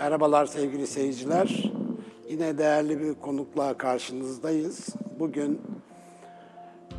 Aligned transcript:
Merhabalar 0.00 0.46
sevgili 0.46 0.86
seyirciler. 0.86 1.72
Yine 2.28 2.58
değerli 2.58 3.00
bir 3.00 3.14
konukla 3.14 3.78
karşınızdayız. 3.78 4.88
Bugün 5.18 5.60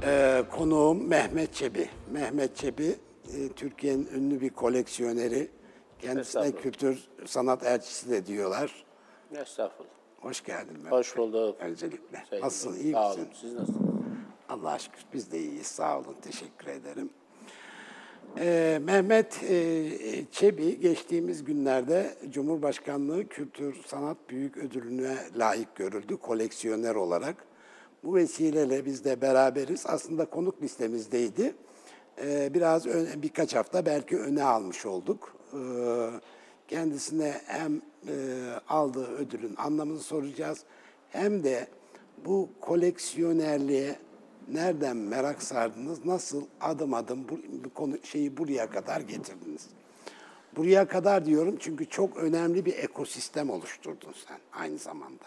e, 0.04 0.44
konuğum 0.52 1.08
Mehmet 1.08 1.54
Çebi. 1.54 1.90
Mehmet 2.12 2.56
Çebi, 2.56 2.96
e, 3.38 3.50
Türkiye'nin 3.56 4.08
ünlü 4.16 4.42
bir 4.42 4.50
koleksiyoneri. 4.50 5.48
Kendisine 6.00 6.52
kültür 6.52 7.08
sanat 7.26 7.64
elçisi 7.64 8.10
de 8.10 8.26
diyorlar. 8.26 8.86
Estağfurullah. 9.36 9.90
Hoş 10.20 10.44
geldin 10.44 10.74
Mehmet. 10.74 10.92
Hoş 10.92 11.18
bulduk. 11.18 11.56
Öncelikle. 11.60 12.24
Sevgili. 12.30 12.46
Nasılsın, 12.46 12.84
iyi 12.84 12.94
Sağ 12.94 13.08
misin? 13.10 13.22
olun. 13.22 13.30
Siz 13.34 13.54
nasılsınız? 13.54 13.92
Allah'a 14.50 14.80
şükür 14.80 15.06
biz 15.14 15.32
de 15.32 15.40
iyiyiz. 15.40 15.68
Sağ 15.68 16.00
olun, 16.00 16.16
teşekkür 16.22 16.68
ederim. 16.68 17.10
Ee, 18.40 18.80
Mehmet 18.84 19.44
e, 19.44 19.90
Çebi 20.32 20.80
geçtiğimiz 20.80 21.44
günlerde 21.44 22.16
Cumhurbaşkanlığı 22.30 23.28
Kültür 23.28 23.76
Sanat 23.86 24.18
Büyük 24.30 24.58
Ödülü'ne 24.58 25.16
layık 25.38 25.76
görüldü 25.76 26.18
koleksiyoner 26.18 26.96
olarak. 26.96 27.36
Bu 28.04 28.16
vesileyle 28.16 28.86
biz 28.86 29.06
de 29.06 29.22
beraberiz. 29.22 29.84
Aslında 29.88 30.26
konuk 30.26 30.62
listemizdeydi. 30.62 31.56
Ee, 32.24 32.54
biraz 32.54 32.86
öne- 32.88 33.22
birkaç 33.22 33.56
hafta 33.56 33.86
belki 33.86 34.18
öne 34.20 34.44
almış 34.44 34.86
olduk. 34.86 35.36
Ee, 35.54 35.58
kendisine 36.68 37.34
hem 37.46 37.82
e, 38.08 38.14
aldığı 38.70 39.08
ödülün 39.08 39.56
anlamını 39.58 40.00
soracağız 40.00 40.60
hem 41.10 41.44
de 41.44 41.68
bu 42.26 42.50
koleksiyonerliğe 42.62 43.96
nereden 44.48 44.98
merak 44.98 45.44
sardınız? 45.44 46.06
Nasıl 46.06 46.46
adım 46.62 46.94
adım 46.94 47.30
bu, 47.30 47.40
bu 47.66 47.74
konu 47.74 47.96
şeyi 48.04 48.38
buraya 48.38 48.70
kadar 48.70 49.02
getirdiniz? 49.02 49.70
Buraya 50.56 50.88
kadar 50.88 51.26
diyorum 51.26 51.58
çünkü 51.60 51.90
çok 51.90 52.18
önemli 52.18 52.66
bir 52.66 52.78
ekosistem 52.78 53.50
oluşturdun 53.50 54.14
sen 54.28 54.40
aynı 54.54 54.78
zamanda. 54.78 55.26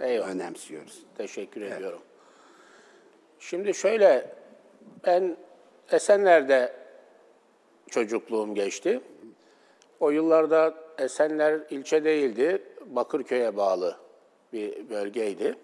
Eyvallah. 0.00 0.28
Önemsiyoruz. 0.28 1.02
Teşekkür 1.16 1.60
ediyorum. 1.60 2.00
Şimdi 3.38 3.74
şöyle, 3.74 4.36
ben 5.06 5.36
Esenler'de 5.92 6.76
çocukluğum 7.90 8.54
geçti. 8.54 9.00
O 10.00 10.10
yıllarda 10.10 10.74
Esenler 10.98 11.60
ilçe 11.70 12.04
değildi, 12.04 12.62
Bakırköy'e 12.86 13.56
bağlı 13.56 13.96
bir 14.52 14.90
bölgeydi. 14.90 15.56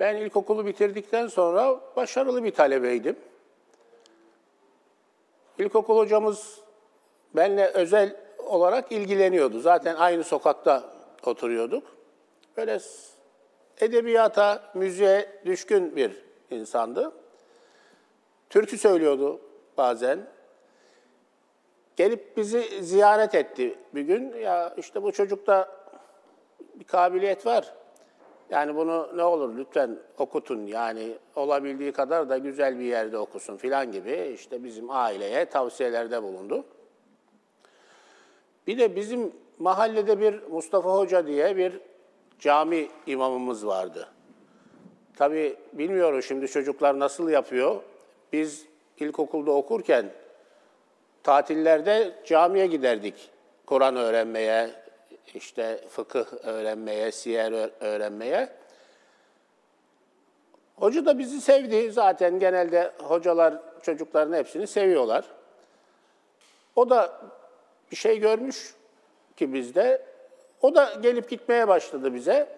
Ben 0.00 0.16
ilkokulu 0.16 0.66
bitirdikten 0.66 1.26
sonra 1.26 1.80
başarılı 1.96 2.44
bir 2.44 2.50
talebeydim. 2.50 3.16
İlkokul 5.58 5.96
hocamız 5.96 6.60
benimle 7.36 7.66
özel 7.66 8.16
olarak 8.38 8.92
ilgileniyordu. 8.92 9.60
Zaten 9.60 9.96
aynı 9.96 10.24
sokakta 10.24 10.84
oturuyorduk. 11.26 11.96
Böyle 12.56 12.78
edebiyata, 13.80 14.62
müziğe 14.74 15.28
düşkün 15.46 15.96
bir 15.96 16.12
insandı. 16.50 17.12
Türkü 18.50 18.78
söylüyordu 18.78 19.40
bazen. 19.76 20.26
Gelip 21.96 22.36
bizi 22.36 22.84
ziyaret 22.84 23.34
etti 23.34 23.78
bir 23.94 24.02
gün. 24.02 24.32
Ya 24.32 24.74
işte 24.76 25.02
bu 25.02 25.12
çocukta 25.12 25.68
bir 26.74 26.84
kabiliyet 26.84 27.46
var. 27.46 27.74
Yani 28.50 28.76
bunu 28.76 29.08
ne 29.14 29.22
olur 29.22 29.56
lütfen 29.56 29.98
okutun 30.18 30.66
yani 30.66 31.14
olabildiği 31.36 31.92
kadar 31.92 32.28
da 32.28 32.38
güzel 32.38 32.78
bir 32.78 32.84
yerde 32.84 33.18
okusun 33.18 33.56
filan 33.56 33.92
gibi 33.92 34.32
işte 34.34 34.64
bizim 34.64 34.90
aileye 34.90 35.44
tavsiyelerde 35.44 36.22
bulundu. 36.22 36.64
Bir 38.66 38.78
de 38.78 38.96
bizim 38.96 39.32
mahallede 39.58 40.20
bir 40.20 40.42
Mustafa 40.42 40.90
Hoca 40.98 41.26
diye 41.26 41.56
bir 41.56 41.80
cami 42.38 42.88
imamımız 43.06 43.66
vardı. 43.66 44.08
Tabii 45.16 45.56
bilmiyorum 45.72 46.22
şimdi 46.22 46.48
çocuklar 46.48 46.98
nasıl 46.98 47.28
yapıyor. 47.28 47.76
Biz 48.32 48.66
ilkokulda 48.98 49.50
okurken 49.50 50.06
tatillerde 51.22 52.12
camiye 52.24 52.66
giderdik. 52.66 53.30
Kur'an 53.66 53.96
öğrenmeye, 53.96 54.70
işte 55.34 55.84
fıkıh 55.88 56.24
öğrenmeye, 56.42 57.12
siyer 57.12 57.70
öğrenmeye. 57.80 58.48
Hoca 60.76 61.06
da 61.06 61.18
bizi 61.18 61.40
sevdi. 61.40 61.92
Zaten 61.92 62.38
genelde 62.38 62.92
hocalar 63.02 63.54
çocukların 63.82 64.32
hepsini 64.32 64.66
seviyorlar. 64.66 65.24
O 66.76 66.90
da 66.90 67.20
bir 67.90 67.96
şey 67.96 68.20
görmüş 68.20 68.74
ki 69.36 69.52
bizde. 69.52 70.06
O 70.62 70.74
da 70.74 70.94
gelip 71.02 71.30
gitmeye 71.30 71.68
başladı 71.68 72.14
bize. 72.14 72.56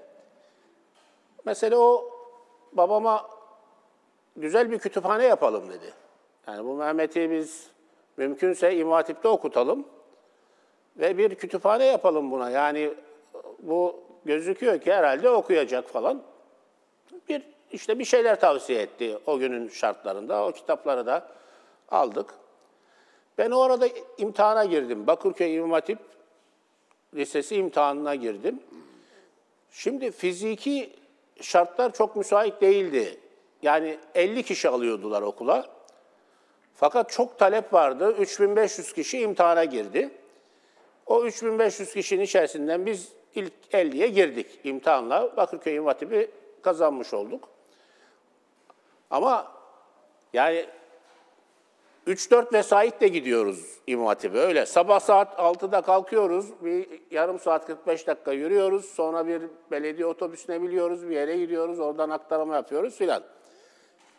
Mesela 1.44 1.78
o 1.78 2.10
babama 2.72 3.30
güzel 4.36 4.70
bir 4.70 4.78
kütüphane 4.78 5.24
yapalım 5.24 5.68
dedi. 5.70 5.92
Yani 6.46 6.64
bu 6.64 6.74
Mehmet'i 6.74 7.30
biz 7.30 7.70
mümkünse 8.16 8.76
İmam 8.76 8.92
Hatip'te 8.92 9.28
okutalım 9.28 9.86
ve 10.98 11.18
bir 11.18 11.34
kütüphane 11.34 11.84
yapalım 11.84 12.30
buna. 12.30 12.50
Yani 12.50 12.94
bu 13.58 14.00
gözüküyor 14.24 14.80
ki 14.80 14.92
herhalde 14.92 15.30
okuyacak 15.30 15.88
falan. 15.88 16.22
Bir 17.28 17.42
işte 17.72 17.98
bir 17.98 18.04
şeyler 18.04 18.40
tavsiye 18.40 18.82
etti 18.82 19.18
o 19.26 19.38
günün 19.38 19.68
şartlarında. 19.68 20.46
O 20.46 20.52
kitapları 20.52 21.06
da 21.06 21.28
aldık. 21.88 22.34
Ben 23.38 23.50
o 23.50 23.60
arada 23.60 23.88
imtihana 24.18 24.64
girdim. 24.64 25.06
Bakırköy 25.06 25.56
İmam 25.56 25.70
Hatip 25.70 25.98
Lisesi 27.14 27.56
imtihanına 27.56 28.14
girdim. 28.14 28.60
Şimdi 29.70 30.10
fiziki 30.10 30.92
şartlar 31.40 31.92
çok 31.92 32.16
müsait 32.16 32.60
değildi. 32.60 33.20
Yani 33.62 33.98
50 34.14 34.42
kişi 34.42 34.68
alıyordular 34.68 35.22
okula. 35.22 35.66
Fakat 36.74 37.10
çok 37.10 37.38
talep 37.38 37.72
vardı. 37.72 38.14
3500 38.18 38.92
kişi 38.92 39.18
imtihana 39.20 39.64
girdi. 39.64 40.10
O 41.08 41.24
3500 41.24 41.92
kişinin 41.94 42.22
içerisinden 42.22 42.86
biz 42.86 43.12
ilk 43.34 43.52
50'ye 43.72 44.08
girdik 44.08 44.46
imtihanla. 44.64 45.36
Bakırköy 45.36 45.74
İmam 45.74 45.94
kazanmış 46.62 47.14
olduk. 47.14 47.48
Ama 49.10 49.52
yani 50.32 50.66
3-4 52.06 52.52
vesayitle 52.52 53.08
gidiyoruz 53.08 53.78
İmam 53.86 54.06
Hatip'e 54.06 54.38
öyle. 54.38 54.66
Sabah 54.66 55.00
saat 55.00 55.38
6'da 55.38 55.80
kalkıyoruz, 55.82 56.46
bir 56.64 56.86
yarım 57.10 57.38
saat 57.38 57.66
45 57.66 58.06
dakika 58.06 58.32
yürüyoruz. 58.32 58.84
Sonra 58.84 59.26
bir 59.26 59.42
belediye 59.70 60.06
otobüsüne 60.06 60.62
biliyoruz, 60.62 61.08
bir 61.08 61.14
yere 61.14 61.36
gidiyoruz, 61.36 61.80
oradan 61.80 62.10
aktarma 62.10 62.54
yapıyoruz 62.56 62.96
filan. 62.96 63.22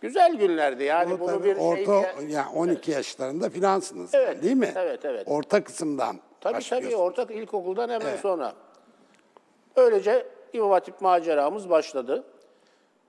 Güzel 0.02 0.36
günlerdi 0.36 0.84
yani 0.84 1.12
Bu 1.12 1.20
bunu 1.20 1.28
tabii 1.28 1.44
bir 1.44 1.58
orta, 1.58 1.76
şey 1.76 1.86
diye- 1.86 2.32
yani 2.32 2.50
12 2.56 2.92
yaşlarında 2.92 3.50
filansınız 3.50 4.14
Evet, 4.14 4.44
değil 4.44 4.56
mi? 4.56 4.74
evet, 4.76 5.06
evet. 5.06 5.24
Orta 5.28 5.64
kısımdan 5.64 6.16
Tabii 6.42 6.70
tabii 6.70 6.96
ortak 6.96 7.32
ilkokuldan 7.32 7.90
hemen 7.90 8.16
sonra. 8.16 8.54
Öylece 9.76 10.28
İmam 10.54 10.72
Hatip 10.72 11.02
maceramız 11.02 11.70
başladı. 11.70 12.24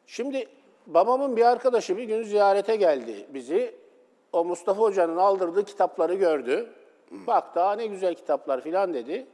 Şimdi 0.06 0.48
babamın 0.86 1.36
bir 1.36 1.44
arkadaşı 1.44 1.96
bir 1.96 2.04
gün 2.04 2.22
ziyarete 2.22 2.76
geldi 2.76 3.26
bizi. 3.28 3.74
O 4.32 4.44
Mustafa 4.44 4.82
Hoca'nın 4.82 5.16
aldırdığı 5.16 5.64
kitapları 5.64 6.14
gördü. 6.14 6.70
Bak 7.10 7.54
daha 7.54 7.72
ne 7.72 7.86
güzel 7.86 8.14
kitaplar 8.14 8.60
filan 8.60 8.94
dedi. 8.94 9.26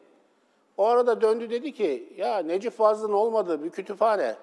O 0.76 0.86
arada 0.86 1.20
döndü 1.20 1.50
dedi 1.50 1.72
ki 1.72 2.12
ya 2.16 2.38
Necip 2.38 2.72
Fazıl'ın 2.72 3.12
olmadığı 3.12 3.64
bir 3.64 3.70
kütüphane 3.70 4.36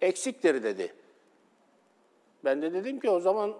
eksiktir 0.00 0.62
dedi. 0.62 0.94
Ben 2.44 2.62
de 2.62 2.72
dedim 2.72 3.00
ki 3.00 3.10
o 3.10 3.20
zaman 3.20 3.54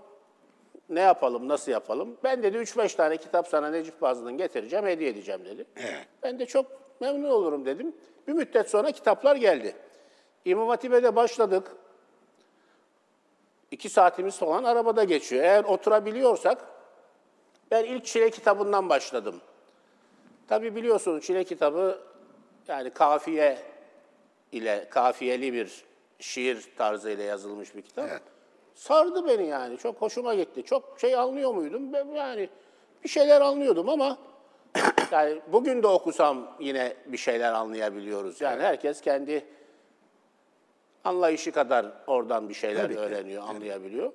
ne 0.90 1.00
yapalım, 1.00 1.48
nasıl 1.48 1.72
yapalım? 1.72 2.16
Ben 2.24 2.42
dedi 2.42 2.56
3-5 2.56 2.96
tane 2.96 3.16
kitap 3.16 3.48
sana 3.48 3.70
Necip 3.70 4.00
Fazıl'ın 4.00 4.36
getireceğim, 4.36 4.86
hediye 4.86 5.10
edeceğim 5.10 5.44
dedi. 5.44 5.64
Evet. 5.76 6.06
Ben 6.22 6.38
de 6.38 6.46
çok 6.46 6.66
memnun 7.00 7.30
olurum 7.30 7.66
dedim. 7.66 7.96
Bir 8.28 8.32
müddet 8.32 8.70
sonra 8.70 8.92
kitaplar 8.92 9.36
geldi. 9.36 9.76
İmam 10.44 10.68
Hatip'e 10.68 11.02
de 11.02 11.16
başladık. 11.16 11.76
İki 13.70 13.88
saatimiz 13.88 14.38
falan 14.38 14.64
arabada 14.64 15.04
geçiyor. 15.04 15.44
Eğer 15.44 15.64
oturabiliyorsak, 15.64 16.58
ben 17.70 17.84
ilk 17.84 18.04
Çile 18.04 18.30
kitabından 18.30 18.88
başladım. 18.88 19.40
Tabii 20.48 20.76
biliyorsunuz 20.76 21.24
Çile 21.24 21.44
kitabı 21.44 21.98
yani 22.68 22.90
kafiye 22.90 23.58
ile 24.52 24.88
kafiyeli 24.90 25.52
bir 25.52 25.84
şiir 26.18 26.68
tarzıyla 26.76 27.24
yazılmış 27.24 27.76
bir 27.76 27.82
kitap. 27.82 28.08
Evet. 28.10 28.22
Sardı 28.74 29.26
beni 29.26 29.46
yani. 29.46 29.78
Çok 29.78 30.02
hoşuma 30.02 30.34
gitti. 30.34 30.62
Çok 30.62 31.00
şey 31.00 31.16
anlıyor 31.16 31.54
muydum? 31.54 31.92
Ben 31.92 32.06
yani 32.06 32.48
bir 33.04 33.08
şeyler 33.08 33.40
anlıyordum 33.40 33.88
ama 33.88 34.18
yani 35.12 35.40
bugün 35.52 35.82
de 35.82 35.86
okusam 35.86 36.56
yine 36.60 36.96
bir 37.06 37.16
şeyler 37.16 37.52
anlayabiliyoruz. 37.52 38.40
Yani 38.40 38.62
herkes 38.62 39.00
kendi 39.00 39.44
anlayışı 41.04 41.52
kadar 41.52 41.86
oradan 42.06 42.48
bir 42.48 42.54
şeyler 42.54 42.82
Tabii 42.82 42.94
ki, 42.94 43.00
öğreniyor, 43.00 43.48
anlayabiliyor. 43.48 44.12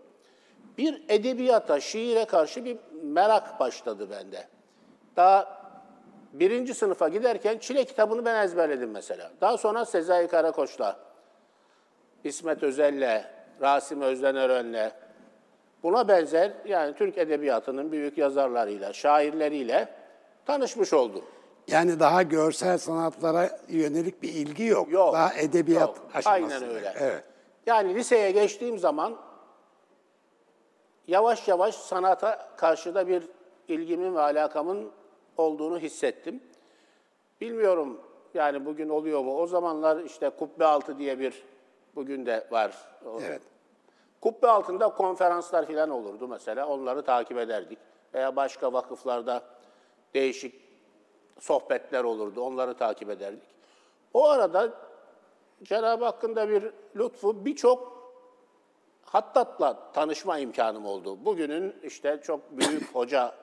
Bir 0.77 1.03
edebiyata, 1.09 1.79
şiire 1.79 2.25
karşı 2.25 2.65
bir 2.65 2.77
merak 3.03 3.59
başladı 3.59 4.07
bende. 4.11 4.47
Daha 5.15 5.65
birinci 6.33 6.73
sınıfa 6.73 7.09
giderken 7.09 7.57
Çile 7.57 7.85
kitabını 7.85 8.25
ben 8.25 8.43
ezberledim 8.43 8.91
mesela. 8.91 9.31
Daha 9.41 9.57
sonra 9.57 9.85
Sezai 9.85 10.27
Karakoç'la, 10.27 10.99
İsmet 12.23 12.63
Özel'le, 12.63 13.23
Rasim 13.61 14.01
Özden 14.01 14.35
Ören'le, 14.35 14.91
buna 15.83 16.07
benzer 16.07 16.53
yani 16.65 16.95
Türk 16.95 17.17
Edebiyatı'nın 17.17 17.91
büyük 17.91 18.17
yazarlarıyla, 18.17 18.93
şairleriyle 18.93 19.89
tanışmış 20.45 20.93
oldum. 20.93 21.25
Yani 21.67 21.99
daha 21.99 22.23
görsel 22.23 22.77
sanatlara 22.77 23.59
yönelik 23.67 24.23
bir 24.23 24.29
ilgi 24.29 24.63
yok. 24.63 24.91
Yok. 24.91 25.13
Daha 25.13 25.33
edebiyat 25.33 25.97
yok. 25.97 26.09
aşamasında. 26.13 26.55
Aynen 26.55 26.75
öyle. 26.75 26.93
Evet. 26.99 27.23
Yani 27.65 27.95
liseye 27.95 28.31
geçtiğim 28.31 28.79
zaman 28.79 29.15
yavaş 31.07 31.47
yavaş 31.47 31.75
sanata 31.75 32.49
karşı 32.57 32.95
da 32.95 33.07
bir 33.07 33.23
ilgimin 33.67 34.15
ve 34.15 34.19
alakamın 34.19 34.91
olduğunu 35.37 35.79
hissettim. 35.79 36.43
Bilmiyorum 37.41 38.01
yani 38.33 38.65
bugün 38.65 38.89
oluyor 38.89 39.23
mu? 39.23 39.37
O 39.37 39.47
zamanlar 39.47 40.03
işte 40.03 40.29
kubbe 40.29 40.65
altı 40.65 40.99
diye 40.99 41.19
bir 41.19 41.43
bugün 41.95 42.25
de 42.25 42.47
var. 42.51 42.71
Evet. 43.21 43.41
Kubbe 44.21 44.47
altında 44.47 44.89
konferanslar 44.89 45.67
falan 45.67 45.89
olurdu 45.89 46.27
mesela. 46.27 46.67
Onları 46.67 47.01
takip 47.01 47.37
ederdik. 47.37 47.79
Veya 48.13 48.35
başka 48.35 48.73
vakıflarda 48.73 49.43
değişik 50.13 50.61
sohbetler 51.39 52.03
olurdu. 52.03 52.41
Onları 52.41 52.73
takip 52.73 53.09
ederdik. 53.09 53.43
O 54.13 54.27
arada 54.27 54.73
Cenab-ı 55.63 56.05
Hakk'ın 56.05 56.35
da 56.35 56.49
bir 56.49 56.71
lütfu 56.95 57.45
birçok 57.45 57.95
Hattat'la 59.05 59.91
tanışma 59.93 60.39
imkanım 60.39 60.85
oldu. 60.85 61.25
Bugünün 61.25 61.75
işte 61.83 62.21
çok 62.23 62.51
büyük 62.51 62.83
hoca 62.95 63.35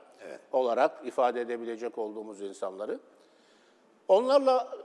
olarak 0.53 1.07
ifade 1.07 1.41
edebilecek 1.41 1.99
olduğumuz 1.99 2.43
insanları. 2.43 3.01
Onlarla 4.09 4.79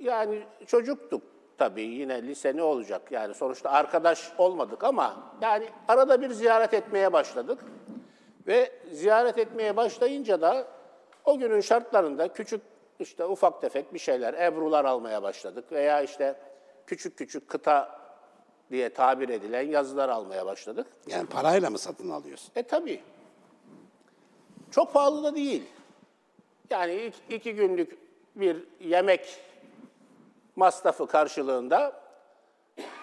yani 0.00 0.42
çocuktuk 0.66 1.22
tabii 1.58 1.82
yine 1.82 2.22
lise 2.22 2.56
ne 2.56 2.62
olacak 2.62 3.12
yani 3.12 3.34
sonuçta 3.34 3.70
arkadaş 3.70 4.32
olmadık 4.38 4.84
ama 4.84 5.34
yani 5.40 5.68
arada 5.88 6.20
bir 6.20 6.30
ziyaret 6.30 6.74
etmeye 6.74 7.12
başladık. 7.12 7.64
Ve 8.46 8.72
ziyaret 8.92 9.38
etmeye 9.38 9.76
başlayınca 9.76 10.40
da 10.40 10.66
o 11.24 11.38
günün 11.38 11.60
şartlarında 11.60 12.32
küçük 12.32 12.60
işte 12.98 13.24
ufak 13.24 13.60
tefek 13.60 13.94
bir 13.94 13.98
şeyler, 13.98 14.34
ebrular 14.34 14.84
almaya 14.84 15.22
başladık 15.22 15.72
veya 15.72 16.02
işte 16.02 16.36
küçük 16.86 17.18
küçük 17.18 17.48
kıta 17.48 18.00
diye 18.70 18.88
tabir 18.88 19.28
edilen 19.28 19.68
yazılar 19.68 20.08
almaya 20.08 20.46
başladık. 20.46 20.86
Yani 21.06 21.26
parayla 21.26 21.70
mı 21.70 21.78
satın 21.78 22.10
alıyorsun? 22.10 22.52
E 22.56 22.62
tabii. 22.62 23.00
Çok 24.70 24.92
pahalı 24.92 25.22
da 25.22 25.34
değil. 25.34 25.62
Yani 26.70 26.94
iki, 26.94 27.36
iki 27.36 27.54
günlük 27.54 27.98
bir 28.36 28.56
yemek 28.80 29.40
masrafı 30.56 31.06
karşılığında 31.06 31.92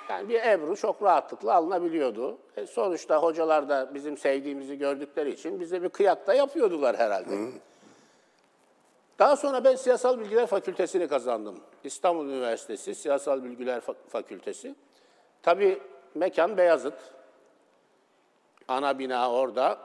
yani 0.10 0.30
bir 0.30 0.44
ebru 0.44 0.75
çok 0.75 1.04
rahatlıkla 1.04 1.54
alınabiliyordu. 1.56 2.38
E 2.57 2.66
sonuçta 2.66 3.18
hocalar 3.18 3.69
da 3.69 3.94
bizim 3.94 4.18
sevdiğimizi 4.18 4.78
gördükleri 4.78 5.31
için 5.31 5.60
bize 5.60 5.84
bir 5.84 5.90
kıyak 5.90 6.28
da 6.28 6.34
yapıyordular 6.34 6.98
herhalde. 6.98 7.51
Daha 9.19 9.36
sonra 9.36 9.63
ben 9.63 9.75
Siyasal 9.75 10.19
Bilgiler 10.19 10.46
Fakültesini 10.46 11.07
kazandım. 11.07 11.60
İstanbul 11.84 12.25
Üniversitesi 12.25 12.96
Siyasal 12.96 13.44
Bilgiler 13.44 13.80
Fa- 13.80 14.10
Fakültesi. 14.10 14.75
Tabii 15.44 15.81
mekan 16.16 16.57
Beyazıt. 16.57 16.94
Ana 18.68 19.00
bina 19.00 19.31
orada. 19.31 19.78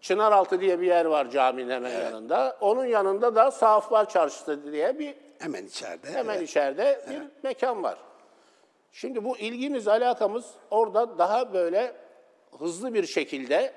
Çınaraltı 0.00 0.60
diye 0.60 0.80
bir 0.80 0.86
yer 0.86 1.04
var 1.04 1.30
caminin 1.30 1.70
hemen 1.70 2.00
yanında. 2.00 2.56
Onun 2.60 2.84
yanında 2.84 3.34
da 3.34 3.50
Saflar 3.50 4.08
Çarşısı 4.08 4.72
diye 4.72 4.98
bir 4.98 5.23
Hemen 5.44 5.66
içeride. 5.66 6.10
hemen 6.10 6.36
evet. 6.36 6.48
içeride 6.48 7.06
bir 7.10 7.22
mekan 7.42 7.82
var. 7.82 7.98
Şimdi 8.92 9.24
bu 9.24 9.38
ilgimiz, 9.38 9.88
alakamız 9.88 10.50
orada 10.70 11.18
daha 11.18 11.52
böyle 11.52 11.96
hızlı 12.58 12.94
bir 12.94 13.06
şekilde 13.06 13.72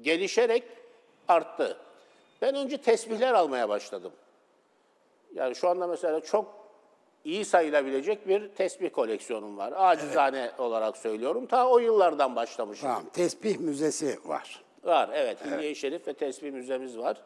gelişerek 0.00 0.64
arttı. 1.28 1.78
Ben 2.42 2.54
önce 2.54 2.78
tesbihler 2.78 3.34
almaya 3.34 3.68
başladım. 3.68 4.12
Yani 5.34 5.54
şu 5.54 5.68
anda 5.68 5.86
mesela 5.86 6.20
çok 6.20 6.54
iyi 7.24 7.44
sayılabilecek 7.44 8.28
bir 8.28 8.48
tesbih 8.48 8.90
koleksiyonum 8.90 9.58
var. 9.58 9.72
Acizane 9.76 10.50
olarak 10.58 10.96
söylüyorum. 10.96 11.46
Ta 11.46 11.68
o 11.68 11.78
yıllardan 11.78 12.36
başlamışım. 12.36 12.88
Tamam. 12.88 13.04
Tesbih 13.12 13.58
müzesi 13.58 14.18
var. 14.24 14.64
Var 14.84 15.10
evet. 15.12 15.38
Hilye-i 15.44 15.76
Şerif 15.76 16.08
ve 16.08 16.12
Tesbih 16.12 16.52
Müzemiz 16.52 16.98
var. 16.98 17.16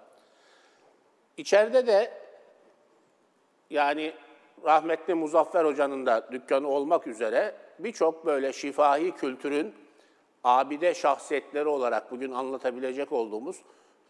İçeride 1.36 1.86
de 1.86 2.21
yani 3.72 4.12
rahmetli 4.64 5.14
Muzaffer 5.14 5.64
Hoca'nın 5.64 6.06
da 6.06 6.28
dükkanı 6.32 6.68
olmak 6.68 7.06
üzere 7.06 7.54
birçok 7.78 8.26
böyle 8.26 8.52
şifahi 8.52 9.12
kültürün 9.12 9.74
abide 10.44 10.94
şahsiyetleri 10.94 11.68
olarak 11.68 12.10
bugün 12.10 12.32
anlatabilecek 12.32 13.12
olduğumuz 13.12 13.56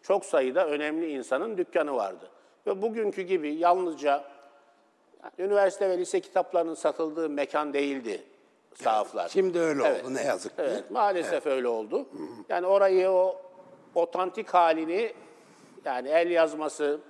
çok 0.03 0.25
sayıda 0.25 0.67
önemli 0.69 1.11
insanın 1.13 1.59
dükkanı 1.59 1.97
vardı. 1.97 2.31
Ve 2.67 2.83
bugünkü 2.83 3.23
gibi 3.23 3.55
yalnızca 3.55 4.25
üniversite 5.39 5.89
ve 5.91 5.99
lise 5.99 6.21
kitaplarının 6.21 6.75
satıldığı 6.75 7.29
mekan 7.29 7.73
değildi 7.73 8.23
sahaflar. 8.75 9.29
Şimdi 9.29 9.59
öyle 9.59 9.83
Evet. 9.87 10.05
oldu 10.05 10.15
ne 10.15 10.23
yazık 10.23 10.57
ki. 10.57 10.63
Evet, 10.63 10.91
maalesef 10.91 11.47
öyle 11.47 11.69
oldu. 11.69 12.07
Yani 12.49 12.67
orayı 12.67 13.11
o 13.11 13.37
otantik 13.95 14.55
halini 14.55 15.13
yani 15.85 16.09
el 16.09 16.31
yazması, 16.31 17.01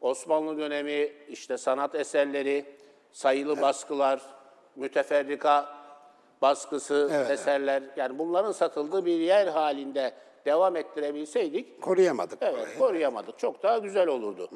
Osmanlı 0.00 0.58
dönemi 0.58 1.12
işte 1.28 1.58
sanat 1.58 1.94
eserleri, 1.94 2.76
sayılı 3.12 3.60
baskılar, 3.60 4.22
müteferrika 4.76 5.76
baskısı 6.42 7.08
Evet, 7.12 7.30
eserler 7.30 7.82
yani 7.96 8.18
bunların 8.18 8.52
satıldığı 8.52 9.06
bir 9.06 9.20
yer 9.20 9.46
halinde 9.46 10.12
devam 10.44 10.76
ettirebilseydik 10.76 11.82
Koruyamadık 11.82 12.38
Evet, 12.40 12.54
orayı. 12.54 12.78
koruyamadık. 12.78 13.38
Çok 13.38 13.62
daha 13.62 13.78
güzel 13.78 14.08
olurdu. 14.08 14.50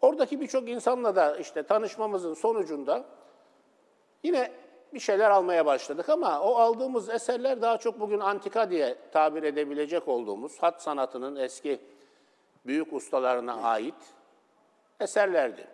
Oradaki 0.00 0.40
birçok 0.40 0.68
insanla 0.68 1.16
da 1.16 1.36
işte 1.36 1.62
tanışmamızın 1.62 2.34
sonucunda 2.34 3.04
yine 4.22 4.52
bir 4.94 5.00
şeyler 5.00 5.30
almaya 5.30 5.66
başladık 5.66 6.08
ama 6.08 6.40
o 6.40 6.54
aldığımız 6.54 7.08
eserler 7.08 7.62
daha 7.62 7.78
çok 7.78 8.00
bugün 8.00 8.20
antika 8.20 8.70
diye 8.70 8.96
tabir 9.12 9.42
edebilecek 9.42 10.08
olduğumuz 10.08 10.58
hat 10.62 10.82
sanatının 10.82 11.36
eski 11.36 11.80
büyük 12.66 12.92
ustalarına 12.92 13.62
ait 13.62 13.94
eserlerdi. 15.00 15.66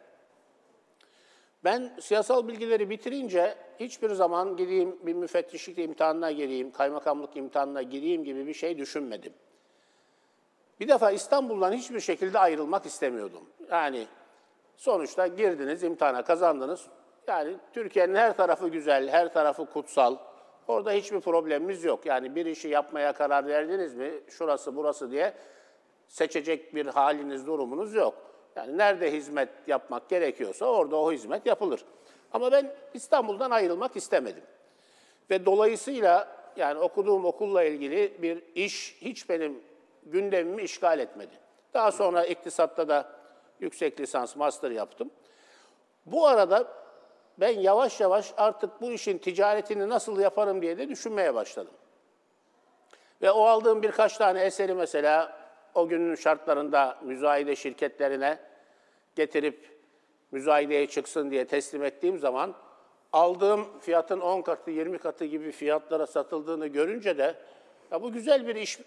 Ben 1.65 1.93
siyasal 2.01 2.49
bilgileri 2.49 2.91
bitirince 2.91 3.55
hiçbir 3.81 4.11
zaman 4.11 4.57
gideyim 4.57 4.99
bir 5.03 5.15
müfettişlik 5.15 5.79
imtihanına 5.79 6.33
gireyim, 6.33 6.73
kaymakamlık 6.73 7.37
imtihanına 7.37 7.83
gireyim 7.83 8.25
gibi 8.25 8.47
bir 8.47 8.55
şey 8.55 8.79
düşünmedim. 8.79 9.33
Bir 10.81 10.89
defa 10.89 11.11
İstanbul'dan 11.11 11.73
hiçbir 11.73 12.01
şekilde 12.01 12.39
ayrılmak 12.39 12.87
istemiyordum. 12.87 13.47
Yani 13.71 14.07
sonuçta 14.77 15.27
girdiniz, 15.27 15.83
imtihana 15.83 16.25
kazandınız. 16.25 16.87
Yani 17.27 17.57
Türkiye'nin 17.73 18.15
her 18.15 18.37
tarafı 18.37 18.69
güzel, 18.69 19.09
her 19.09 19.33
tarafı 19.33 19.67
kutsal. 19.67 20.17
Orada 20.69 20.93
hiçbir 20.93 21.21
problemimiz 21.21 21.85
yok. 21.85 22.07
Yani 22.07 22.35
bir 22.35 22.47
işi 22.47 22.69
yapmaya 22.69 23.13
karar 23.13 23.47
verdiniz 23.47 23.95
mi, 23.95 24.11
şurası 24.29 24.77
burası 24.77 25.11
diye 25.11 25.35
seçecek 26.09 26.75
bir 26.75 26.87
haliniz, 26.87 27.47
durumunuz 27.47 27.95
yok. 27.95 28.32
Yani 28.57 28.79
nerede 28.79 29.13
hizmet 29.13 29.49
yapmak 29.67 30.09
gerekiyorsa 30.09 30.67
orada 30.67 30.97
o 30.97 31.13
hizmet 31.13 31.47
yapılır. 31.47 31.85
Ama 32.33 32.53
ben 32.53 32.75
İstanbul'dan 32.95 33.51
ayrılmak 33.51 33.97
istemedim. 33.97 34.43
Ve 35.31 35.47
dolayısıyla 35.47 36.29
yani 36.57 36.79
okuduğum 36.79 37.25
okulla 37.25 37.65
ilgili 37.65 38.23
bir 38.23 38.43
iş 38.55 38.97
hiç 39.01 39.29
benim 39.29 39.63
gündemimi 40.03 40.63
işgal 40.63 40.99
etmedi. 40.99 41.35
Daha 41.75 41.93
sonra 41.93 42.25
iktisatta 42.25 42.89
da 42.89 43.13
yüksek 43.61 44.01
lisans, 44.01 44.37
master 44.37 44.71
yaptım. 44.71 45.11
Bu 46.07 46.27
arada 46.27 46.67
ben 47.39 47.61
yavaş 47.61 48.01
yavaş 48.01 48.33
artık 48.37 48.81
bu 48.81 48.93
işin 48.93 49.19
ticaretini 49.19 49.89
nasıl 49.89 50.21
yaparım 50.21 50.63
diye 50.63 50.79
de 50.79 50.89
düşünmeye 50.89 51.35
başladım. 51.35 51.75
Ve 53.23 53.31
o 53.31 53.45
aldığım 53.45 53.83
birkaç 53.83 54.17
tane 54.17 54.41
eseri 54.41 54.75
mesela 54.75 55.42
o 55.75 55.89
günün 55.89 56.15
şartlarında 56.15 56.99
müzayede 57.05 57.57
şirketlerine 57.57 58.39
getirip 59.17 59.81
müzayedeye 60.33 60.87
çıksın 60.87 61.31
diye 61.31 61.47
teslim 61.47 61.85
ettiğim 61.85 62.19
zaman 62.19 62.55
aldığım 63.13 63.81
fiyatın 63.81 64.21
10 64.21 64.43
katı, 64.43 64.71
20 64.71 64.99
katı 64.99 65.25
gibi 65.25 65.53
fiyatlara 65.53 66.07
satıldığını 66.07 66.67
görünce 66.67 67.19
de 67.19 67.35
ya 67.91 68.03
bu 68.03 68.13
güzel 68.13 68.47
bir 68.47 68.57
iş 68.57 68.79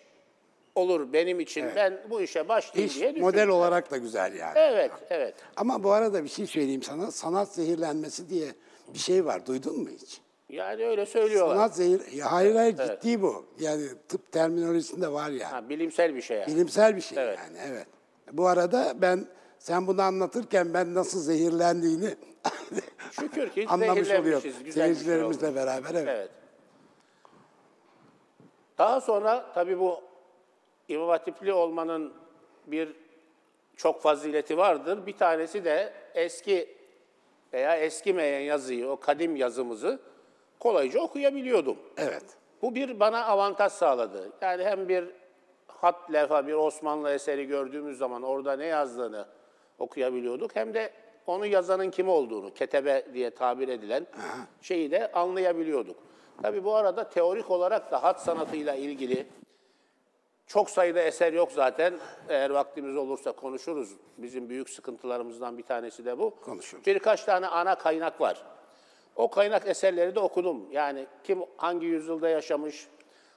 olur 0.76 1.14
benim 1.14 1.40
için. 1.40 1.66
Ben 1.76 2.02
bu 2.10 2.22
işe 2.22 2.48
başlayayım 2.48 2.90
İş 2.90 2.96
diye 2.96 3.10
düşündüm. 3.10 3.24
model 3.24 3.48
olarak 3.48 3.92
da 3.92 3.98
güzel 3.98 4.34
yani. 4.34 4.54
Evet, 4.56 4.92
evet. 5.10 5.36
Ama 5.56 5.84
bu 5.84 5.92
arada 5.92 6.24
bir 6.24 6.30
şey 6.30 6.48
söyleyeyim 6.48 6.84
sana. 6.84 7.12
Sanat 7.12 7.48
zehirlenmesi 7.54 8.30
diye 8.30 8.48
bir 8.94 9.00
şey 9.00 9.26
var. 9.26 9.46
Duydun 9.46 9.80
mu 9.80 9.90
hiç? 9.90 10.22
Yani 10.50 10.86
öyle 10.86 11.06
söylüyorlar. 11.06 11.56
Sanat 11.56 11.76
zehir... 11.76 12.20
Hayır 12.20 12.56
hayır 12.56 12.78
ciddi 12.78 13.22
bu. 13.22 13.46
Yani 13.60 13.88
tıp 14.08 14.32
terminolojisinde 14.32 15.12
var 15.12 15.30
yani. 15.30 15.44
Ha, 15.44 15.70
bilimsel 15.70 16.16
bir 16.16 16.22
şey 16.22 16.38
yani. 16.38 16.48
Bilimsel 16.48 16.96
bir 16.96 17.02
şey 17.02 17.24
Evet. 17.24 17.40
yani 17.40 17.58
evet. 17.72 17.88
Bu 18.32 18.48
arada 18.48 18.94
ben 19.02 19.28
Sen 19.66 19.88
bunu 19.88 20.02
anlatırken 20.02 20.74
ben 20.74 20.94
nasıl 20.94 21.20
zehirlendiğini 21.20 22.16
Şükür 23.12 23.50
ki 23.50 23.66
anlamış 23.70 23.90
oluyor. 23.90 24.42
zehirlenmişiz. 24.42 24.64
Güzel 24.64 24.90
bir 24.90 24.96
şey 24.96 25.24
oldu. 25.24 25.34
Seyircilerimizle 25.34 25.56
beraber 25.56 25.90
evet. 25.90 26.08
Evet. 26.08 26.30
Daha 28.78 29.02
sonra 29.02 29.52
tabii 29.54 29.80
bu 29.80 30.02
İmam 30.88 31.10
Hatipli 31.10 31.54
olmanın 31.54 32.14
bir 32.68 32.96
çok 33.76 34.02
fazileti 34.02 34.58
vardır. 34.58 35.06
Bir 35.06 35.18
tanesi 35.18 35.66
de 35.66 35.94
eski 36.14 36.76
veya 37.54 37.76
eskimeyen 37.76 38.42
yazıyı, 38.42 38.88
o 38.88 39.00
kadim 39.00 39.36
yazımızı 39.36 40.00
kolayca 40.60 41.02
okuyabiliyordum. 41.02 41.78
Evet. 41.98 42.26
Bu 42.62 42.76
bir 42.76 43.00
bana 43.00 43.26
avantaj 43.26 43.72
sağladı. 43.72 44.32
Yani 44.42 44.64
hem 44.64 44.90
bir 44.90 45.10
hat 45.68 46.14
levha, 46.14 46.48
bir 46.48 46.54
Osmanlı 46.54 47.12
eseri 47.12 47.48
gördüğümüz 47.48 47.98
zaman 47.98 48.24
orada 48.24 48.56
ne 48.56 48.66
yazdığını 48.66 49.26
okuyabiliyorduk. 49.80 50.56
Hem 50.56 50.74
de 50.74 50.92
onu 51.28 51.46
yazanın 51.46 51.92
kim 51.92 52.10
olduğunu, 52.10 52.54
ketebe 52.54 53.06
diye 53.14 53.30
tabir 53.30 53.68
edilen 53.68 54.08
şeyi 54.62 54.92
de 54.92 55.12
anlayabiliyorduk. 55.12 55.98
Tabii 56.42 56.64
bu 56.64 56.76
arada 56.76 57.10
teorik 57.10 57.52
olarak 57.52 57.92
da 57.92 58.04
hat 58.04 58.22
sanatıyla 58.22 58.76
ilgili 58.76 59.28
çok 60.48 60.70
sayıda 60.70 61.02
eser 61.02 61.34
yok 61.34 61.52
zaten. 61.52 61.94
Eğer 62.30 62.50
vaktimiz 62.50 62.98
olursa 62.98 63.32
konuşuruz. 63.32 63.90
Bizim 64.18 64.50
büyük 64.50 64.70
sıkıntılarımızdan 64.70 65.58
bir 65.58 65.64
tanesi 65.64 66.06
de 66.06 66.20
bu. 66.20 66.36
Konuşuruz. 66.42 66.86
Birkaç 66.86 67.24
tane 67.24 67.48
ana 67.48 67.76
kaynak 67.76 68.22
var. 68.22 68.44
O 69.16 69.30
kaynak 69.30 69.68
eserleri 69.68 70.16
de 70.16 70.20
okudum. 70.20 70.72
Yani 70.72 71.06
kim 71.24 71.40
hangi 71.58 71.86
yüzyılda 71.86 72.30
yaşamış, 72.30 72.88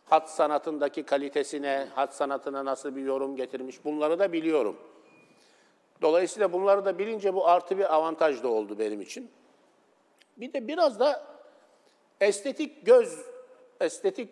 hat 0.04 0.30
sanatındaki 0.30 1.02
kalitesine, 1.02 1.88
hat 1.94 2.14
sanatına 2.14 2.64
nasıl 2.64 2.96
bir 2.96 3.02
yorum 3.02 3.36
getirmiş 3.36 3.84
bunları 3.84 4.18
da 4.18 4.32
biliyorum. 4.32 4.76
Dolayısıyla 6.02 6.52
bunları 6.52 6.84
da 6.84 6.98
bilince 6.98 7.34
bu 7.34 7.48
artı 7.48 7.78
bir 7.78 7.94
avantaj 7.94 8.42
da 8.42 8.48
oldu 8.48 8.78
benim 8.78 9.00
için. 9.00 9.30
Bir 10.36 10.52
de 10.52 10.68
biraz 10.68 11.00
da 11.00 11.24
estetik 12.20 12.86
göz, 12.86 13.18
estetik 13.80 14.28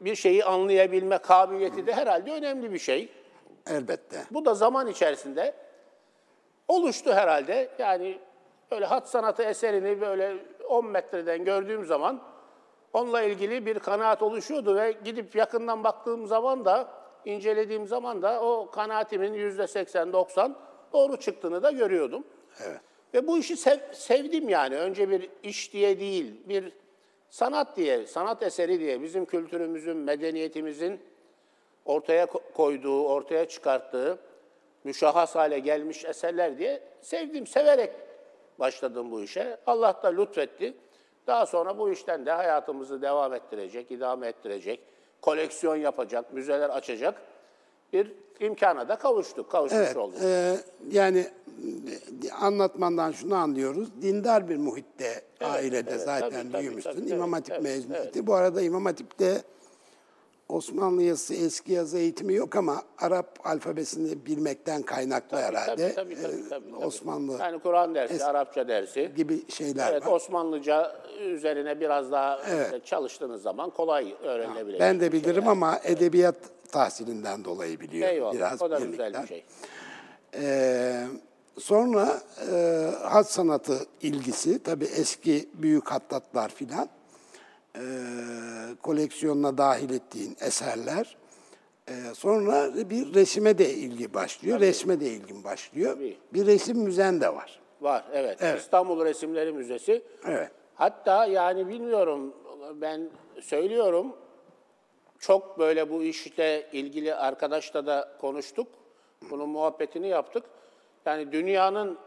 bir 0.00 0.14
şeyi 0.14 0.44
anlayabilme 0.44 1.18
kabiliyeti 1.18 1.86
de 1.86 1.92
herhalde 1.92 2.32
önemli 2.32 2.72
bir 2.72 2.78
şey. 2.78 3.08
Elbette. 3.66 4.24
Bu 4.30 4.44
da 4.44 4.54
zaman 4.54 4.86
içerisinde 4.86 5.54
oluştu 6.68 7.12
herhalde. 7.12 7.68
Yani 7.78 8.18
böyle 8.70 8.86
hat 8.86 9.08
sanatı 9.08 9.42
eserini 9.42 10.00
böyle 10.00 10.36
10 10.70 10.86
metreden 10.86 11.44
gördüğüm 11.44 11.84
zaman 11.86 12.22
onunla 12.92 13.22
ilgili 13.22 13.66
bir 13.66 13.78
kanaat 13.78 14.22
oluşuyordu 14.22 14.76
ve 14.76 14.96
gidip 15.04 15.36
yakından 15.36 15.84
baktığım 15.84 16.26
zaman 16.26 16.64
da, 16.64 16.88
incelediğim 17.24 17.86
zaman 17.86 18.22
da 18.22 18.42
o 18.42 18.70
kanaatimin 18.70 19.34
yüzde 19.34 19.62
80-90 19.62 20.52
doğru 20.92 21.16
çıktığını 21.16 21.62
da 21.62 21.70
görüyordum. 21.70 22.24
Evet. 22.66 22.80
Ve 23.14 23.26
bu 23.26 23.38
işi 23.38 23.56
sev- 23.56 23.92
sevdim 23.92 24.48
yani. 24.48 24.76
Önce 24.76 25.10
bir 25.10 25.30
iş 25.42 25.72
diye 25.72 26.00
değil, 26.00 26.34
bir 26.48 26.72
sanat 27.30 27.76
diye, 27.76 28.06
sanat 28.06 28.42
eseri 28.42 28.80
diye 28.80 29.02
bizim 29.02 29.24
kültürümüzün, 29.24 29.96
medeniyetimizin 29.96 31.00
ortaya 31.84 32.24
ko- 32.24 32.52
koyduğu, 32.54 33.04
ortaya 33.08 33.48
çıkarttığı 33.48 34.18
müşahhas 34.84 35.34
hale 35.34 35.58
gelmiş 35.58 36.04
eserler 36.04 36.58
diye 36.58 36.80
sevdim, 37.00 37.46
severek 37.46 37.90
başladım 38.60 39.10
bu 39.10 39.20
işe. 39.22 39.56
Allah 39.66 40.00
da 40.02 40.08
lütfetti. 40.08 40.74
Daha 41.26 41.46
sonra 41.46 41.78
bu 41.78 41.90
işten 41.90 42.26
de 42.26 42.30
hayatımızı 42.32 43.02
devam 43.02 43.34
ettirecek, 43.34 43.90
idame 43.90 44.26
ettirecek, 44.26 44.80
koleksiyon 45.22 45.76
yapacak, 45.76 46.32
müzeler 46.32 46.70
açacak 46.70 47.14
bir 47.92 48.12
imkana 48.40 48.88
da 48.88 48.96
kavuştuk, 48.96 49.50
kavuşmuş 49.50 49.80
Evet, 49.80 49.96
olduk. 49.96 50.18
e, 50.22 50.56
yani 50.90 51.18
e, 51.18 52.30
anlatmandan 52.40 53.12
şunu 53.12 53.34
anlıyoruz. 53.34 54.02
Dindar 54.02 54.48
bir 54.48 54.56
muhitte, 54.56 55.22
ailede 55.40 55.90
evet, 55.90 56.02
zaten 56.02 56.30
tabii, 56.30 56.52
tabii, 56.52 56.62
büyümüşsün. 56.62 56.90
tabii, 56.92 57.10
İmam 57.10 57.34
evet, 57.34 57.50
Hatip 57.50 57.52
evet, 57.52 57.62
mezuniyeti. 57.62 58.26
Bu 58.26 58.34
arada 58.34 58.62
İmam 58.62 58.84
Hatip'te 58.84 59.42
Osmanlı 60.52 61.02
yazısı, 61.02 61.34
eski 61.34 61.72
yazı 61.72 61.98
eğitimi 61.98 62.34
yok 62.34 62.56
ama 62.56 62.82
Arap 62.98 63.38
alfabesini 63.44 64.26
bilmekten 64.26 64.82
kaynaklı 64.82 65.36
herhalde. 65.36 65.94
Tabii, 65.94 66.14
tabii, 66.14 66.22
tabii, 66.22 66.48
tabii, 66.48 66.70
tabii. 66.72 66.84
Osmanlı 66.86 67.36
Yani 67.40 67.58
Kur'an 67.58 67.94
dersi, 67.94 68.14
es- 68.14 68.24
Arapça 68.24 68.68
dersi. 68.68 69.12
gibi 69.16 69.50
şeyler 69.50 69.92
Evet, 69.92 70.06
var. 70.06 70.12
Osmanlıca 70.12 70.96
üzerine 71.20 71.80
biraz 71.80 72.12
daha 72.12 72.38
işte 72.38 72.80
çalıştığınız 72.84 73.42
zaman 73.42 73.70
kolay 73.70 74.14
öğrenilebilecek. 74.22 74.80
Ben 74.80 75.00
de 75.00 75.12
bilirim 75.12 75.48
ama 75.48 75.80
edebiyat 75.84 76.36
tahsilinden 76.72 77.44
dolayı 77.44 77.80
biliyorum. 77.80 78.14
Eyvallah, 78.14 78.34
Biraz 78.34 78.62
o 78.62 78.70
da 78.70 78.80
bir 78.82 78.86
güzel 78.86 79.22
bir 79.22 79.28
şey. 79.28 79.44
Ee, 80.34 81.04
sonra 81.58 82.20
e, 82.52 82.86
hat 83.02 83.30
sanatı 83.30 83.78
ilgisi, 84.02 84.62
tabii 84.62 84.84
eski 84.84 85.48
büyük 85.54 85.90
hattatlar 85.90 86.48
filan, 86.48 86.88
e, 87.76 87.82
koleksiyonuna 88.82 89.58
dahil 89.58 89.90
ettiğin 89.90 90.36
eserler. 90.40 91.16
E, 91.88 91.92
sonra 92.14 92.74
bir 92.90 93.14
resime 93.14 93.58
de 93.58 93.74
ilgi 93.74 94.14
başlıyor, 94.14 94.60
resme 94.60 95.00
de 95.00 95.06
ilgin 95.06 95.44
başlıyor. 95.44 95.94
Tabii. 95.94 96.18
Bir 96.32 96.46
resim 96.46 96.78
müzen 96.78 97.20
de 97.20 97.34
var. 97.34 97.60
Var, 97.80 98.04
evet. 98.12 98.38
Evet. 98.40 98.60
İstanbul 98.60 99.04
Resimleri 99.04 99.52
Müzesi. 99.52 100.02
Evet. 100.26 100.50
Hatta 100.74 101.26
yani 101.26 101.68
bilmiyorum, 101.68 102.34
ben 102.74 103.10
söylüyorum, 103.40 104.16
çok 105.18 105.58
böyle 105.58 105.90
bu 105.90 106.02
işle 106.02 106.68
ilgili 106.72 107.14
arkadaşla 107.14 107.86
da 107.86 108.16
konuştuk. 108.20 108.68
Bunun 109.30 109.48
muhabbetini 109.48 110.08
yaptık. 110.08 110.44
Yani 111.06 111.32
dünyanın 111.32 111.98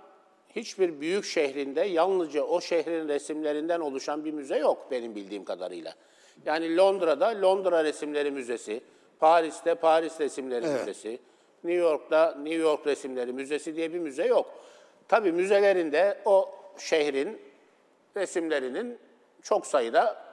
hiçbir 0.56 1.02
büyük 1.02 1.26
şehrinde 1.26 1.82
yalnızca 1.82 2.44
o 2.44 2.62
şehrin 2.62 3.08
resimlerinden 3.08 3.80
oluşan 3.80 4.26
bir 4.26 4.34
müze 4.34 4.58
yok 4.58 4.88
benim 4.92 5.16
bildiğim 5.16 5.46
kadarıyla. 5.46 5.94
Yani 6.46 6.78
Londra'da 6.78 7.42
Londra 7.42 7.84
Resimleri 7.84 8.32
Müzesi, 8.32 8.82
Paris'te 9.20 9.76
Paris 9.76 10.20
Resimleri 10.20 10.68
Müzesi, 10.68 11.20
New 11.64 11.82
York'ta 11.82 12.36
New 12.36 12.62
York 12.62 12.88
Resimleri 12.88 13.34
Müzesi 13.34 13.76
diye 13.76 13.94
bir 13.94 14.00
müze 14.00 14.26
yok. 14.26 14.54
Tabii 15.08 15.32
müzelerinde 15.32 16.22
o 16.26 16.52
şehrin 16.78 17.42
resimlerinin 18.18 18.98
çok 19.42 19.68
sayıda 19.68 20.24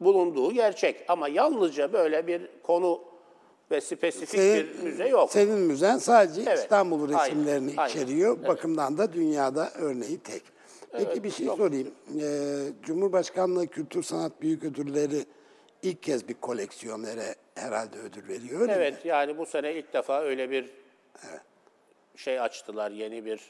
bulunduğu 0.00 0.52
gerçek. 0.52 1.04
Ama 1.08 1.28
yalnızca 1.28 1.92
böyle 1.92 2.26
bir 2.26 2.42
konu 2.62 3.09
ve 3.70 3.80
spesifik 3.80 4.40
bir 4.40 4.82
müze 4.82 5.08
yok. 5.08 5.32
Senin 5.32 5.58
müzen 5.58 5.98
sadece 5.98 6.42
Evet, 6.46 6.58
İstanbul 6.58 7.02
aynen, 7.14 7.26
resimlerini 7.26 7.72
aynen, 7.76 7.90
içeriyor. 7.90 8.46
Bakımdan 8.46 8.98
da 8.98 9.12
dünyada 9.12 9.70
örneği 9.74 10.18
tek. 10.18 10.42
Peki 10.92 11.24
bir 11.24 11.30
şey 11.30 11.46
sorayım. 11.46 11.90
Ee, 12.20 12.58
Cumhurbaşkanlığı 12.82 13.66
Kültür 13.66 14.02
Sanat 14.02 14.42
Büyük 14.42 14.64
Ödülleri 14.64 15.24
ilk 15.82 16.02
kez 16.02 16.28
bir 16.28 16.34
koleksiyonere 16.34 17.34
herhalde 17.54 17.98
ödül 17.98 18.28
veriyor 18.28 18.60
öyle 18.60 18.72
mi? 18.76 18.82
Evet 18.82 19.04
yani 19.04 19.38
bu 19.38 19.46
sene 19.46 19.74
ilk 19.74 19.92
defa 19.92 20.20
öyle 20.22 20.50
bir 20.50 20.70
şey 22.16 22.40
açtılar, 22.40 22.90
yeni 22.90 23.24
bir... 23.24 23.40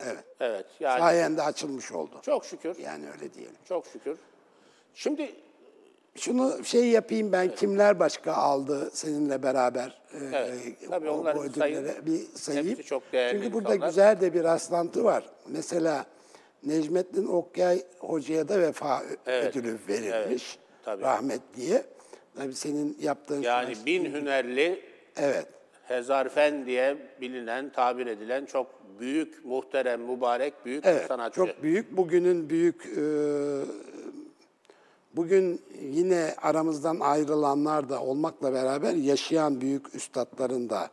Evet. 0.00 0.24
Evet 0.40 0.66
yani 0.80 1.00
Sayende 1.00 1.42
açılmış 1.42 1.92
oldu. 1.92 2.20
çok 2.22 2.44
şükür, 2.44 2.78
Yani 2.78 3.06
öyle 3.10 3.34
diyelim. 3.34 3.56
çok 3.68 3.86
şükür. 3.86 4.18
Şimdi 4.94 5.34
Şunu 6.16 6.64
şey 6.64 6.88
yapayım 6.88 7.32
ben 7.32 7.54
kimler 7.54 7.98
başka 8.00 8.32
aldı 8.32 8.90
seninle 8.92 9.42
beraber 9.42 10.00
e, 10.12 10.18
Evet, 10.34 10.54
e, 10.82 10.86
tabii 10.88 11.08
o, 11.10 11.14
o 11.18 11.24
bir 11.24 11.40
ödülleri 11.50 12.06
bir 12.06 12.20
sayayım. 12.34 12.82
Çok 12.82 13.02
Çünkü 13.12 13.52
burada 13.52 13.74
insanlar. 13.74 13.88
güzel 13.88 14.20
de 14.20 14.34
bir 14.34 14.44
rastlantı 14.44 15.04
var. 15.04 15.24
Mesela 15.48 16.06
Necmettin 16.64 17.26
Okyay 17.26 17.82
Hoca'ya 17.98 18.48
da 18.48 18.60
vefa 18.60 19.02
Evet, 19.26 19.56
ödülü 19.56 19.78
verilmiş. 19.88 20.58
evet, 20.58 20.58
tabii. 20.84 21.02
rahmetliye. 21.02 21.82
Tabii 22.36 22.54
senin 22.54 22.98
yaptığın 23.00 23.42
yani 23.42 23.74
bin 23.86 24.04
hünerli 24.04 24.80
Evet. 25.16 25.46
Hezarfen 25.82 26.66
diye 26.66 26.96
bilinen, 27.20 27.72
tabir 27.72 28.06
edilen 28.06 28.44
çok 28.46 28.66
büyük, 29.00 29.44
muhterem, 29.44 30.00
mübarek, 30.02 30.54
büyük 30.64 30.86
Evet, 30.86 31.06
sanatçı. 31.08 31.36
çok 31.36 31.62
büyük. 31.62 31.96
Bugünün 31.96 32.50
büyük 32.50 32.86
e, 32.86 33.00
bugün 35.16 35.62
yine 35.82 36.34
aramızdan 36.42 37.00
ayrılanlar 37.00 37.88
da 37.88 38.02
olmakla 38.02 38.52
beraber 38.52 38.94
yaşayan 38.94 39.60
büyük 39.60 39.94
üstadların 39.94 40.70
da 40.70 40.90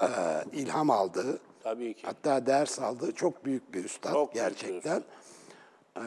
e, 0.00 0.06
ilham 0.52 0.90
aldığı, 0.90 1.38
Tabii 1.62 1.94
ki. 1.94 2.02
hatta 2.06 2.46
ders 2.46 2.78
aldığı 2.78 3.12
çok 3.12 3.44
büyük 3.44 3.74
bir 3.74 3.84
üstad 3.84 4.12
Çok 4.12 4.34
gerçekten. 4.34 5.02
E, 5.96 6.02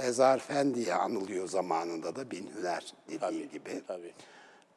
Hezar 0.00 0.38
Fen 0.38 0.74
diye 0.74 0.94
anılıyor 0.94 1.48
zamanında 1.48 2.16
da 2.16 2.30
Bin 2.30 2.50
Hüner 2.56 2.94
dediği 3.08 3.18
Tabii, 3.18 3.50
gibi. 3.50 3.82
tabii. 3.86 4.12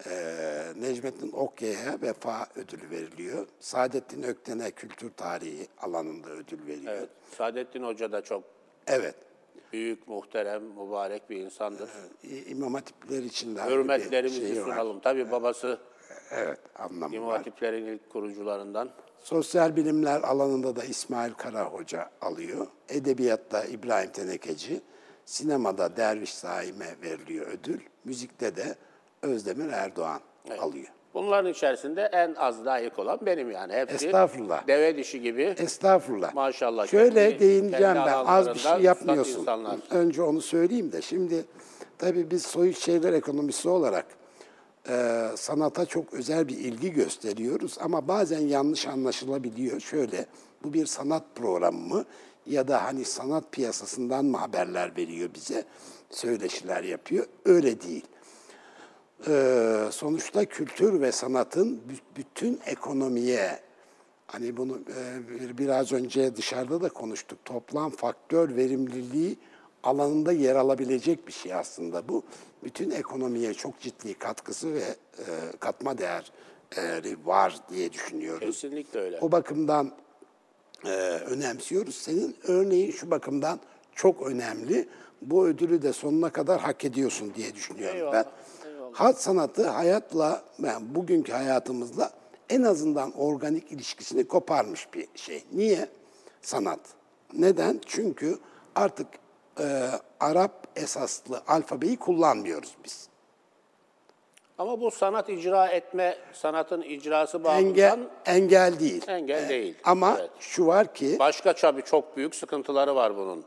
Ee, 0.10 0.64
Necmettin 0.82 1.32
Okyay'a 1.32 2.02
vefa 2.02 2.48
ödülü 2.56 2.90
veriliyor. 2.90 3.48
Saadettin 3.60 4.24
Ökten'e 4.24 4.72
kültür 4.72 5.12
tarihi 5.12 5.68
alanında 5.82 6.30
ödül 6.30 6.68
veriliyor. 6.68 6.94
Evet. 6.94 7.10
Saadettin 7.38 7.84
Hoca 7.84 8.12
da 8.12 8.22
çok 8.22 8.44
Evet. 8.88 9.16
Büyük, 9.74 10.08
muhterem, 10.08 10.64
mübarek 10.64 11.30
bir 11.30 11.36
insandır. 11.38 11.90
İ- 12.24 12.46
İmam 12.52 12.74
Hatipler 12.74 13.24
için 13.24 13.56
de 13.56 13.66
Hürmetlerimizi 13.66 14.62
var. 14.62 14.66
sunalım. 14.72 15.00
Tabii 15.00 15.32
babası 15.32 15.80
Evet, 16.32 16.60
anlamı 16.76 17.16
İmam 17.16 17.28
var. 17.28 17.38
Hatiplerin 17.38 17.86
ilk 17.86 18.10
kurucularından. 18.10 18.90
Sosyal 19.20 19.76
bilimler 19.76 20.22
alanında 20.22 20.76
da 20.76 20.84
İsmail 20.84 21.34
Kara 21.34 21.64
Hoca 21.66 22.10
alıyor. 22.22 22.68
Edebiyatta 22.90 23.66
İbrahim 23.66 24.12
Tenekeci. 24.12 24.82
Sinemada 25.26 25.98
Derviş 25.98 26.34
Saim'e 26.34 26.96
veriliyor 27.02 27.48
ödül. 27.48 27.80
Müzikte 28.06 28.56
de 28.56 28.76
Özdemir 29.22 29.70
Erdoğan 29.70 30.22
alıyor. 30.60 30.88
Bunların 31.14 31.52
içerisinde 31.52 32.02
en 32.14 32.34
az 32.36 32.66
layık 32.66 33.00
olan 33.00 33.20
benim 33.26 33.52
yani. 33.52 33.74
Hepsi 33.74 34.06
Estağfurullah. 34.06 34.68
deve 34.68 34.98
dişi 34.98 35.22
gibi. 35.22 35.42
Estağfurullah. 35.58 36.34
Maşallah, 36.34 36.88
Şöyle 36.88 37.30
kendi- 37.30 37.40
değineceğim 37.40 37.94
kendi 37.94 38.06
ben. 38.06 38.26
Az 38.26 38.48
bir 38.50 38.60
şey 38.60 38.82
yapmıyorsun. 38.82 39.40
insanlar. 39.40 39.78
Önce 39.92 40.22
onu 40.22 40.42
söyleyeyim 40.42 40.92
de. 40.92 41.02
Şimdi 41.02 41.46
tabii 41.98 42.32
biz 42.32 42.44
soyut 42.46 42.78
şeyler 42.78 43.14
ekonomisi 43.14 43.70
olarak 43.70 44.06
e, 44.90 45.26
sanata 45.36 45.86
çok 45.86 46.14
özel 46.14 46.48
bir 46.48 46.58
ilgi 46.58 46.92
gösteriyoruz 46.94 47.78
ama 47.82 48.08
bazen 48.08 48.40
yanlış 48.40 48.88
anlaşılabiliyor. 48.88 49.80
Şöyle, 49.80 50.26
bu 50.64 50.74
bir 50.74 50.86
sanat 50.86 51.24
programı 51.36 51.80
mı 51.96 52.06
ya 52.46 52.68
da 52.68 52.84
hani 52.84 53.06
sanat 53.06 53.52
piyasasından 53.52 54.26
mı 54.26 54.38
haberler 54.38 54.98
veriyor 54.98 55.30
bize, 55.36 55.64
söyleşiler 56.10 56.84
yapıyor? 56.84 57.26
Öyle 57.46 57.82
değil. 57.82 58.06
Ee, 59.28 59.84
sonuçta 59.92 60.46
kültür 60.46 61.02
ve 61.02 61.12
sanatın 61.12 61.68
bü- 61.90 62.18
bütün 62.18 62.60
ekonomiye 62.66 63.60
hani 64.28 64.58
bunu 64.58 64.80
e, 64.98 65.30
bir- 65.30 65.58
biraz 65.58 65.92
önce 65.92 66.36
dışarıda 66.36 66.82
da 66.82 66.90
konuştuk. 66.90 67.40
Toplam 67.46 67.90
faktör 67.92 68.56
verimliliği 68.56 69.38
alanında 69.84 70.32
yer 70.32 70.56
alabilecek 70.56 71.28
bir 71.28 71.32
şey 71.32 71.54
aslında 71.54 72.10
bu. 72.10 72.24
Bütün 72.64 72.92
ekonomiye 72.92 73.54
çok 73.54 73.80
ciddi 73.80 74.14
katkısı 74.14 74.74
ve 74.74 74.80
e, 74.80 75.26
katma 75.60 75.98
değeri 75.98 77.18
var 77.26 77.58
diye 77.70 77.94
düşünüyoruz. 77.94 78.62
Kesinlikle 78.62 79.00
öyle. 79.00 79.20
O 79.22 79.32
bakımdan 79.32 79.92
e, 80.86 80.90
önemsiyoruz. 81.10 81.96
Senin 81.96 82.36
örneğin 82.44 82.92
şu 82.92 83.12
bakımdan 83.12 83.60
çok 83.96 84.28
önemli. 84.28 84.90
Bu 85.22 85.48
ödülü 85.48 85.82
de 85.82 85.94
sonuna 85.94 86.30
kadar 86.30 86.62
hak 86.62 86.86
ediyorsun 86.86 87.34
diye 87.36 87.56
düşünüyorum 87.56 87.98
Eyvallah, 87.98 88.14
ben. 88.14 88.26
Hat 88.94 89.22
sanatı 89.22 89.68
hayatla, 89.68 90.44
yani 90.64 90.96
bugünkü 90.96 91.32
hayatımızla 91.32 92.12
en 92.50 92.64
azından 92.64 93.12
organik 93.12 93.72
ilişkisini 93.72 94.28
koparmış 94.28 94.94
bir 94.94 95.08
şey. 95.16 95.44
Niye? 95.54 95.90
Sanat. 96.42 96.80
Neden? 97.34 97.82
Çünkü 97.86 98.38
artık 98.76 99.08
e, 99.60 99.90
Arap 100.20 100.68
esaslı 100.76 101.42
alfabeyi 101.48 101.98
kullanmıyoruz 101.98 102.76
biz. 102.86 103.10
Ama 104.58 104.82
bu 104.82 104.92
sanat 104.92 105.30
icra 105.30 105.68
etme, 105.68 106.18
sanatın 106.34 106.82
icrası 106.82 107.38
Engel, 107.38 107.46
bağımından 107.46 108.10
engel 108.26 108.80
değil. 108.80 109.04
engel 109.08 109.50
değil. 109.50 109.76
Ama 109.84 110.16
Evet. 110.20 110.30
şu 110.40 110.66
var 110.68 110.94
ki, 110.94 111.16
Başka 111.20 111.54
tabii 111.54 111.82
çok 111.84 112.18
büyük 112.18 112.36
sıkıntıları 112.36 112.96
var 112.96 113.18
bunun. 113.18 113.46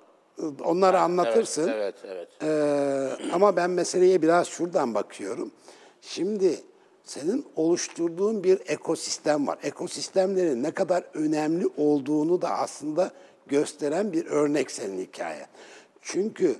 Onları 0.64 1.00
anlatırsın. 1.00 1.68
Evet, 1.68 1.94
evet. 2.04 2.28
Ee, 2.42 3.32
ama 3.32 3.56
ben 3.56 3.70
meseleye 3.70 4.22
biraz 4.22 4.48
şuradan 4.48 4.94
bakıyorum. 4.94 5.50
Şimdi 6.00 6.60
senin 7.04 7.46
oluşturduğun 7.56 8.44
bir 8.44 8.60
ekosistem 8.66 9.46
var. 9.46 9.58
Ekosistemlerin 9.62 10.62
ne 10.62 10.70
kadar 10.70 11.04
önemli 11.14 11.66
olduğunu 11.76 12.42
da 12.42 12.50
aslında 12.50 13.10
gösteren 13.46 14.12
bir 14.12 14.26
örnek 14.26 14.70
senin 14.70 15.00
hikayen. 15.00 15.46
Çünkü 16.02 16.56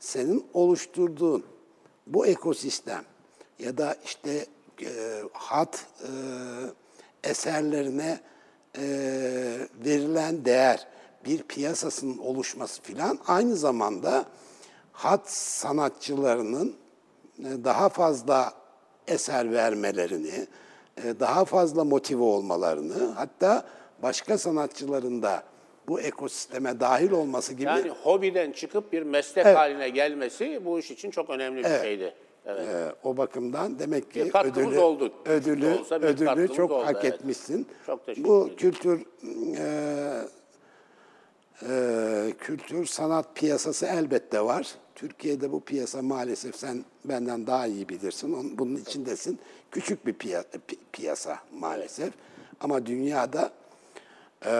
senin 0.00 0.46
oluşturduğun 0.54 1.44
bu 2.06 2.26
ekosistem 2.26 3.04
ya 3.58 3.78
da 3.78 3.96
işte 4.04 4.46
e, 4.82 5.22
hat 5.32 5.86
e, 6.02 6.10
eserlerine 7.30 8.20
e, 8.78 8.82
verilen 9.84 10.44
değer, 10.44 10.86
bir 11.26 11.42
piyasasının 11.42 12.18
oluşması 12.18 12.82
filan 12.82 13.18
aynı 13.26 13.56
zamanda 13.56 14.24
hat 14.92 15.30
sanatçılarının 15.30 16.74
e, 17.38 17.64
daha 17.64 17.88
fazla 17.88 18.52
eser 19.08 19.52
vermelerini, 19.52 20.46
e, 21.04 21.20
daha 21.20 21.44
fazla 21.44 21.84
motive 21.84 22.22
olmalarını, 22.22 23.12
hatta 23.16 23.64
başka 24.02 24.38
sanatçıların 24.38 25.22
da 25.22 25.42
bu 25.88 26.00
ekosisteme 26.00 26.80
dahil 26.80 27.10
olması 27.10 27.54
gibi 27.54 27.64
Yani 27.64 27.90
hobiden 28.02 28.52
çıkıp 28.52 28.92
bir 28.92 29.02
meslek 29.02 29.46
Evet. 29.46 29.56
haline 29.56 29.88
gelmesi 29.88 30.60
bu 30.64 30.78
iş 30.78 30.90
için 30.90 31.10
çok 31.10 31.30
önemli 31.30 31.58
bir 31.58 31.64
Evet. 31.64 31.82
şeydi. 31.82 32.14
Evet. 32.46 32.68
e, 32.68 32.94
o 33.04 33.16
bakımdan 33.16 33.78
demek 33.78 34.12
ki 34.12 34.24
Bir 34.24 34.44
ödülü, 34.50 34.78
oldu. 34.78 35.12
ödülü, 35.24 35.78
olsa 35.80 36.02
bir 36.02 36.06
ödülü 36.06 36.52
çok 36.52 36.70
oldu, 36.70 36.86
hak 36.86 37.04
evet. 37.04 37.14
etmişsin. 37.14 37.66
Çok 37.86 38.06
teşekkür 38.06 38.28
Bu 38.28 38.50
kültür 38.56 39.00
e, 39.58 40.22
e, 41.62 42.32
kültür 42.38 42.86
sanat 42.86 43.34
piyasası 43.36 43.86
elbette 43.86 44.40
var. 44.40 44.74
Türkiye'de 44.94 45.52
bu 45.52 45.60
piyasa 45.60 46.02
maalesef 46.02 46.56
sen 46.56 46.84
benden 47.04 47.46
daha 47.46 47.66
iyi 47.66 47.88
bilirsin. 47.88 48.32
Onun, 48.32 48.58
bunun 48.58 48.76
içindesin. 48.76 49.38
Küçük 49.70 50.06
bir 50.06 50.12
piya- 50.14 50.44
pi- 50.68 50.78
piyasa 50.92 51.38
maalesef. 51.58 52.12
Ama 52.60 52.86
dünyada 52.86 53.50
e, 54.46 54.50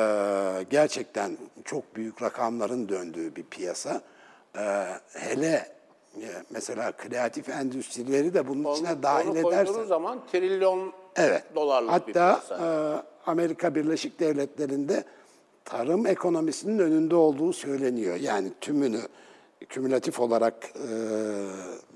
gerçekten 0.71 1.37
çok 1.65 1.97
büyük 1.97 2.23
rakamların 2.23 2.89
döndüğü 2.89 3.37
bir 3.37 3.43
piyasa. 3.43 4.01
E, 4.59 4.87
hele 5.13 5.69
e, 6.23 6.29
mesela 6.51 6.93
kreatif 6.93 7.49
endüstrileri 7.49 8.35
de 8.35 8.49
bunun 8.49 8.73
içine 8.75 9.03
dahil 9.03 9.29
Onu 9.29 9.39
edersen. 9.39 9.65
koyduğunuz 9.67 9.89
zaman 9.89 10.27
trilyon 10.33 10.93
Evet. 11.17 11.45
dolarlık 11.55 12.09
bir 12.09 12.15
Hatta 12.15 12.41
piyasa. 12.47 13.03
e, 13.27 13.31
Amerika 13.31 13.75
Birleşik 13.75 14.21
Devletleri'nde 14.21 15.05
tarım 15.67 16.07
ekonomisinin 16.07 16.79
önünde 16.79 17.17
olduğu 17.17 17.53
söyleniyor. 17.53 18.17
Yani 18.17 18.53
tümünü 18.61 19.01
kümülatif 19.69 20.21
olarak 20.21 20.55
e, 20.77 20.89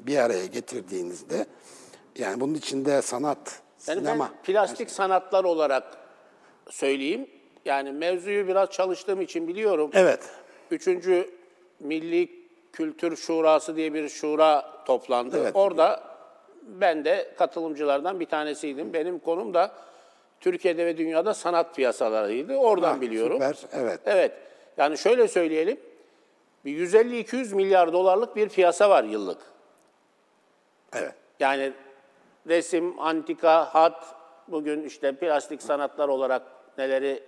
bir 0.06 0.16
araya 0.16 0.46
getirdiğinizde 0.46 1.46
yani 2.18 2.40
bunun 2.40 2.54
içinde 2.54 3.02
sanat, 3.02 3.62
Yani 3.88 4.00
sinema. 4.00 4.30
ben 4.36 4.42
plastik 4.42 4.90
sanatlar 4.90 5.44
olarak 5.44 5.84
söyleyeyim. 6.70 7.26
Yani 7.64 7.92
mevzuyu 7.92 8.48
biraz 8.48 8.70
çalıştığım 8.70 9.20
için 9.20 9.48
biliyorum. 9.48 9.90
Evet. 9.94 10.20
Üçüncü 10.70 11.30
Milli 11.80 12.40
Kültür 12.72 13.16
Şurası 13.16 13.76
diye 13.76 13.94
bir 13.94 14.08
şura 14.08 14.84
toplandı. 14.86 15.38
Evet. 15.40 15.50
Orada 15.54 16.02
ben 16.62 17.04
de 17.04 17.34
katılımcılardan 17.38 18.20
bir 18.20 18.26
tanesiydim. 18.26 18.92
Benim 18.92 19.18
konum 19.18 19.54
da 19.54 19.72
Türkiye'de 20.40 20.86
ve 20.86 20.96
dünyada 20.98 21.34
sanat 21.34 21.76
piyasalarıydı. 21.76 22.56
Oradan 22.56 22.96
Ah, 22.96 23.00
biliyorum. 23.00 23.32
süper, 23.34 23.56
evet. 23.72 24.00
Evet. 24.06 24.32
Yani 24.76 24.98
şöyle 24.98 25.28
söyleyelim. 25.28 25.80
Bir 26.64 26.76
150-200 26.88 27.54
milyar 27.54 27.92
dolarlık 27.92 28.36
bir 28.36 28.48
piyasa 28.48 28.90
var 28.90 29.04
yıllık. 29.04 29.38
Evet. 30.92 31.14
Yani 31.40 31.72
resim, 32.48 33.00
antika, 33.00 33.64
hat, 33.74 34.04
bugün 34.48 34.84
işte 34.84 35.12
plastik 35.12 35.62
sanatlar 35.62 36.08
olarak 36.08 36.42
neleri 36.78 37.22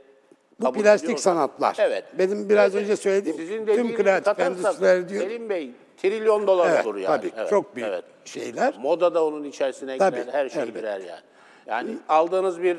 Bu 0.61 0.73
plastik 0.73 1.05
ediyorsak- 1.11 1.21
sanatlar. 1.23 1.77
Evet. 1.79 2.05
Benim 2.19 2.49
biraz 2.49 2.75
Evet, 2.75 2.85
önce 2.85 2.97
söylediğim 2.97 3.37
Sizin 3.39 3.67
tüm 3.67 3.95
kreatif 3.97 4.41
endüstriler 4.41 5.09
diyor. 5.09 5.23
Selim 5.23 5.49
Bey, 5.49 5.71
trilyon 5.97 6.47
dolar 6.47 6.71
Evet, 6.71 6.87
olur 6.87 6.97
yani. 6.97 7.17
tabii. 7.21 7.33
Evet, 7.37 7.51
Çok 7.51 7.77
büyük 7.77 7.89
evet. 7.89 8.05
şeyler. 8.25 8.75
Moda 8.81 9.15
da 9.15 9.25
onun 9.25 9.45
içerisine 9.45 9.99
Tabii, 9.99 10.21
girer, 10.21 10.33
her 10.33 10.49
şey 10.49 10.63
elbette. 10.63 10.79
girer 10.81 11.01
yani. 11.01 11.21
Yani 11.67 11.97
aldığınız 12.09 12.63
bir 12.63 12.79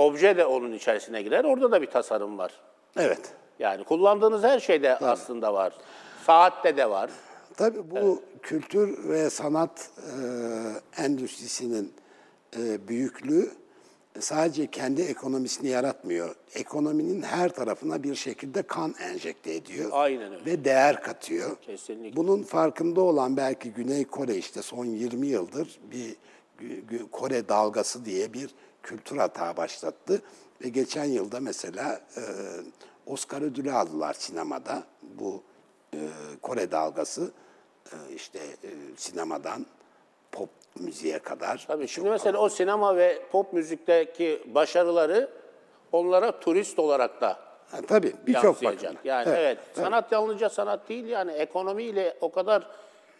obje 0.00 0.36
de 0.36 0.46
onun 0.46 0.72
içerisine 0.72 1.22
girer. 1.22 1.44
Orada 1.44 1.70
da 1.70 1.82
bir 1.82 1.86
tasarım 1.86 2.38
var. 2.38 2.52
Evet. 2.96 3.20
Yani 3.58 3.84
kullandığınız 3.84 4.42
her 4.42 4.60
şeyde 4.60 4.96
aslında 4.96 5.54
var. 5.54 5.72
Saatte 6.26 6.76
de 6.76 6.90
var. 6.90 7.10
Tabii 7.56 7.90
bu 7.90 8.22
kültür 8.42 9.08
ve 9.08 9.30
sanat 9.30 9.90
e, 9.98 11.02
endüstrisinin 11.02 11.94
e, 12.56 12.88
büyüklüğü 12.88 13.50
sadece 14.20 14.66
kendi 14.66 15.02
ekonomisini 15.02 15.68
yaratmıyor. 15.68 16.34
Ekonominin 16.54 17.22
her 17.22 17.48
tarafına 17.48 18.02
bir 18.02 18.14
şekilde 18.14 18.62
kan 18.62 18.94
enjekte 19.00 19.54
ediyor. 19.54 19.90
Aynen 19.92 20.32
öyle. 20.32 20.44
Ve 20.44 20.64
değer 20.64 21.02
katıyor. 21.02 21.56
Kesinlikle. 21.62 22.16
Bunun 22.16 22.42
farkında 22.42 23.00
olan 23.00 23.36
belki 23.36 23.72
Güney 23.72 24.04
Kore 24.04 24.36
işte 24.36 24.62
son 24.62 24.84
20 24.84 25.26
yıldır 25.26 25.80
bir 25.90 26.16
Kore 27.12 27.48
dalgası 27.48 28.04
diye 28.04 28.32
bir 28.32 28.50
kültür 28.82 29.16
hata 29.16 29.56
başlattı. 29.56 30.22
Ve 30.64 30.68
geçen 30.68 31.04
yılda 31.04 31.40
mesela 31.40 32.00
e, 32.16 32.22
Oscar 33.06 33.42
ödülü 33.42 33.72
aldılar 33.72 34.14
sinemada. 34.14 34.82
Bu 35.02 35.42
e, 35.94 35.98
Kore 36.42 36.70
dalgası 36.70 37.30
e, 37.92 37.96
işte 38.14 38.38
e, 38.38 38.70
sinemadan 38.96 39.66
pop 40.32 40.50
müziğe 40.78 41.18
kadar. 41.18 41.64
Tabii 41.68 41.88
şimdi 41.88 42.10
mesela 42.10 42.38
o 42.38 42.48
sinema 42.48 42.96
ve 42.96 43.22
pop 43.32 43.52
müzikteki 43.52 44.42
başarıları 44.54 45.30
onlara 45.92 46.40
turist 46.40 46.78
olarak 46.78 47.20
da 47.20 47.50
Ha, 47.70 47.78
tabii 47.88 48.12
birçok 48.26 48.62
bakımdan. 48.62 48.96
Yani 49.04 49.28
evet, 49.28 49.58
sanat 49.72 50.12
yalnızca 50.12 50.48
sanat 50.48 50.88
değil 50.88 51.06
yani 51.06 51.32
ekonomiyle 51.32 52.16
o 52.20 52.32
kadar 52.32 52.66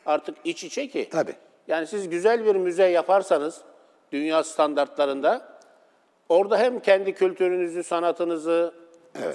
artık 0.07 0.37
iç 0.45 0.65
içe 0.65 0.89
ki. 0.89 1.09
Tabii. 1.13 1.35
Yani 1.69 1.87
siz 1.87 2.09
güzel 2.09 2.45
bir 2.45 2.57
müze 2.57 2.85
yaparsanız 2.85 3.61
dünya 4.13 4.45
standartlarında. 4.45 5.59
Orada 6.29 6.59
hem 6.59 6.81
kendi 6.81 7.15
kültürünüzü, 7.15 7.83
sanatınızı, 7.83 8.75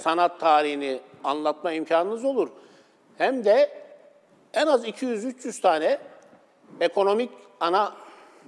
sanat 0.00 0.40
tarihini 0.40 1.00
anlatma 1.24 1.72
imkanınız 1.72 2.24
olur. 2.24 2.48
Hem 3.18 3.44
de 3.44 3.70
en 4.54 4.66
az 4.66 4.84
200-300 4.88 5.60
tane 5.60 5.98
ekonomik 6.80 7.30
ana 7.60 7.94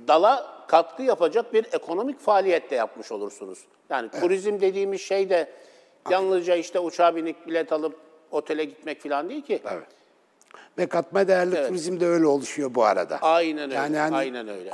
dala 0.08 0.58
katkı 0.68 1.02
yapacak 1.02 1.54
bir 1.54 1.66
ekonomik 1.72 2.20
faaliyet 2.20 2.70
de 2.70 2.74
yapmış 2.74 3.12
olursunuz. 3.12 3.58
Yani 3.90 4.10
turizm 4.20 4.60
dediğimiz 4.60 5.00
şey 5.00 5.30
de 5.30 5.50
yalnızca 6.10 6.56
işte 6.56 6.80
uçağa 6.80 7.16
binip 7.16 7.46
bilet 7.46 7.72
alıp 7.72 7.96
otele 8.30 8.64
gitmek 8.64 9.02
falan 9.02 9.28
değil 9.28 9.42
ki. 9.42 9.62
Evet. 9.72 9.86
Ve 10.78 10.86
katma 10.86 11.28
değerli 11.28 11.66
turizm 11.68 12.00
de 12.00 12.06
öyle 12.06 12.26
oluşuyor 12.26 12.74
bu 12.74 12.84
arada. 12.84 13.18
Aynen 13.22 13.62
öyle, 13.64 13.74
Yani 13.74 13.96
hani 13.96 14.16
aynen 14.16 14.48
öyle. 14.48 14.72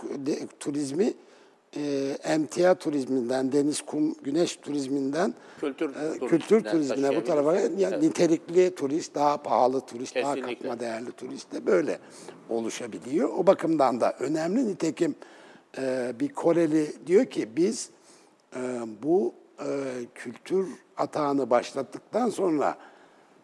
turizmi 0.61 1.15
e, 1.77 2.17
emtia 2.25 2.75
turizminden, 2.75 3.53
deniz, 3.53 3.83
kum, 3.83 4.15
güneş 4.23 4.57
turizminden 4.57 5.35
Kültür 5.61 5.91
e, 5.97 6.27
kültür 6.27 6.65
turizmine 6.65 7.17
bu 7.17 7.25
tarafa 7.25 7.51
taşıyabilirsiniz. 7.51 7.93
ya, 7.93 7.99
nitelikli 7.99 8.75
turist, 8.75 9.15
daha 9.15 9.43
pahalı 9.43 9.81
turist, 9.81 10.17
daha 10.17 10.35
Kesinlikle. 10.35 10.69
katma 10.69 10.81
değerli 10.81 11.13
turist 11.13 11.53
de 11.53 11.67
böyle 11.67 11.99
oluşabiliyor. 12.49 13.29
O 13.37 13.47
bakımdan 13.47 14.01
da 14.01 14.13
önemli. 14.21 14.69
Nitekim 14.69 15.15
e, 15.79 16.13
bir 16.21 16.29
Koreli 16.29 17.07
diyor 17.07 17.25
ki 17.25 17.57
biz 17.57 17.91
e, 18.57 18.61
bu 19.03 19.35
e, 19.61 19.67
kültür 20.15 20.69
atağını 20.97 21.51
başlattıktan 21.51 22.29
sonra 22.29 22.77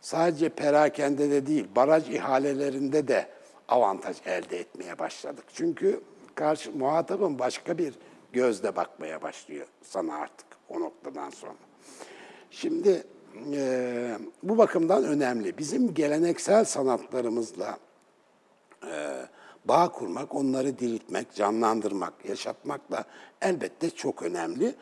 sadece 0.00 0.48
perakende 0.48 1.30
de 1.30 1.46
değil, 1.46 1.68
baraj 1.76 2.10
ihalelerinde 2.10 3.08
de 3.08 3.26
avantaj 3.68 4.16
elde 4.26 4.58
etmeye 4.58 4.98
başladık. 4.98 5.44
Çünkü 5.54 6.00
karşı 6.34 6.72
muhatabın 6.72 7.38
başka 7.38 7.78
bir 7.78 7.94
gözle 8.32 8.76
bakmaya 8.76 9.22
başlıyor 9.22 9.66
sana 9.82 10.14
artık 10.14 10.46
o 10.68 10.80
noktadan 10.80 11.30
sonra. 11.30 11.54
Şimdi 12.50 13.04
e, 13.54 14.18
bu 14.42 14.58
bakımdan 14.58 15.04
önemli. 15.04 15.58
Bizim 15.58 15.94
geleneksel 15.94 16.64
sanatlarımızla 16.64 17.78
e, 18.86 19.26
bağ 19.64 19.92
kurmak, 19.92 20.34
onları 20.34 20.78
diriltmek, 20.78 21.34
canlandırmak, 21.34 22.12
yaşatmak 22.28 22.90
da 22.90 23.04
elbette 23.42 23.90
çok 23.90 24.22
önemli. 24.22 24.74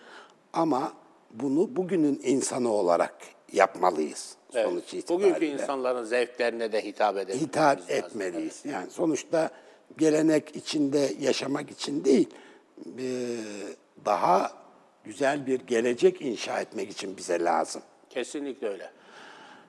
Ama 0.52 0.92
bunu 1.30 1.76
bugünün 1.76 2.20
insanı 2.24 2.72
olarak 2.72 3.16
yapmalıyız 3.52 4.36
Evet. 4.54 4.66
sonuç 4.66 4.94
itibariyle. 4.94 5.34
Bugünkü 5.34 5.46
insanların 5.62 6.04
zevklerine 6.04 6.72
de 6.72 6.84
hitap 6.84 7.16
edebilmemiz 7.16 7.42
hitap 7.48 7.80
lazım. 7.80 7.94
etmeliyiz. 7.94 8.62
Yani 8.64 8.90
sonuçta 8.90 9.50
gelenek 9.98 10.56
içinde 10.56 11.12
yaşamak 11.20 11.70
için 11.70 12.04
değil, 12.04 12.28
daha 14.04 14.52
güzel 15.04 15.46
bir 15.46 15.60
gelecek 15.60 16.22
inşa 16.22 16.60
etmek 16.60 16.90
için 16.90 17.16
bize 17.16 17.44
lazım. 17.44 17.82
Kesinlikle 18.10 18.68
öyle. 18.68 18.90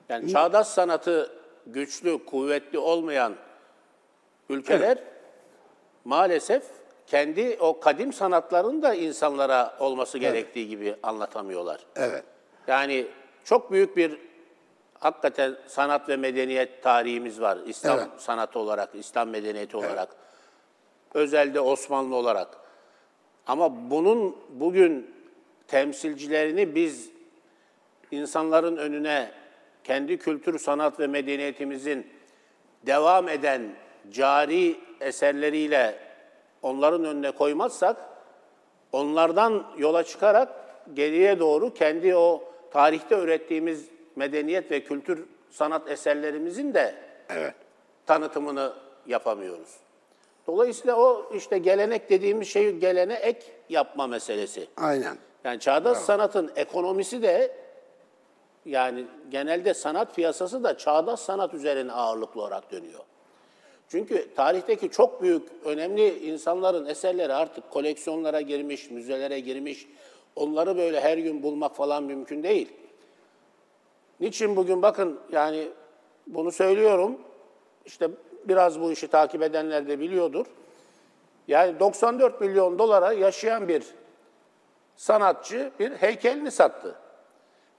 Yani 0.08 0.32
çağdaş 0.32 0.66
sanatı 0.66 1.32
güçlü, 1.66 2.24
kuvvetli 2.24 2.78
olmayan 2.78 3.34
ülkeler 4.48 4.98
maalesef 6.04 6.64
kendi 7.06 7.56
o 7.60 7.80
kadim 7.80 8.12
sanatlarını 8.12 8.82
da 8.82 8.94
insanlara 8.94 9.76
olması 9.80 10.18
gerektiği 10.18 10.68
gibi 10.68 10.96
anlatamıyorlar. 11.02 11.80
Evet. 11.96 12.24
Yani 12.66 13.06
çok 13.44 13.72
büyük 13.72 13.96
bir 13.96 14.18
hakikaten 14.98 15.56
sanat 15.66 16.08
ve 16.08 16.16
medeniyet 16.16 16.82
tarihimiz 16.82 17.40
var. 17.40 17.58
İslam 17.66 17.98
Evet. 17.98 18.08
sanatı 18.18 18.58
olarak, 18.58 18.90
İslam 18.94 19.28
medeniyeti 19.28 19.76
olarak. 19.76 20.08
Özelde 21.14 21.60
Osmanlı 21.60 22.16
olarak. 22.16 22.59
Ama 23.50 23.90
bunun 23.90 24.36
bugün 24.48 25.10
temsilcilerini 25.68 26.74
biz 26.74 27.10
insanların 28.10 28.76
önüne 28.76 29.30
kendi 29.84 30.18
kültür, 30.18 30.58
sanat 30.58 31.00
ve 31.00 31.06
medeniyetimizin 31.06 32.06
devam 32.86 33.28
eden 33.28 33.62
cari 34.10 34.76
eserleriyle 35.00 35.98
onların 36.62 37.04
önüne 37.04 37.30
koymazsak, 37.30 37.96
onlardan 38.92 39.66
yola 39.78 40.02
çıkarak 40.04 40.48
geriye 40.94 41.38
doğru 41.38 41.74
kendi 41.74 42.16
o 42.16 42.52
tarihte 42.70 43.18
ürettiğimiz 43.18 43.88
medeniyet 44.16 44.70
ve 44.70 44.84
kültür 44.84 45.26
sanat 45.50 45.90
eserlerimizin 45.90 46.74
de 46.74 46.94
Evet. 47.28 47.54
tanıtımını 48.06 48.72
yapamıyoruz. 49.06 49.76
Dolayısıyla 50.50 50.96
o 50.96 51.30
işte 51.34 51.58
gelenek 51.58 52.10
dediğimiz 52.10 52.48
şey 52.48 52.76
gelene 52.76 53.14
ek 53.14 53.40
yapma 53.68 54.06
meselesi. 54.06 54.66
Aynen. 54.76 55.16
Yani 55.44 55.60
çağdaş 55.60 55.98
sanatın 55.98 56.52
ekonomisi 56.56 57.22
de 57.22 57.56
yani 58.64 59.04
genelde 59.30 59.74
sanat 59.74 60.14
piyasası 60.16 60.64
da 60.64 60.78
çağdaş 60.78 61.20
sanat 61.20 61.54
üzerine 61.54 61.92
ağırlıklı 61.92 62.40
olarak 62.40 62.72
dönüyor. 62.72 63.00
Çünkü 63.88 64.34
tarihteki 64.34 64.90
çok 64.90 65.22
büyük, 65.22 65.48
önemli 65.64 66.18
insanların 66.18 66.86
eserleri 66.86 67.32
artık 67.32 67.70
koleksiyonlara 67.70 68.40
girmiş, 68.40 68.90
müzelere 68.90 69.40
girmiş. 69.40 69.88
Onları 70.36 70.76
böyle 70.76 71.00
her 71.00 71.18
gün 71.18 71.42
bulmak 71.42 71.76
falan 71.76 72.02
mümkün 72.02 72.42
değil. 72.42 72.72
Niçin 74.20 74.56
bugün 74.56 74.82
bakın 74.82 75.20
yani 75.32 75.68
bunu 76.26 76.52
söylüyorum. 76.52 77.18
İşte 77.86 78.10
biraz 78.44 78.80
bu 78.80 78.92
işi 78.92 79.08
takip 79.08 79.42
edenler 79.42 79.88
de 79.88 80.00
biliyordur. 80.00 80.46
Yani 81.48 81.80
94 81.80 82.40
milyon 82.40 82.78
dolara 82.78 83.12
yaşayan 83.12 83.68
bir 83.68 83.84
sanatçı 84.96 85.70
bir 85.80 85.90
heykelini 85.90 86.50
sattı. 86.50 86.94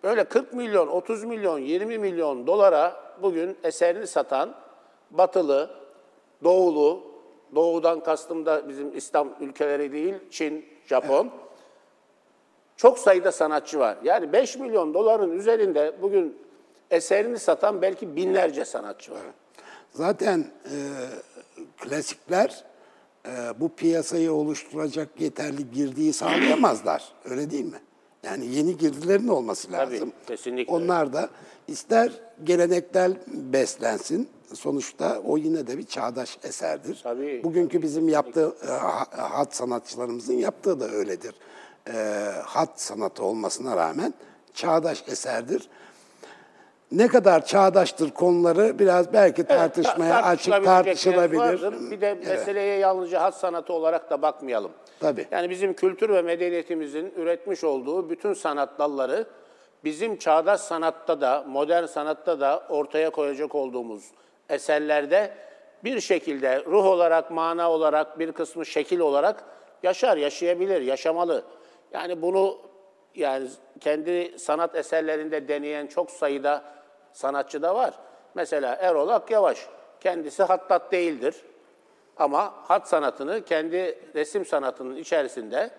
Böyle 0.04 0.24
40 0.24 0.54
milyon, 0.54 0.88
30 0.88 1.24
milyon, 1.24 1.60
20 1.60 1.98
milyon 1.98 2.48
dolara 2.48 3.04
bugün 3.22 3.58
eserini 3.64 4.08
satan 4.08 4.56
batılı, 5.12 5.70
doğulu, 6.44 7.04
doğudan 7.56 8.00
kastım 8.00 8.46
da 8.46 8.70
bizim 8.70 8.98
İslam 8.98 9.30
ülkeleri 9.40 9.92
değil, 9.92 10.16
Çin, 10.32 10.66
Japon. 10.86 11.32
Çok 12.76 13.00
sayıda 13.00 13.32
sanatçı 13.32 13.80
var. 13.80 13.98
Yani 14.04 14.34
5 14.34 14.58
milyon 14.58 14.94
doların 14.94 15.32
üzerinde 15.32 15.96
bugün 16.02 16.38
eserini 16.92 17.40
satan 17.40 17.82
belki 17.82 18.16
binlerce 18.16 18.66
sanatçı 18.66 19.12
var. 19.12 19.22
Zaten 19.94 20.40
e, 20.66 20.76
klasikler 21.78 22.64
e, 23.28 23.30
bu 23.60 23.70
piyasayı 23.76 24.34
oluşturacak 24.34 25.10
yeterli 25.22 25.72
girdiği 25.72 26.14
sağlayamazlar. 26.14 27.12
Öyle 27.26 27.52
değil 27.52 27.66
mi? 27.66 27.80
Yani 28.24 28.46
yeni 28.56 28.78
girdilerin 28.78 29.28
olması 29.28 29.72
Tabii, 29.72 29.94
lazım. 29.94 30.12
kesinlikle 30.28 30.74
Onlar 30.74 31.14
da 31.14 31.30
ister 31.68 32.12
gelenekler 32.44 33.12
beslensin, 33.28 34.30
sonuçta 34.54 35.20
o 35.26 35.38
yine 35.38 35.68
de 35.68 35.78
bir 35.78 35.84
çağdaş 35.84 36.38
eserdir. 36.44 37.00
Tabii, 37.04 37.42
Bugünkü 37.44 37.82
bizim 37.82 38.10
yaptığı 38.10 38.56
e, 38.64 38.72
ha- 38.72 39.06
hat 39.12 39.56
sanatçılarımızın 39.56 40.34
yaptığı 40.34 40.80
da 40.80 40.90
öyledir. 40.90 41.36
E, 41.88 41.94
hat 42.44 42.82
sanatı 42.82 43.24
olmasına 43.24 43.76
rağmen 43.78 44.14
çağdaş 44.54 45.04
eserdir. 45.08 45.70
Ne 46.92 47.08
kadar 47.08 47.46
çağdaştır 47.46 48.12
konuları 48.12 48.80
biraz 48.80 49.14
belki 49.14 49.44
tartışmaya 49.44 50.16
Evet, 50.16 50.26
açık 50.26 50.66
tartışılabilir. 50.66 51.40
vardır. 51.40 51.92
Bir 51.92 52.02
de 52.02 52.14
meseleye 52.14 52.78
yalnızca 52.78 53.22
hat 53.22 53.36
sanatı 53.36 53.74
olarak 53.74 54.10
da 54.10 54.22
bakmayalım. 54.22 54.72
Tabii. 55.00 55.28
Yani 55.32 55.50
bizim 55.50 55.74
kültür 55.74 56.10
ve 56.10 56.22
medeniyetimizin 56.22 57.14
üretmiş 57.16 57.64
olduğu 57.64 58.10
bütün 58.10 58.34
sanat 58.34 58.80
dalları 58.80 59.26
bizim 59.84 60.18
çağdaş 60.18 60.62
sanatta 60.62 61.22
da, 61.22 61.44
modern 61.48 61.86
sanatta 61.86 62.40
da 62.40 62.64
ortaya 62.70 63.10
koyacak 63.10 63.56
olduğumuz 63.56 64.04
eserlerde 64.50 65.34
bir 65.84 66.00
şekilde 66.00 66.66
ruh 66.66 66.86
olarak, 66.86 67.32
mana 67.32 67.72
olarak, 67.72 68.20
bir 68.20 68.32
kısmı 68.32 68.66
şekil 68.66 69.00
olarak 69.00 69.44
yaşar, 69.84 70.18
yaşayabilir, 70.18 70.82
yaşamalı. 70.82 71.44
Yani 71.94 72.22
bunu 72.22 72.58
yani 73.16 73.48
kendi 73.80 74.40
sanat 74.40 74.76
eserlerinde 74.76 75.48
deneyen 75.48 75.88
çok 75.88 76.12
sayıda 76.12 76.64
sanatçı 77.14 77.62
da 77.62 77.76
var. 77.76 77.94
Mesela 78.36 78.76
Erol 78.76 79.10
Akyavaş 79.10 79.68
kendisi 80.00 80.44
hattat 80.44 80.92
değildir. 80.92 81.36
Ama 82.18 82.54
hat 82.68 82.88
sanatını 82.90 83.46
kendi 83.46 84.00
resim 84.16 84.46
sanatının 84.46 84.96
içerisinde 84.96 85.72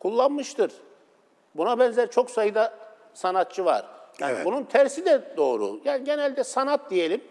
kullanmıştır. 0.00 0.72
Buna 1.54 1.78
benzer 1.78 2.10
çok 2.10 2.30
sayıda 2.30 2.74
sanatçı 3.14 3.64
var. 3.64 3.86
Yani 4.20 4.32
Evet. 4.32 4.44
bunun 4.44 4.64
tersi 4.64 5.06
de 5.06 5.36
doğru. 5.36 5.80
Yani 5.84 6.04
genelde 6.04 6.44
sanat 6.44 6.90
diyelim. 6.90 7.24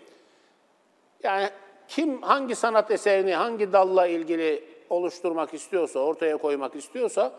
Yani 1.24 1.50
kim 1.88 2.22
hangi 2.22 2.56
sanat 2.56 2.92
eserini 2.92 3.34
hangi 3.36 3.74
dalla 3.74 4.08
ilgili 4.08 4.64
oluşturmak 4.90 5.54
istiyorsa, 5.54 6.00
ortaya 6.00 6.38
koymak 6.38 6.76
istiyorsa 6.76 7.32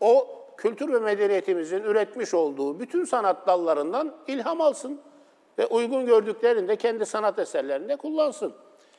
o 0.00 0.28
kültür 0.56 0.92
ve 0.92 0.98
medeniyetimizin 0.98 1.82
üretmiş 1.82 2.34
olduğu 2.34 2.80
bütün 2.80 3.04
sanat 3.04 3.46
dallarından 3.46 4.16
ilham 4.26 4.60
alsın 4.60 5.00
ve 5.60 5.66
uygun 5.66 6.06
gördüklerinde 6.06 6.76
kendi 6.76 7.06
sanat 7.06 7.38
eserlerinde 7.38 7.96
kullansın. 7.96 8.52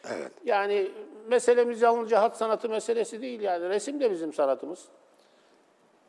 Evet. 0.10 0.32
Yani 0.46 0.92
meselemiz 1.28 1.82
yalnızca 1.82 2.22
hat 2.22 2.38
sanatı 2.38 2.70
meselesi 2.70 3.22
değil 3.22 3.42
yani 3.42 3.70
resim 3.70 4.00
de 4.00 4.12
bizim 4.12 4.34
sanatımız. 4.34 4.86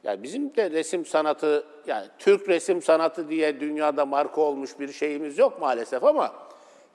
Yani 0.04 0.22
bizim 0.22 0.56
de 0.56 0.70
resim 0.70 1.06
sanatı, 1.06 1.64
yani 1.86 2.06
Türk 2.18 2.48
resim 2.48 2.82
sanatı 2.82 3.28
diye 3.28 3.60
dünyada 3.60 4.06
marka 4.06 4.40
olmuş 4.40 4.80
bir 4.80 4.92
şeyimiz 4.92 5.38
yok 5.38 5.60
maalesef 5.60 6.04
ama 6.04 6.32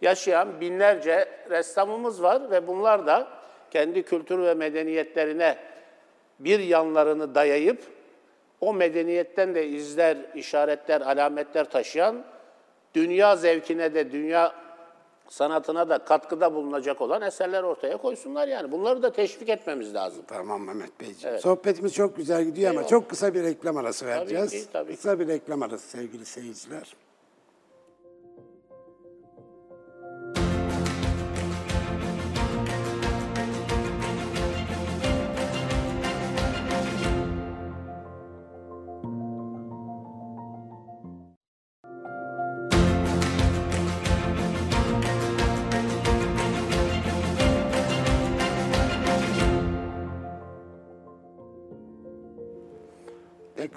yaşayan 0.02 0.62
binlerce 0.62 1.30
ressamımız 1.50 2.24
var 2.24 2.52
ve 2.52 2.68
bunlar 2.68 3.08
da 3.08 3.28
kendi 3.72 4.04
kültür 4.04 4.40
ve 4.40 4.54
medeniyetlerine 4.54 5.58
bir 6.40 6.60
yanlarını 6.60 7.36
dayayıp 7.36 7.82
o 8.62 8.74
medeniyetten 8.74 9.56
de 9.56 9.68
izler, 9.68 10.18
işaretler, 10.36 11.02
alametler 11.02 11.70
taşıyan 11.70 12.24
dünya 12.94 13.36
zevkine 13.36 13.94
de, 13.94 14.12
dünya 14.12 14.54
sanatına 15.30 15.90
da 15.90 15.98
katkıda 15.98 16.54
bulunacak 16.54 17.02
olan 17.02 17.22
eserler 17.22 17.64
ortaya 17.64 17.98
koysunlar 17.98 18.48
yani. 18.48 18.72
Bunları 18.72 19.04
da 19.04 19.12
teşvik 19.12 19.50
etmemiz 19.50 19.94
lazım. 19.94 20.24
Tamam 20.28 20.62
Mehmet 20.64 21.00
Beyciğim. 21.00 21.40
Sohbetimiz 21.40 21.94
çok 21.94 22.18
güzel 22.18 22.44
gidiyor 22.44 22.72
ama 22.72 22.88
çok 22.88 23.10
kısa 23.10 23.34
bir 23.34 23.44
reklam 23.44 23.78
arası 23.78 24.06
vereceğiz. 24.06 24.52
ki, 24.52 24.64
tabii 24.74 24.92
ki. 24.92 24.96
Kısa 24.96 25.20
bir 25.20 25.28
reklam 25.28 25.62
arası 25.64 25.88
sevgili 25.88 26.26
seyirciler. 26.26 26.96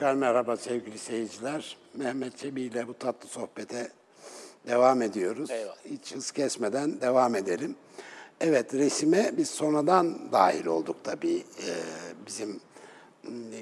Tekrar 0.01 0.15
merhaba 0.15 0.57
sevgili 0.57 0.99
seyirciler. 0.99 1.77
Mehmet 1.95 2.39
Çebi 2.39 2.63
ile 2.63 2.89
bu 2.89 2.95
tatlı 2.95 3.29
sohbete 3.29 3.89
devam 4.67 5.03
ediyoruz. 5.03 5.51
Eyvallah. 5.51 5.77
Hiç 5.85 6.15
hız 6.15 6.31
kesmeden 6.31 7.01
devam 7.01 7.35
edelim. 7.35 7.77
Evet 8.41 8.75
resime 8.75 9.31
biz 9.37 9.51
sonradan 9.51 10.33
dahil 10.33 10.67
olduk 10.67 10.97
tabii. 11.05 11.37
Ee, 11.37 11.75
bizim 12.27 12.61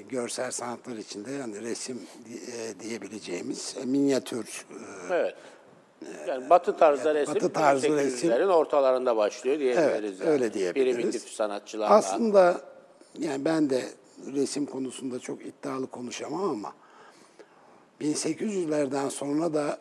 görsel 0.09 0.51
sanatlar 0.51 0.95
içinde 0.95 1.31
yani 1.31 1.61
resim 1.61 2.01
e, 2.27 2.79
diyebileceğimiz 2.79 3.75
e, 3.81 3.85
minyatür 3.85 4.65
e, 5.09 5.13
Evet. 5.13 5.35
Yani 6.27 6.49
batı 6.49 6.77
tarzda 6.77 7.15
resim, 7.15 7.35
batı 7.35 7.53
tarzı 7.53 7.87
1800'lerin 7.87 8.51
ortalarında 8.51 9.17
başlıyor 9.17 9.59
diyebiliriz. 9.59 10.11
Evet, 10.11 10.19
yani. 10.19 10.29
öyle 10.29 10.53
diyebiliriz. 10.53 10.95
Primitif 10.95 11.29
sanatçılarla. 11.29 11.95
Aslında 11.95 12.61
yani 13.19 13.45
ben 13.45 13.69
de 13.69 13.83
resim 14.25 14.65
konusunda 14.65 15.19
çok 15.19 15.45
iddialı 15.45 15.87
konuşamam 15.87 16.49
ama 16.49 16.73
1800'lerden 18.01 19.09
sonra 19.09 19.53
da 19.53 19.77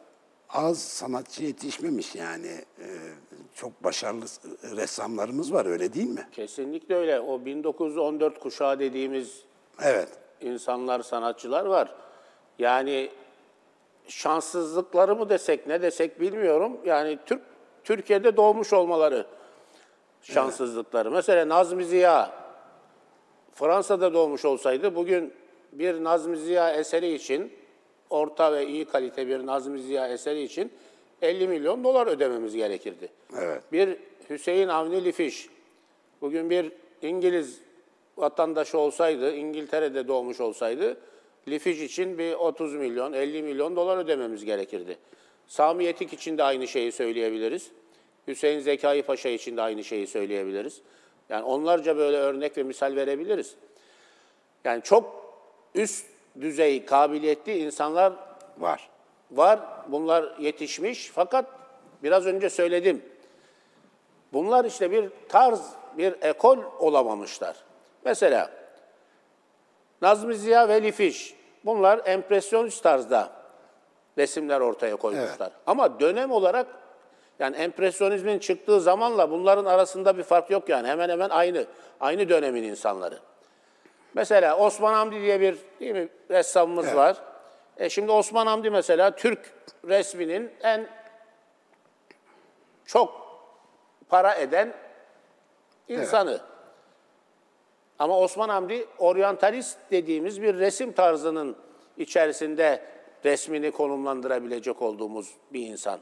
az 0.49 0.79
sanatçı 0.79 1.45
yetişmemiş 1.45 2.15
yani 2.15 2.65
Ee, 2.81 2.85
çok 3.55 3.85
başarılı 3.85 4.25
ressamlarımız 4.77 5.53
var 5.53 5.67
öyle 5.67 5.95
değil 5.95 6.11
mi? 6.11 6.29
Kesinlikle 6.33 6.95
öyle. 6.95 7.21
O 7.21 7.45
1914 7.45 8.39
kuşağı 8.41 8.79
dediğimiz 8.79 9.43
Evet. 9.83 10.09
insanlar, 10.41 11.01
sanatçılar 11.03 11.65
var. 11.65 11.95
Yani 12.59 13.11
şanssızlıkları 14.09 15.17
mı 15.17 15.29
desek, 15.29 15.67
ne 15.67 15.83
desek 15.83 16.21
bilmiyorum. 16.21 16.77
Yani 16.85 17.19
Türk 17.27 17.43
Türkiye'de 17.85 18.37
doğmuş 18.37 18.73
olmaları 18.73 19.27
şanssızlıkları. 20.23 21.11
Mesela 21.11 21.49
Nazmi 21.49 21.85
Ziya 21.85 22.31
Fransa'da 23.59 24.15
doğmuş 24.15 24.45
olsaydı 24.45 24.95
bugün 24.95 25.33
bir 25.73 26.05
Nazmi 26.05 26.37
Ziya 26.37 26.75
eseri 26.75 27.15
için 27.15 27.53
orta 28.11 28.53
ve 28.53 28.67
iyi 28.67 28.85
kalite 28.85 29.29
bir 29.29 29.47
Nazmi 29.47 29.81
Ziya 29.81 30.09
eseri 30.09 30.43
için 30.43 30.73
50 31.23 31.49
milyon 31.49 31.85
dolar 31.85 32.07
ödememiz 32.07 32.55
gerekirdi. 32.57 33.09
Evet. 33.39 33.63
Bir 33.73 33.97
Hüseyin 34.31 34.69
Avni 34.69 35.05
Lifiş 35.05 35.49
bugün 36.21 36.51
bir 36.51 36.73
İngiliz 37.03 37.61
vatandaşı 38.17 38.79
olsaydı, 38.79 39.35
İngiltere'de 39.35 40.09
doğmuş 40.09 40.41
olsaydı 40.41 40.97
Lifiş 41.49 41.81
için 41.81 42.19
bir 42.19 42.35
30 42.35 42.75
milyon, 42.75 43.13
50 43.13 43.43
milyon 43.43 43.77
dolar 43.77 43.99
ödememiz 43.99 44.45
gerekirdi. 44.45 44.97
Sami 45.47 45.85
Yetik 45.85 46.13
için 46.13 46.39
de 46.39 46.43
aynı 46.43 46.69
şeyi 46.69 46.93
söyleyebiliriz. 46.93 47.71
Hüseyin 48.29 48.61
Zekai 48.61 49.03
Paşa 49.03 49.29
için 49.29 49.57
de 49.57 49.63
aynı 49.63 49.85
şeyi 49.85 50.07
söyleyebiliriz. 50.07 50.81
Yani 51.29 51.45
onlarca 51.45 51.97
böyle 51.97 52.17
örnek 52.17 52.59
ve 52.59 52.63
misal 52.63 52.97
verebiliriz. 52.97 53.55
Yani 54.65 54.83
çok 54.83 55.35
üst 55.75 56.07
düzey 56.41 56.85
kabiliyetli 56.85 57.59
insanlar 57.59 58.13
Var. 58.59 58.89
var. 59.31 59.61
Bunlar 59.89 60.39
yetişmiş 60.39 61.11
fakat 61.15 61.47
biraz 62.03 62.27
önce 62.27 62.51
söyledim. 62.51 63.03
Bunlar 64.33 64.65
işte 64.65 64.91
bir 64.91 65.11
tarz, 65.29 65.73
bir 65.99 66.15
ekol 66.23 66.59
olamamışlar. 66.79 67.57
Mesela 68.05 68.51
Nazmi 70.03 70.35
Ziya 70.35 70.69
ve 70.69 70.83
Lifiş. 70.83 71.35
Bunlar 71.65 72.01
empresyonist 72.05 72.83
tarzda 72.83 73.31
resimler 74.19 74.61
ortaya 74.61 74.97
koymuşlar. 74.97 75.53
Ama 75.67 76.01
dönem 76.01 76.31
olarak 76.31 76.67
yani 77.39 77.57
empresyonizmin 77.57 78.39
çıktığı 78.39 78.81
zamanla 78.81 79.31
bunların 79.31 79.65
arasında 79.65 80.19
bir 80.19 80.23
fark 80.23 80.51
yok 80.51 80.69
yani. 80.69 80.89
Hemen 80.89 81.09
hemen 81.09 81.29
aynı. 81.29 81.67
Aynı 82.01 82.29
dönemin 82.29 82.63
insanları. 82.63 83.19
Mesela 84.15 84.57
Osman 84.57 84.95
Hamdi 84.95 85.21
diye 85.21 85.41
bir 85.41 85.59
değil 85.81 85.93
mi 85.93 86.09
ressamımız 86.31 86.95
var. 86.95 87.17
E 87.77 87.91
şimdi 87.91 88.13
Osman 88.13 88.47
Hamdi 88.47 88.71
mesela 88.71 89.17
Türk 89.17 89.55
resminin 89.85 90.51
en 90.63 90.89
çok 92.85 93.29
para 94.09 94.35
eden 94.35 94.75
insanı. 95.89 96.41
Ama 97.99 98.19
Osman 98.19 98.49
Hamdi 98.49 98.87
oryantalist 98.99 99.79
dediğimiz 99.91 100.43
bir 100.43 100.59
resim 100.59 100.93
tarzının 100.93 101.57
içerisinde 101.97 102.83
resmini 103.25 103.71
konumlandırabilecek 103.71 104.83
olduğumuz 104.83 105.35
bir 105.53 105.67
insan. 105.67 106.01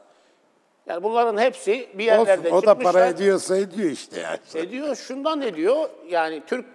Yani 0.87 1.03
bunların 1.03 1.39
hepsi 1.39 1.89
bir 1.95 2.05
yerlerde 2.05 2.49
Olsun, 2.49 2.59
o 2.59 2.63
da 2.63 2.71
çıkmışlar. 2.71 2.93
para 2.93 3.07
ediyorsa 3.07 3.57
ediyor 3.57 3.91
işte 3.91 4.21
yani. 4.21 4.39
Ediyor, 4.67 4.97
şundan 4.97 5.43
ediyor. 5.43 5.89
Yani 6.09 6.43
Türk 6.47 6.67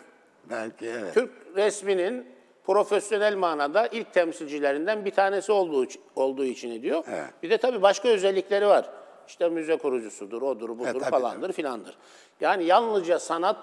Belki 0.50 0.88
evet. 0.88 1.14
Türk 1.14 1.32
resminin 1.56 2.26
profesyonel 2.66 3.36
manada 3.36 3.88
ilk 3.88 4.14
temsilcilerinden 4.14 5.06
bir 5.06 5.12
tanesi 5.12 5.52
olduğu, 5.52 5.88
olduğu 6.16 6.46
için 6.46 6.72
ediyor. 6.72 7.04
Evet. 7.10 7.30
Bir 7.44 7.50
de 7.50 7.58
tabii 7.58 7.82
başka 7.82 8.08
özellikleri 8.08 8.68
var. 8.68 8.90
İşte 9.28 9.50
müze 9.50 9.78
kurucusudur, 9.78 10.42
odur, 10.42 10.70
budur 10.70 11.00
tabii, 11.00 11.00
falandır 11.00 11.54
filandır. 11.54 11.98
Yani 12.42 12.64
yalnızca 12.64 13.20
sanat 13.20 13.58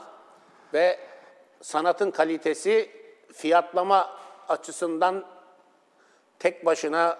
ve 0.75 0.99
sanatın 1.61 2.11
kalitesi 2.11 2.91
fiyatlama 3.33 4.11
açısından 4.49 5.25
tek 6.39 6.67
başına 6.67 7.19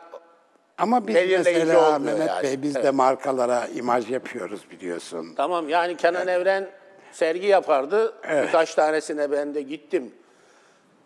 Ama 0.79 1.07
biz 1.07 1.15
belirleyici 1.15 1.51
mesela 1.67 1.79
olmuyor 1.95 2.01
Mehmet 2.01 2.29
yani. 2.29 2.43
Bey 2.43 2.63
biz 2.63 2.75
de 2.75 2.81
Evet. 2.81 2.95
markalara 2.95 3.67
imaj 3.67 4.11
yapıyoruz 4.11 4.71
biliyorsun. 4.71 5.27
Tamam 5.37 5.69
yani 5.69 5.97
Kenan 5.97 6.29
Evren 6.29 6.69
sergi 7.13 7.47
yapardı. 7.47 8.15
Birkaç 8.43 8.75
tanesine 8.75 9.31
ben 9.31 9.55
de 9.55 9.63
gittim. 9.63 10.15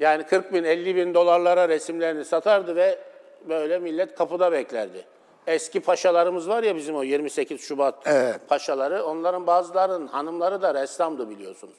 Yani 0.01 0.23
40 0.27 0.53
bin, 0.55 0.65
50 0.65 0.97
bin 0.97 1.15
dolarlara 1.15 1.69
resimlerini 1.69 2.25
satardı 2.25 2.77
ve 2.77 2.99
böyle 3.49 3.79
millet 3.79 4.15
kapıda 4.15 4.53
beklerdi. 4.53 5.05
Eski 5.47 5.81
paşalarımız 5.81 6.49
var 6.49 6.63
ya 6.63 6.77
bizim 6.77 6.97
o 6.97 7.03
28 7.03 7.61
Şubat 7.61 7.95
Evet. 8.07 8.41
paşaları. 8.49 9.05
Onların 9.05 9.47
bazılarının 9.47 10.07
hanımları 10.07 10.63
da 10.63 10.75
ressamdı 10.75 11.31
biliyorsunuz. 11.31 11.75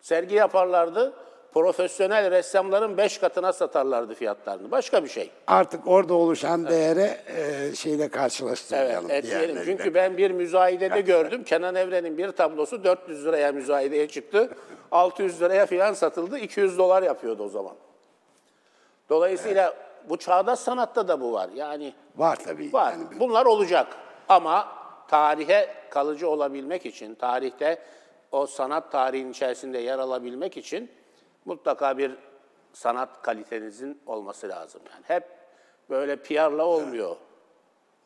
Sergi 0.00 0.34
yaparlardı. 0.34 1.12
Profesyonel 1.54 2.30
ressamların 2.30 2.96
5 2.96 3.18
katına 3.18 3.52
satarlardı 3.52 4.14
fiyatlarını. 4.14 4.70
Başka 4.70 5.04
bir 5.04 5.08
şey. 5.08 5.30
Artık 5.46 5.86
orada 5.86 6.14
oluşan 6.14 6.66
değere 6.68 7.20
e, 7.36 7.74
şeyle 7.74 8.08
karşılaştırmayalım. 8.08 9.10
Evet, 9.10 9.24
etmeyelim. 9.24 9.48
diğerleriyle. 9.56 9.76
Çünkü 9.78 9.94
ben 9.94 10.16
bir 10.16 10.30
müzayedede 10.30 11.00
gördüm. 11.00 11.44
Kenan 11.44 11.74
Evren'in 11.74 12.18
bir 12.18 12.30
tablosu 12.32 12.84
400 12.84 13.24
liraya 13.26 13.52
müzayedeye 13.52 14.08
çıktı. 14.08 14.48
600 14.92 15.40
liraya 15.42 15.66
filan 15.66 15.92
satıldı. 15.92 16.38
200 16.38 16.78
dolar 16.78 17.02
yapıyordu 17.02 17.44
o 17.44 17.48
zaman. 17.48 17.74
Dolayısıyla 19.10 19.74
bu 20.08 20.16
çağdaş 20.16 20.58
sanatta 20.58 21.08
da 21.08 21.20
bu 21.20 21.32
var. 21.32 21.48
Yani 21.54 21.92
Var 22.16 22.36
tabii. 22.44 22.72
var. 22.72 22.92
Yani 22.92 23.04
Bunlar 23.20 23.46
olacak. 23.46 23.86
Ama 24.28 24.68
tarihe 25.08 25.68
kalıcı 25.90 26.28
olabilmek 26.28 26.86
için, 26.86 27.14
tarihte 27.14 27.78
o 28.32 28.46
sanat 28.46 28.92
tarihin 28.92 29.30
içerisinde 29.30 29.78
yer 29.78 29.98
alabilmek 29.98 30.56
için 30.56 30.90
mutlaka 31.44 31.98
bir 31.98 32.12
sanat 32.72 33.22
kalitenizin 33.22 34.00
olması 34.06 34.48
lazım. 34.48 34.80
Yani 34.92 35.02
hep 35.06 35.24
böyle 35.90 36.16
PR'la 36.16 36.64
olmuyor. 36.64 37.16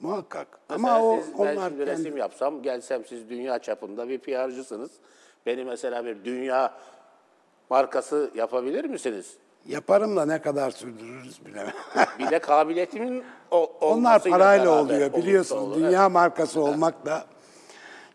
muhakkak. 0.00 0.58
Mesela 0.70 0.94
Ama 0.96 1.06
o, 1.06 1.20
siz, 1.20 1.32
ben 1.32 1.38
onlar 1.38 1.68
şimdi 1.68 1.84
kendi- 1.84 1.86
resim 1.86 2.16
yapsam, 2.16 2.62
gelsem 2.62 3.04
siz 3.04 3.30
dünya 3.30 3.58
çapında 3.58 4.08
bir 4.08 4.18
PR'cısınız. 4.18 4.90
Beni 5.46 5.64
mesela 5.64 6.04
bir 6.04 6.24
dünya 6.24 6.74
markası 7.70 8.30
yapabilir 8.34 8.84
misiniz? 8.84 9.36
Yaparım 9.66 10.16
da 10.16 10.26
ne 10.26 10.40
kadar 10.42 10.70
sürdürürüz 10.70 11.46
bilemem. 11.46 11.72
Bir 12.18 12.30
de 12.30 12.38
kabiliyetimin 12.38 13.24
o, 13.50 13.72
Onlar 13.80 14.22
parayla 14.24 14.70
oluyor 14.80 15.00
olursa 15.10 15.16
biliyorsun. 15.22 15.56
olur. 15.58 15.74
Dünya 15.76 16.08
markası 16.08 16.60
olmak 16.60 17.06
da 17.06 17.24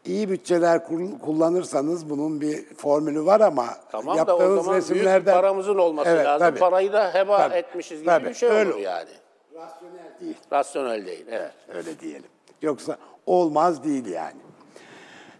iyi 0.05 0.29
bütçeler 0.29 0.83
kullanırsanız 1.21 2.09
bunun 2.09 2.41
bir 2.41 2.65
formülü 2.75 3.25
var 3.25 3.39
ama 3.41 3.67
Tamam 3.91 4.17
da 4.27 4.35
o 4.35 4.39
yaptığınız 4.41 4.63
zaman 4.65 4.77
resimlerden 4.77 5.25
büyük 5.25 5.35
paramızın 5.37 5.77
olması 5.77 6.09
Evet, 6.09 6.25
lazım. 6.25 6.47
tabii. 6.47 6.59
Parayı 6.59 6.93
da 6.93 7.13
heba 7.13 7.37
Tabii, 7.37 7.55
etmişiz 7.57 7.99
gibi 7.99 8.09
tabii. 8.09 8.29
bir 8.29 8.33
şey 8.33 8.49
Öyle 8.49 8.71
olur. 8.73 8.79
yani. 8.81 9.09
rasyonel 9.55 10.19
değil. 10.21 10.35
Rasyonel 10.51 11.05
değil, 11.05 11.25
evet. 11.29 11.51
Öyle 11.73 11.99
diyelim. 11.99 12.29
Yoksa 12.61 12.97
olmaz 13.25 13.83
değil 13.83 14.05
yani. 14.05 14.37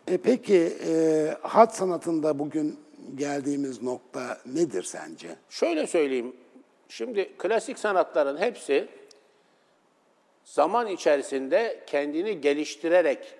E 0.08 0.18
peki 0.18 0.78
e, 0.88 1.28
hat 1.42 1.76
sanatında 1.76 2.40
bugün 2.40 2.80
geldiğimiz 3.16 3.82
nokta 3.84 4.38
nedir 4.46 4.84
sence? 4.84 5.28
Şöyle 5.50 5.88
söyleyeyim. 5.88 6.36
Şimdi 6.90 7.32
klasik 7.38 7.80
sanatların 7.80 8.38
hepsi 8.38 8.88
zaman 10.44 10.88
içerisinde 10.88 11.84
kendini 11.88 12.42
geliştirerek 12.42 13.34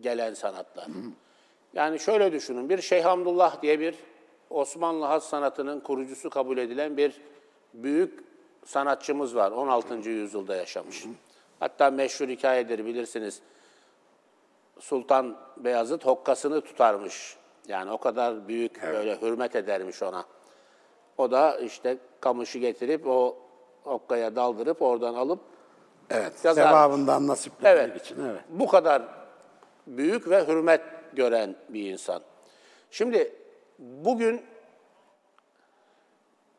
gelen 0.00 0.34
sanatlar. 0.34 0.86
Yani 1.74 2.00
şöyle 2.00 2.32
düşünün. 2.32 2.68
Bir 2.68 2.80
Şeyh 2.80 3.04
Hamdullah 3.04 3.62
diye 3.62 3.80
bir 3.80 3.94
Osmanlı 4.50 5.04
hat 5.04 5.24
sanatının 5.24 5.80
kurucusu 5.80 6.30
kabul 6.30 6.58
edilen 6.58 6.96
bir 6.96 7.20
büyük 7.74 8.24
sanatçımız 8.64 9.36
var. 9.36 9.50
16. 9.50 9.94
yüzyılda 9.94 10.56
yaşamış. 10.56 11.04
Hatta 11.60 11.90
meşhur 11.90 12.28
hikayedir 12.28 12.86
bilirsiniz. 12.86 13.40
Sultan 14.78 15.36
Beyazıt 15.56 16.06
hokkasını 16.06 16.60
tutarmış. 16.60 17.36
Yani 17.68 17.90
o 17.90 17.98
kadar 17.98 18.48
büyük 18.48 18.82
böyle 18.82 19.20
hürmet 19.22 19.56
edermiş 19.56 20.02
ona. 20.02 20.24
O 21.18 21.30
da 21.30 21.58
işte 21.58 21.96
kamışı 22.20 22.58
getirip 22.58 23.06
o 23.06 23.36
hokkaya 23.84 24.36
daldırıp 24.36 24.82
oradan 24.82 25.14
alıp 25.14 25.40
Evet, 26.10 26.44
Yazar. 26.44 26.68
sevabından 26.68 27.26
nasiplenmek 27.26 27.90
evet, 27.90 28.04
için. 28.04 28.24
Evet. 28.24 28.40
bu 28.48 28.66
kadar 28.66 29.02
büyük 29.86 30.30
ve 30.30 30.46
hürmet 30.46 30.80
gören 31.12 31.56
bir 31.68 31.90
insan. 31.90 32.22
Şimdi 32.90 33.32
bugün 33.78 34.42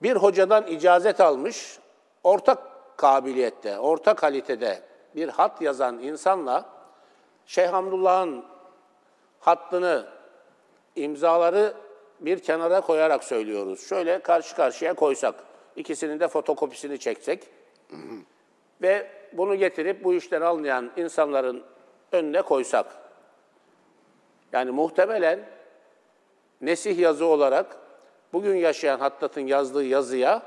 bir 0.04 0.16
hocadan 0.16 0.68
icazet 0.68 1.22
almış, 1.22 1.80
ortak 2.24 2.60
kabiliyette, 2.98 3.80
orta 3.80 4.14
kalitede 4.14 4.82
bir 5.16 5.30
hat 5.30 5.62
yazan 5.62 6.00
insanla 6.00 6.70
Şeyh 7.46 7.68
Hamdullah'ın 7.68 8.46
hattını, 9.40 10.06
imzaları 10.96 11.74
bir 12.20 12.40
kenara 12.40 12.82
koyarak 12.82 13.24
söylüyoruz. 13.24 13.88
Şöyle 13.88 14.20
karşı 14.20 14.56
karşıya 14.56 14.94
koysak, 14.94 15.36
ikisinin 15.76 16.20
de 16.20 16.28
fotokopisini 16.28 17.00
çeksek 17.00 17.50
ve 18.82 19.08
bunu 19.34 19.56
getirip 19.56 20.04
bu 20.04 20.14
işten 20.14 20.42
anlayan 20.42 20.92
insanların 20.98 21.64
önüne 22.12 22.42
koysak. 22.42 23.03
Yani 24.54 24.72
muhtemelen 24.72 25.40
nesih 26.62 27.00
yazı 27.00 27.26
olarak 27.26 27.78
bugün 28.34 28.56
yaşayan 28.56 29.00
Hattat'ın 29.00 29.42
yazdığı 29.48 29.84
yazıya 29.84 30.42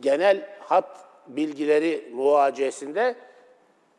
genel 0.00 0.58
hat 0.60 1.04
bilgileri 1.26 2.10
muvacesinde 2.14 3.16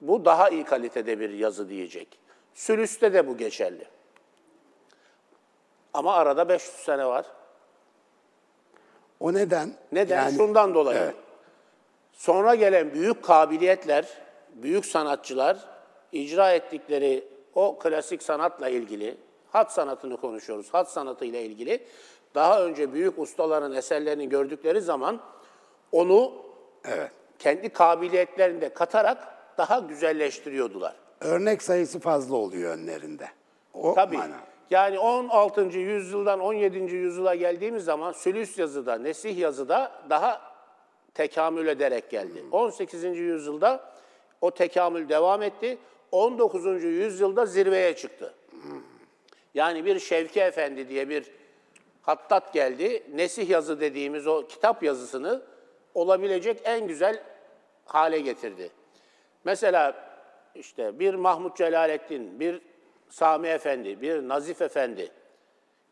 bu 0.02 0.26
daha 0.26 0.50
iyi 0.50 0.63
kalitede 0.63 1.20
bir 1.20 1.30
yazı 1.30 1.70
diyecek. 1.70 2.20
Sülüste 2.54 3.13
de 3.13 3.28
bu 3.28 3.38
geçerli. 3.38 3.88
Ama 5.94 6.13
arada 6.16 6.50
500 6.50 6.76
sene 6.76 7.06
var. 7.06 7.26
O 9.20 9.34
neden? 9.34 9.74
Neden? 9.92 10.16
Yani- 10.18 10.38
Şundan 10.38 10.74
dolayı. 10.74 11.13
Sonra 12.13 12.56
gelen 12.56 12.94
büyük 12.94 13.24
kabiliyetler, 13.24 14.08
büyük 14.54 14.86
sanatçılar 14.86 15.58
icra 16.12 16.52
ettikleri 16.52 17.33
o 17.56 17.78
klasik 17.80 18.24
sanatla 18.24 18.70
ilgili, 18.70 19.18
hat 19.52 19.74
sanatını 19.74 20.18
konuşuyoruz, 20.18 20.74
hat 20.74 20.92
sanatı 20.92 21.26
ile 21.26 21.44
ilgili 21.44 21.84
daha 22.36 22.66
önce 22.66 22.94
büyük 22.94 23.20
ustaların 23.20 23.74
eserlerini 23.74 24.30
gördükleri 24.30 24.82
zaman 24.82 25.20
onu 25.92 26.34
Evet. 26.86 27.12
kendi 27.39 27.70
kabiliyetlerinde 27.70 28.70
katarak 28.70 29.28
daha 29.58 29.80
güzelleştiriyordular. 29.80 30.96
Örnek 31.22 31.62
sayısı 31.63 32.00
fazla 32.00 32.36
oluyor 32.36 32.74
önlerinde. 32.78 33.28
O 33.74 33.94
Tabii. 33.94 34.18
mana. 34.18 34.36
Yani 34.72 35.00
16. 35.00 35.62
yüzyıldan 35.62 36.39
17. 36.39 36.78
yüzyıla 36.96 37.36
geldiğimiz 37.36 37.86
zaman 37.86 38.12
sülüs 38.12 38.58
yazıda, 38.58 38.96
nesih 38.98 39.38
yazıda 39.38 39.92
daha 40.10 40.42
tekamül 41.13 41.68
ederek 41.68 42.10
geldi. 42.10 42.44
18. 42.52 43.04
yüzyılda 43.04 43.94
o 44.42 44.52
tekamül 44.52 45.10
devam 45.10 45.42
etti. 45.42 45.78
19. 46.13 46.84
yüzyılda 46.84 47.45
zirveye 47.45 47.95
çıktı. 47.95 48.34
Yani 49.54 49.86
bir 49.86 49.99
Şevki 49.99 50.41
Efendi 50.41 50.89
diye 50.89 51.10
bir 51.10 51.32
hattat 52.02 52.54
geldi. 52.54 53.04
Nesih 53.13 53.49
yazı 53.49 53.80
dediğimiz 53.80 54.28
o 54.28 54.47
kitap 54.47 54.84
yazısını 54.84 55.41
olabilecek 55.93 56.62
en 56.63 56.88
güzel 56.88 57.23
hale 57.86 58.19
getirdi. 58.19 58.69
Mesela 59.43 59.95
işte 60.56 60.99
bir 60.99 61.13
Mahmut 61.13 61.58
Celalettin, 61.58 62.39
bir 62.39 62.62
Sami 63.10 63.47
Efendi, 63.47 64.02
bir 64.02 64.28
Nazif 64.28 64.62
Efendi 64.62 65.12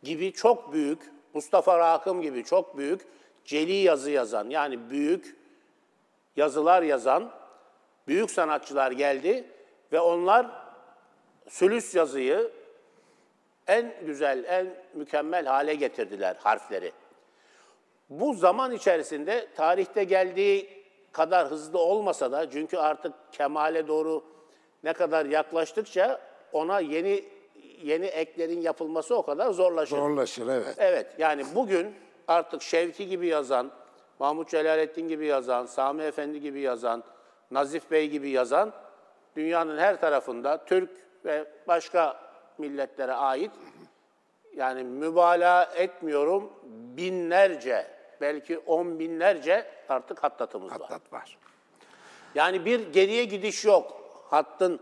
gibi 0.03 0.33
çok 0.33 0.73
büyük, 0.73 1.11
Mustafa 1.33 1.79
Rakım 1.79 2.21
gibi 2.21 2.43
çok 2.43 2.77
büyük 2.77 3.01
celi 3.45 3.73
yazı 3.73 4.11
yazan, 4.11 4.49
yani 4.49 4.89
büyük 4.89 5.35
yazılar 6.35 6.83
yazan 6.83 7.31
büyük 8.07 8.31
sanatçılar 8.31 8.91
geldi 8.91 9.47
ve 9.91 9.99
onlar 9.99 10.47
sülüs 11.49 11.95
yazıyı 11.95 12.51
en 13.67 13.93
güzel, 14.05 14.43
en 14.47 14.67
mükemmel 14.93 15.45
hale 15.45 15.75
getirdiler 15.75 16.35
harfleri. 16.35 16.91
Bu 18.09 18.33
zaman 18.33 18.71
içerisinde 18.71 19.47
tarihte 19.55 20.03
geldiği 20.03 20.69
kadar 21.11 21.47
hızlı 21.47 21.79
olmasa 21.79 22.31
da 22.31 22.49
çünkü 22.49 22.77
artık 22.77 23.13
kemale 23.31 23.87
doğru 23.87 24.23
ne 24.83 24.93
kadar 24.93 25.25
yaklaştıkça 25.25 26.21
ona 26.53 26.79
yeni 26.79 27.25
yeni 27.83 28.05
eklerin 28.05 28.61
yapılması 28.61 29.15
o 29.15 29.23
kadar 29.23 29.51
zorlaşır. 29.51 29.97
Zorlaşır 29.97 30.47
evet. 30.47 30.75
Evet 30.77 31.07
yani 31.17 31.45
bugün 31.55 31.95
artık 32.27 32.61
Şevki 32.61 33.07
gibi 33.07 33.27
yazan, 33.27 33.71
Mahmut 34.19 34.49
Celalettin 34.49 35.07
gibi 35.07 35.25
yazan, 35.25 35.65
Sami 35.65 36.03
Efendi 36.03 36.41
gibi 36.41 36.61
yazan, 36.61 37.03
Nazif 37.51 37.91
Bey 37.91 38.09
gibi 38.09 38.29
yazan 38.29 38.73
dünyanın 39.35 39.77
her 39.77 40.01
tarafında 40.01 40.65
Türk 40.65 40.89
ve 41.25 41.45
başka 41.67 42.19
milletlere 42.57 43.13
ait 43.13 43.51
yani 44.55 44.83
mübalağa 44.83 45.63
etmiyorum 45.75 46.53
binlerce 46.97 47.87
belki 48.21 48.57
on 48.59 48.99
binlerce 48.99 49.65
artık 49.89 50.23
hattatımız 50.23 50.71
var. 50.71 50.79
Hattat 50.79 51.13
var. 51.13 51.37
Yani 52.35 52.65
bir 52.65 52.93
geriye 52.93 53.25
gidiş 53.25 53.65
yok 53.65 54.01
hattın 54.29 54.79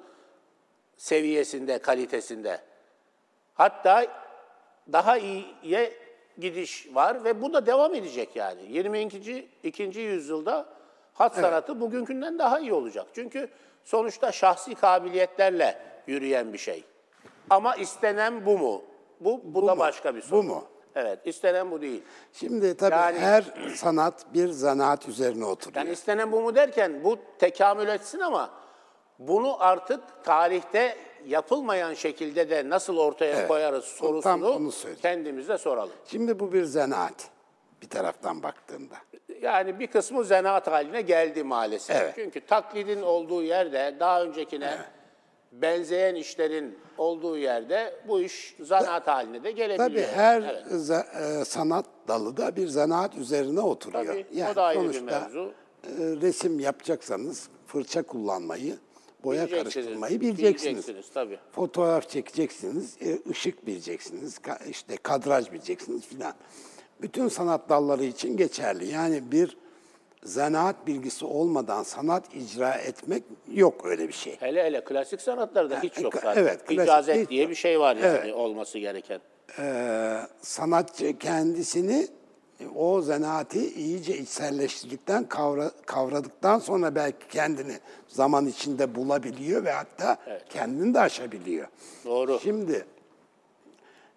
seviyesinde, 0.97 1.79
kalitesinde. 1.79 2.61
Hatta 3.53 4.05
daha 4.91 5.17
iyiye 5.17 5.93
gidiş 6.37 6.95
var 6.95 7.23
ve 7.23 7.41
bu 7.41 7.53
da 7.53 7.65
devam 7.65 7.95
edecek 7.95 8.35
yani. 8.35 8.61
22. 8.69 9.47
2. 9.63 9.99
yüzyılda 9.99 10.65
hat 11.13 11.35
sanatı 11.35 11.81
bugünkünden 11.81 12.39
daha 12.39 12.59
iyi 12.59 12.73
olacak. 12.73 13.07
Çünkü 13.13 13.49
sonuçta 13.83 14.31
şahsi 14.31 14.75
kabiliyetlerle 14.75 15.81
yürüyen 16.07 16.53
bir 16.53 16.57
şey. 16.57 16.83
Ama 17.49 17.75
istenen 17.75 18.45
bu 18.45 18.57
mu? 18.57 18.81
Bu, 19.19 19.41
bu, 19.43 19.67
da 19.67 19.75
mu? 19.75 19.79
başka 19.79 20.15
bir 20.15 20.21
soru. 20.21 20.39
Bu 20.39 20.43
mu? 20.43 20.63
Evet, 20.95 21.19
istenen 21.25 21.71
bu 21.71 21.81
değil. 21.81 22.03
Şimdi 22.33 22.77
tabii 22.77 22.95
Yani- 22.95 23.19
her 23.19 23.43
sanat 23.75 24.33
bir 24.33 24.47
zanaat 24.47 25.07
üzerine 25.07 25.45
oturuyor. 25.45 25.77
Yani 25.77 25.93
istenen 25.93 26.31
bu 26.31 26.41
mu 26.41 26.55
derken 26.55 27.03
bu 27.03 27.17
tekamül 27.39 27.87
etsin 27.87 28.19
ama 28.19 28.49
bunu 29.19 29.63
artık 29.63 30.23
tarihte 30.23 30.97
yapılmayan 31.25 31.93
şekilde 31.93 32.49
de 32.49 32.69
nasıl 32.69 32.97
ortaya 32.97 33.35
Evet, 33.35 33.47
koyarız 33.47 33.85
sorusunu 33.85 34.71
kendimize 35.01 35.57
soralım. 35.57 35.93
Şimdi 36.05 36.39
bu 36.39 36.53
bir 36.53 36.63
zanaat 36.63 37.29
bir 37.81 37.89
taraftan 37.89 38.43
baktığında. 38.43 38.95
Yani 39.41 39.79
bir 39.79 39.87
kısmı 39.87 40.23
zanaat 40.23 40.67
haline 40.67 41.01
geldi 41.01 41.43
maalesef. 41.43 41.95
Evet. 41.95 42.11
Çünkü 42.15 42.39
taklidin 42.41 43.01
olduğu 43.01 43.43
yerde 43.43 43.95
daha 43.99 44.23
öncekine 44.23 44.77
benzeyen 45.51 46.15
işlerin 46.15 46.77
olduğu 46.97 47.37
yerde 47.37 47.93
bu 48.07 48.21
iş 48.21 48.55
zanaat 48.59 49.07
haline 49.07 49.43
de 49.43 49.51
gelebiliyor. 49.51 49.87
Tabii 50.07 50.15
her 50.15 50.41
Evet. 50.41 50.65
za- 50.71 51.41
e, 51.41 51.45
sanat 51.45 51.85
dalı 52.07 52.37
da 52.37 52.55
bir 52.55 52.67
zanaat 52.67 53.15
üzerine 53.15 53.59
oturuyor. 53.61 54.05
Tabii, 54.05 54.25
o 54.51 54.55
da 54.55 54.63
ayrı 54.63 54.79
bir 54.89 54.93
sonuçta, 54.93 55.19
mevzu. 55.19 55.51
e, 55.83 55.91
resim 56.21 56.59
yapacaksanız 56.59 57.49
fırça 57.67 58.03
kullanmayı, 58.03 58.77
boya 59.23 59.41
Bileceksiniz, 59.47 59.73
karıştırmayı 59.73 60.21
bileceksiniz. 60.21 60.63
bileceksiniz, 60.65 61.09
tabii. 61.13 61.39
Fotoğraf 61.51 62.09
çekeceksiniz, 62.09 62.97
e, 63.01 63.19
ışık 63.29 63.67
bileceksiniz, 63.67 64.37
ka- 64.37 64.69
işte 64.69 64.97
kadraj 65.03 65.51
bileceksiniz 65.51 66.05
filan. 66.07 66.33
Bütün 67.01 67.27
sanat 67.27 67.69
dalları 67.69 68.03
için 68.03 68.37
geçerli. 68.37 68.87
Yani 68.91 69.31
bir 69.31 69.57
zanaat 70.23 70.87
bilgisi 70.87 71.25
olmadan 71.25 71.83
sanat 71.83 72.35
icra 72.35 72.73
etmek 72.73 73.23
yok 73.51 73.85
öyle 73.85 74.07
bir 74.07 74.13
şey. 74.13 74.35
Hele 74.39 74.63
hele 74.63 74.83
klasik 74.83 75.21
sanatlarda 75.21 75.79
hiç 75.83 75.97
yok 75.99 76.13
ka- 76.13 76.21
zaten. 76.23 76.41
evet, 76.41 76.65
klasik 76.65 76.83
İcazet 76.83 77.17
hiç 77.17 77.29
diye 77.29 77.41
yok. 77.41 77.49
bir 77.49 77.55
şey 77.55 77.79
var 77.79 77.95
yani 77.95 78.17
Evet. 78.23 78.33
olması 78.35 78.79
gereken. 78.79 79.19
Ee, 79.59 80.17
sanatçı 80.41 81.17
kendisini 81.17 82.07
o 82.75 83.01
zanaati 83.01 83.73
iyice 83.73 84.17
içselleştirdikten, 84.17 85.23
kavra, 85.29 85.71
kavradıktan 85.85 86.59
sonra 86.59 86.95
belki 86.95 87.27
kendini 87.27 87.73
zaman 88.07 88.45
içinde 88.47 88.95
bulabiliyor 88.95 89.65
ve 89.65 89.71
hatta 89.71 90.17
kendini 90.49 90.93
de 90.93 90.99
aşabiliyor. 90.99 91.67
Doğru. 92.05 92.39
Şimdi 92.43 92.85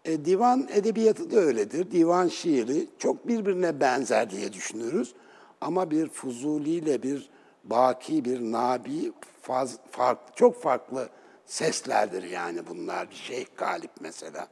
e, 0.05 0.25
divan 0.25 0.69
edebiyatı 0.73 1.31
da 1.31 1.37
öyledir. 1.37 1.91
Divan 1.91 2.29
şiiri 2.29 2.89
çok 2.99 3.29
birbirine 3.29 3.81
benzer 3.81 4.31
diye 4.31 4.53
düşünürüz. 4.53 5.15
Ama 5.61 5.91
bir 5.91 6.09
Fuzuli 6.09 6.71
ile 6.71 7.03
bir 7.03 7.31
Baki, 7.65 8.25
bir 8.25 8.41
Nabi 8.41 9.13
faz, 9.43 9.79
fark, 9.91 10.37
çok 10.37 10.63
farklı 10.63 11.09
seslerdir 11.47 12.23
yani 12.23 12.67
bunlar. 12.69 13.11
Bir 13.11 13.15
Şeyh 13.15 13.47
Galip 13.57 13.91
mesela. 14.01 14.49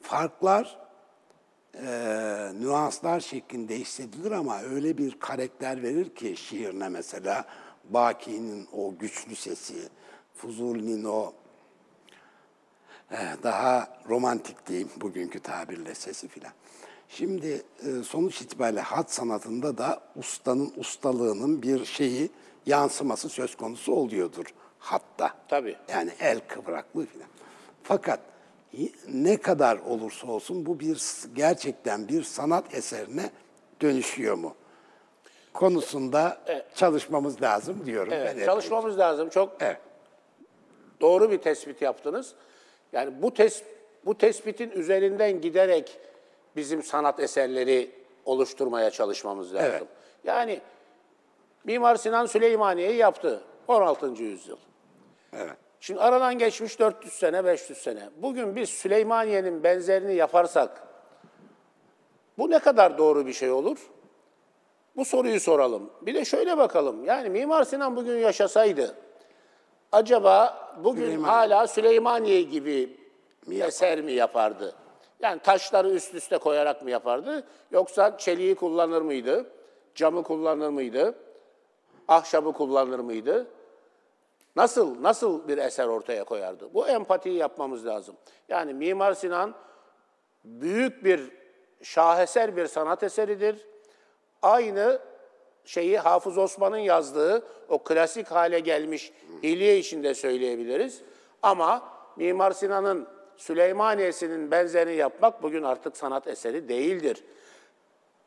Farklar 0.00 0.78
e, 1.74 1.88
nüanslar 2.60 3.20
şeklinde 3.20 3.78
hissedilir 3.78 4.30
ama 4.30 4.62
öyle 4.62 4.98
bir 4.98 5.18
karakter 5.18 5.82
verir 5.82 6.14
ki 6.14 6.36
şiirine 6.36 6.88
mesela 6.88 7.44
Baki'nin 7.84 8.68
o 8.72 8.94
güçlü 8.98 9.36
sesi, 9.36 9.88
Fuzuli'nin 10.34 11.04
o 11.04 11.32
daha 13.42 13.88
romantik 14.08 14.66
diyeyim 14.66 14.88
bugünkü 14.96 15.40
tabirle 15.40 15.94
sesi 15.94 16.28
filan. 16.28 16.52
Şimdi 17.08 17.62
e, 17.86 18.02
sonuç 18.02 18.42
itibariyle 18.42 18.80
hat 18.80 19.12
sanatında 19.12 19.78
da 19.78 20.00
ustanın 20.16 20.72
ustalığının 20.76 21.62
bir 21.62 21.84
şeyi 21.84 22.30
yansıması 22.66 23.28
söz 23.28 23.56
konusu 23.56 23.92
oluyordur 23.92 24.46
hatta. 24.78 25.34
Tabii. 25.48 25.76
Yani 25.88 26.10
el 26.20 26.40
kıvraklığı 26.48 27.06
filan. 27.06 27.28
Fakat 27.82 28.20
ne 29.08 29.36
kadar 29.36 29.78
olursa 29.78 30.26
olsun 30.26 30.66
bu 30.66 30.80
bir 30.80 31.02
gerçekten 31.34 32.08
bir 32.08 32.22
sanat 32.22 32.74
eserine 32.74 33.30
dönüşüyor 33.80 34.34
mu? 34.34 34.54
Konusunda 35.52 36.40
çalışmamız 36.74 37.42
lazım 37.42 37.86
diyorum. 37.86 38.12
Evet, 38.12 38.36
ben 38.40 38.46
çalışmamız 38.46 38.98
lazım. 38.98 39.28
Çok 39.28 39.56
Evet. 39.60 39.80
doğru 41.00 41.30
bir 41.30 41.38
tespit 41.38 41.82
yaptınız. 41.82 42.34
Yani 42.92 43.22
bu 43.22 43.34
tes 43.34 43.62
bu 44.06 44.18
tespitin 44.18 44.70
üzerinden 44.70 45.40
giderek 45.40 45.98
bizim 46.56 46.82
sanat 46.82 47.20
eserleri 47.20 47.90
oluşturmaya 48.24 48.90
çalışmamız 48.90 49.54
lazım. 49.54 49.70
Evet. 49.72 49.88
Yani 50.24 50.60
Mimar 51.64 51.96
Sinan 51.96 52.26
Süleymaniye'yi 52.26 52.96
yaptı 52.96 53.42
16. 53.68 54.06
yüzyıl. 54.06 54.58
Evet. 55.32 55.56
Şimdi 55.80 56.00
aradan 56.00 56.38
geçmiş 56.38 56.80
400 56.80 57.12
sene, 57.12 57.44
500 57.44 57.78
sene. 57.78 58.10
Bugün 58.16 58.56
biz 58.56 58.68
Süleymaniye'nin 58.68 59.64
benzerini 59.64 60.14
yaparsak 60.14 60.82
bu 62.38 62.50
ne 62.50 62.58
kadar 62.58 62.98
doğru 62.98 63.26
bir 63.26 63.32
şey 63.32 63.50
olur? 63.50 63.90
Bu 64.96 65.04
soruyu 65.04 65.40
soralım. 65.40 65.90
Bir 66.02 66.14
de 66.14 66.24
şöyle 66.24 66.58
bakalım. 66.58 67.04
Yani 67.04 67.30
Mimar 67.30 67.64
Sinan 67.64 67.96
bugün 67.96 68.18
yaşasaydı 68.18 68.96
acaba 69.92 70.58
bugün 70.84 71.02
Süleyman- 71.06 71.28
hala 71.28 71.66
Süleymaniye 71.66 72.42
gibi 72.42 72.96
eser 73.50 74.00
mi 74.00 74.12
yapardı? 74.12 74.74
Yani 75.20 75.40
taşları 75.40 75.90
üst 75.90 76.14
üste 76.14 76.38
koyarak 76.38 76.82
mı 76.82 76.90
yapardı? 76.90 77.44
Yoksa 77.70 78.18
çeliği 78.18 78.54
kullanır 78.54 79.02
mıydı? 79.02 79.46
Camı 79.94 80.22
kullanır 80.22 80.68
mıydı? 80.68 81.14
Ahşabı 82.08 82.52
kullanır 82.52 82.98
mıydı? 82.98 83.46
Nasıl 84.56 85.02
nasıl 85.02 85.48
bir 85.48 85.58
eser 85.58 85.86
ortaya 85.86 86.24
koyardı? 86.24 86.74
Bu 86.74 86.88
empatiyi 86.88 87.36
yapmamız 87.36 87.86
lazım. 87.86 88.16
Yani 88.48 88.74
Mimar 88.74 89.12
Sinan 89.12 89.54
büyük 90.44 91.04
bir 91.04 91.30
şaheser 91.82 92.56
bir 92.56 92.66
sanat 92.66 93.02
eseridir. 93.02 93.66
Aynı 94.42 94.98
şeyi 95.64 95.98
Hafız 95.98 96.38
Osman'ın 96.38 96.76
yazdığı 96.78 97.42
o 97.68 97.78
klasik 97.78 98.30
hale 98.30 98.60
gelmiş 98.60 99.12
hilye 99.42 99.78
işinde 99.78 100.14
söyleyebiliriz. 100.14 101.00
Ama 101.42 101.82
Mimar 102.16 102.52
Sinan'ın 102.52 103.06
Süleymaniye'sinin 103.36 104.50
benzerini 104.50 104.96
yapmak 104.96 105.42
bugün 105.42 105.62
artık 105.62 105.96
sanat 105.96 106.26
eseri 106.28 106.68
değildir. 106.68 107.24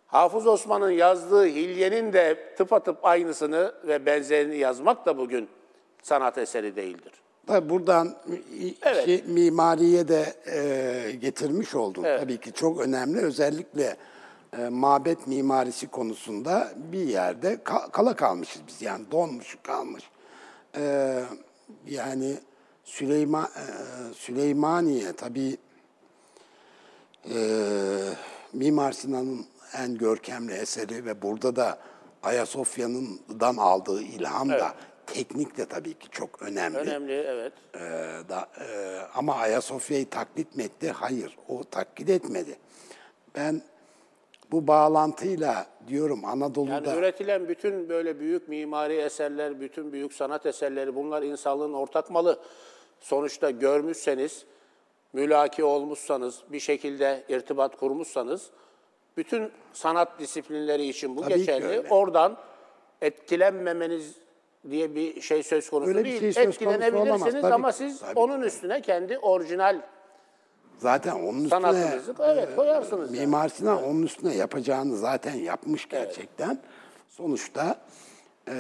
Hafız 0.08 0.48
Osman'ın 0.48 0.92
yazdığı 0.92 1.46
hilyenin 1.46 2.14
de 2.14 2.54
tıpatıp 2.58 3.06
aynısını 3.06 3.74
ve 3.88 4.06
benzerini 4.06 4.58
yazmak 4.58 5.06
da 5.06 5.18
bugün 5.18 5.50
sanat 6.02 6.38
eseri 6.38 6.76
değildir. 6.76 7.12
Tabii 7.48 7.70
buradan 7.70 8.16
Evet. 8.82 9.06
şey, 9.06 9.24
mimariye 9.28 10.08
de 10.08 10.34
e, 10.52 11.12
getirmiş 11.12 11.76
oldun. 11.76 12.04
Evet. 12.04 12.20
Tabii 12.20 12.38
ki 12.38 12.54
çok 12.54 12.82
önemli. 12.82 13.20
Özellikle 13.20 13.98
e, 14.58 14.70
mabet 14.70 15.28
mimarisi 15.28 15.88
konusunda 15.88 16.72
bir 16.76 17.08
yerde 17.08 17.53
ka- 17.53 17.91
kala 17.91 18.16
kalmışız 18.16 18.62
biz. 18.68 18.82
Yani 18.82 19.12
donmuş 19.12 19.58
kalmış. 19.64 20.03
E, 20.78 21.24
yani 21.88 22.38
Süleyman 22.84 23.43
e, 23.45 23.64
Süleymaniye 24.14 25.14
tabii 25.14 25.58
e, 27.34 27.38
Mimar 28.53 28.91
Sinan'ın 28.91 29.45
en 29.78 29.97
görkemli 29.97 30.53
eseri 30.53 31.06
ve 31.06 31.22
burada 31.22 31.56
da 31.56 31.78
Ayasofya'ndan 32.24 33.58
aldığı 33.58 34.01
ilham 34.01 34.49
da 34.49 34.74
teknik 35.08 35.58
de 35.58 35.66
tabii 35.66 35.93
ki 35.93 36.08
çok 36.12 36.41
önemli. 36.41 36.78
Önemli, 36.78 37.14
evet. 37.14 37.53
Ee, 37.76 37.80
da, 38.30 38.49
e, 38.60 38.97
ama 39.16 39.36
Ayasofya'yı 39.36 40.10
taklit 40.10 40.56
mi 40.56 40.64
etti? 40.64 40.91
Hayır, 40.91 41.38
o 41.47 41.64
taklit 41.64 42.10
etmedi. 42.10 42.58
Ben 43.36 43.62
bu 44.56 44.68
bağlantıyla 44.68 45.66
diyorum 45.88 46.26
Anadolu'da... 46.26 46.74
Yani 46.74 46.99
üretilen 46.99 47.47
bütün 47.47 47.89
böyle 47.89 48.20
büyük 48.20 48.47
mimari 48.47 48.95
eserler, 48.95 49.62
bütün 49.62 49.93
büyük 49.93 50.14
sanat 50.14 50.45
eserleri 50.45 50.95
bunlar 50.95 51.24
insanlığın 51.24 51.74
ortak 51.74 52.10
malı. 52.10 52.39
Sonuçta 52.99 53.51
görmüşseniz, 53.51 54.45
mülaki 55.14 55.64
olmuşsanız, 55.64 56.41
bir 56.49 56.60
şekilde 56.60 57.24
irtibat 57.30 57.78
kurmuşsanız 57.78 58.49
bütün 59.18 59.51
sanat 59.74 60.20
disiplinleri 60.20 60.88
için 60.88 61.18
bu 61.18 61.22
Tabii 61.22 61.36
geçerli. 61.36 61.84
Oradan 61.89 62.38
etkilenmemeniz 63.01 64.16
diye 64.70 64.95
bir 64.95 65.22
şey 65.22 65.43
söz 65.43 65.70
konusu 65.70 65.89
Öyle 65.89 66.06
değil. 66.06 66.20
şey 66.20 66.34
söz 66.34 66.45
konusu 66.45 66.51
Etkilenebilirsiniz 66.51 67.12
olamaz. 67.12 67.41
Tabii 67.41 67.53
ama 67.53 67.72
siz 67.72 67.99
tabii 67.99 68.20
onun 68.20 68.41
üstüne 68.41 68.82
kendi 68.82 69.18
orijinal 69.18 69.82
Zaten 70.78 71.11
onun 71.15 71.43
üstüne... 71.43 71.49
sanatınızı 71.61 72.13
evet 72.19 72.55
koyarsınız. 72.55 73.13
yani. 73.13 73.19
Mimar 73.19 73.49
Sinan 73.49 73.84
onun 73.84 74.03
üstüne 74.03 74.36
yapacağını 74.36 74.97
zaten 74.97 75.34
yapmış 75.34 75.89
gerçekten. 75.89 76.59
Sonuçta 77.09 77.76
e, 78.49 78.53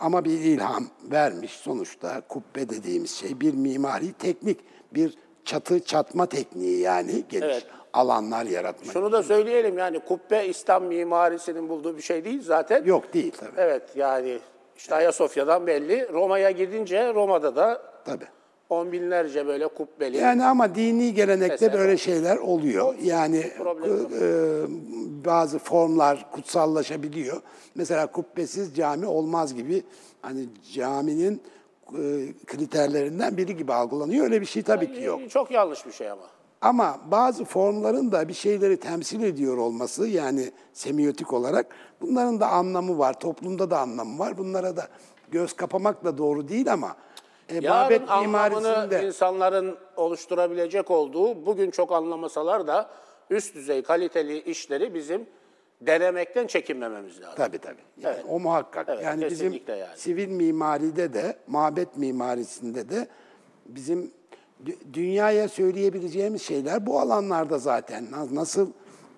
ama 0.00 0.24
bir 0.24 0.30
ilham 0.40 0.86
vermiş. 1.10 1.52
Sonuçta 1.52 2.20
kubbe 2.28 2.68
dediğimiz 2.68 3.10
şey 3.10 3.40
bir 3.40 3.54
mimari 3.54 4.12
teknik, 4.12 4.60
bir 4.94 5.18
çatı 5.44 5.84
çatma 5.84 6.26
tekniği 6.26 6.80
yani 6.80 7.24
geniş 7.28 7.44
Evet. 7.44 7.66
alanlar 7.92 8.44
yaratmak. 8.44 8.92
Şunu 8.92 9.12
da 9.12 9.22
söyleyelim 9.22 9.78
yani 9.78 10.00
kubbe 10.00 10.46
İslam 10.46 10.84
mimarisinin 10.84 11.68
bulduğu 11.68 11.96
bir 11.96 12.02
şey 12.02 12.24
değil 12.24 12.42
zaten. 12.42 12.84
Yok 12.84 13.14
değil 13.14 13.32
tabii. 13.38 13.50
Evet 13.56 13.82
yani 13.96 14.38
işte 14.76 14.94
Ayasofya'dan 14.94 15.66
belli. 15.66 16.08
Roma'ya 16.12 16.50
gidince 16.50 17.14
Roma'da 17.14 17.56
da 17.56 17.82
Tabii. 18.04 18.26
On 18.70 18.92
binlerce 18.92 19.46
böyle 19.46 19.68
kubbeli. 19.68 20.16
Yani 20.16 20.44
ama 20.44 20.74
dini 20.74 21.14
gelenekte 21.14 21.66
Eser 21.66 21.72
böyle 21.78 21.96
şeyler 21.96 22.36
oluyor. 22.36 22.94
Yani 23.02 23.50
yok. 23.58 24.12
e, 24.22 24.26
bazı 25.24 25.58
formlar 25.58 26.32
kutsallaşabiliyor. 26.32 27.40
Mesela 27.74 28.06
kubbesiz 28.06 28.76
cami 28.76 29.06
olmaz 29.06 29.54
gibi 29.54 29.82
hani 30.22 30.46
caminin 30.72 31.42
e, 31.92 32.02
kriterlerinden 32.46 33.36
biri 33.36 33.56
gibi 33.56 33.72
algılanıyor. 33.72 34.24
Öyle 34.24 34.40
bir 34.40 34.46
şey 34.46 34.62
tabii 34.62 34.92
ki 34.92 35.02
yok. 35.02 35.30
Çok 35.30 35.50
yanlış 35.50 35.86
bir 35.86 35.92
şey 35.92 36.10
ama. 36.10 36.22
Ama 36.60 37.00
bazı 37.10 37.44
formların 37.44 38.12
da 38.12 38.28
bir 38.28 38.34
şeyleri 38.34 38.76
temsil 38.76 39.22
ediyor 39.22 39.56
olması 39.56 40.08
yani 40.08 40.50
semiotik 40.72 41.32
olarak 41.32 41.66
bunların 42.00 42.40
da 42.40 42.48
anlamı 42.48 42.98
var. 42.98 43.20
Toplumda 43.20 43.70
da 43.70 43.78
anlamı 43.78 44.18
var. 44.18 44.38
Bunlara 44.38 44.76
da 44.76 44.88
göz 45.30 45.52
kapamak 45.52 46.04
da 46.04 46.18
doğru 46.18 46.48
değil 46.48 46.72
ama 46.72 46.96
e, 47.48 47.54
Yarın 47.62 48.06
anlamını 48.06 48.26
mimarisinde 48.26 49.06
insanların 49.06 49.76
oluşturabilecek 49.96 50.90
olduğu 50.90 51.46
bugün 51.46 51.70
çok 51.70 51.92
anlamasalar 51.92 52.66
da 52.66 52.90
üst 53.30 53.54
düzey 53.54 53.82
kaliteli 53.82 54.38
işleri 54.42 54.94
bizim 54.94 55.26
denemekten 55.80 56.46
çekinmememiz 56.46 57.20
lazım. 57.20 57.34
Tabii 57.36 57.58
tabii. 57.58 57.80
Yani 58.00 58.14
Evet. 58.16 58.24
O 58.28 58.40
muhakkak. 58.40 58.88
Evet, 58.88 59.04
yani 59.04 59.24
bizim 59.30 59.52
kesinlikle 59.52 59.76
yani. 59.76 59.96
sivil 59.98 60.28
mimaride 60.28 61.12
de, 61.12 61.36
mabet 61.46 61.96
mimarisinde 61.96 62.88
de 62.88 63.08
bizim 63.66 64.12
dü- 64.64 64.92
dünyaya 64.92 65.48
söyleyebileceğimiz 65.48 66.42
şeyler 66.42 66.86
bu 66.86 67.00
alanlarda 67.00 67.58
zaten. 67.58 68.06
Na- 68.10 68.34
Nasıl 68.34 68.70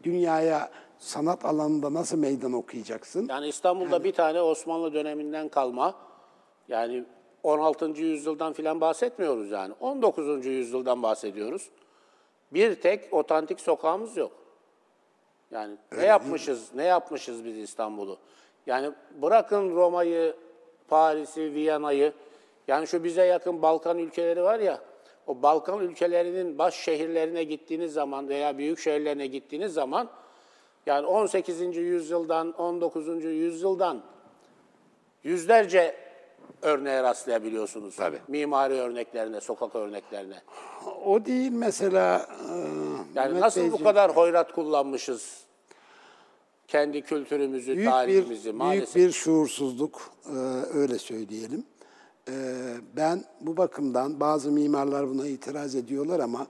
dünyaya 0.05 0.71
sanat 0.99 1.45
alanında 1.45 1.95
nasıl 1.95 2.19
meydan 2.19 2.53
okuyacaksın? 2.53 3.27
Yani 3.31 3.49
İstanbul'da 3.49 4.05
bir 4.05 4.13
tane 4.13 4.41
Osmanlı 4.41 4.95
döneminden 4.95 5.49
kalma, 5.49 5.95
yani 6.69 7.05
16. 7.49 7.87
yüzyıldan 7.87 8.53
filan 8.53 8.81
bahsetmiyoruz 8.81 9.51
yani. 9.51 9.75
19. 9.81 10.47
yüzyıldan 10.47 11.03
bahsediyoruz. 11.03 11.71
Bir 12.53 12.75
tek 12.75 13.15
otantik 13.15 13.61
sokağımız 13.61 14.17
yok. 14.17 14.33
Yani 15.51 15.77
ne 15.97 16.07
yapmışız, 16.07 16.75
ne 16.75 16.85
yapmışız 16.85 17.45
biz 17.45 17.59
İstanbul'u? 17.59 18.19
Yani 18.67 18.91
bırakın 19.23 19.77
Roma'yı, 19.77 20.37
Paris'i, 20.89 21.55
Viyana'yı, 21.55 22.13
yani 22.69 22.87
şu 22.87 23.05
bize 23.05 23.25
yakın 23.25 23.63
Balkan 23.63 23.99
ülkeleri 23.99 24.43
var 24.43 24.59
ya, 24.59 24.81
o 25.27 25.43
Balkan 25.43 25.81
ülkelerinin 25.81 26.59
baş 26.59 26.75
şehirlerine 26.75 27.45
gittiğiniz 27.45 27.93
zaman 27.93 28.29
veya 28.29 28.59
büyük 28.59 28.79
şehirlerine 28.79 29.27
gittiğiniz 29.27 29.73
zaman, 29.73 30.09
yani 30.87 31.07
18. 31.07 31.77
yüzyıldan, 31.77 32.53
19. 32.53 33.25
yüzyıldan 33.25 34.03
yüzlerce 35.25 36.08
örneğe 36.63 37.03
rastlayabiliyorsunuz. 37.03 37.97
Tabii. 37.97 38.19
Mimari 38.29 38.75
örneklerine, 38.75 39.41
sokak 39.41 39.77
örneklerine. 39.77 40.43
O 41.05 41.25
değil 41.25 41.53
mesela. 41.53 42.27
e, 42.51 42.55
Yani 43.15 43.27
Mehmet 43.29 43.41
nasıl 43.41 43.61
bu 43.61 43.65
Beyciğim, 43.65 43.85
kadar 43.85 44.17
hoyrat 44.17 44.53
kullanmışız 44.53 45.39
kendi 46.69 47.03
kültürümüzü, 47.03 47.77
büyük 47.77 47.91
tarihimizi 47.91 48.41
bir, 48.41 48.45
büyük 48.45 48.55
maalesef. 48.55 48.97
bir 48.97 49.13
şuursuzluk 49.13 50.11
e, 50.27 50.37
öyle 50.79 50.99
söyleyelim. 50.99 51.65
E, 52.29 52.35
ben 52.97 53.25
bu 53.41 53.57
bakımdan 53.57 54.21
bazı 54.21 54.53
mimarlar 54.53 55.09
buna 55.11 55.27
itiraz 55.27 55.75
ediyorlar 55.75 56.21
ama 56.21 56.47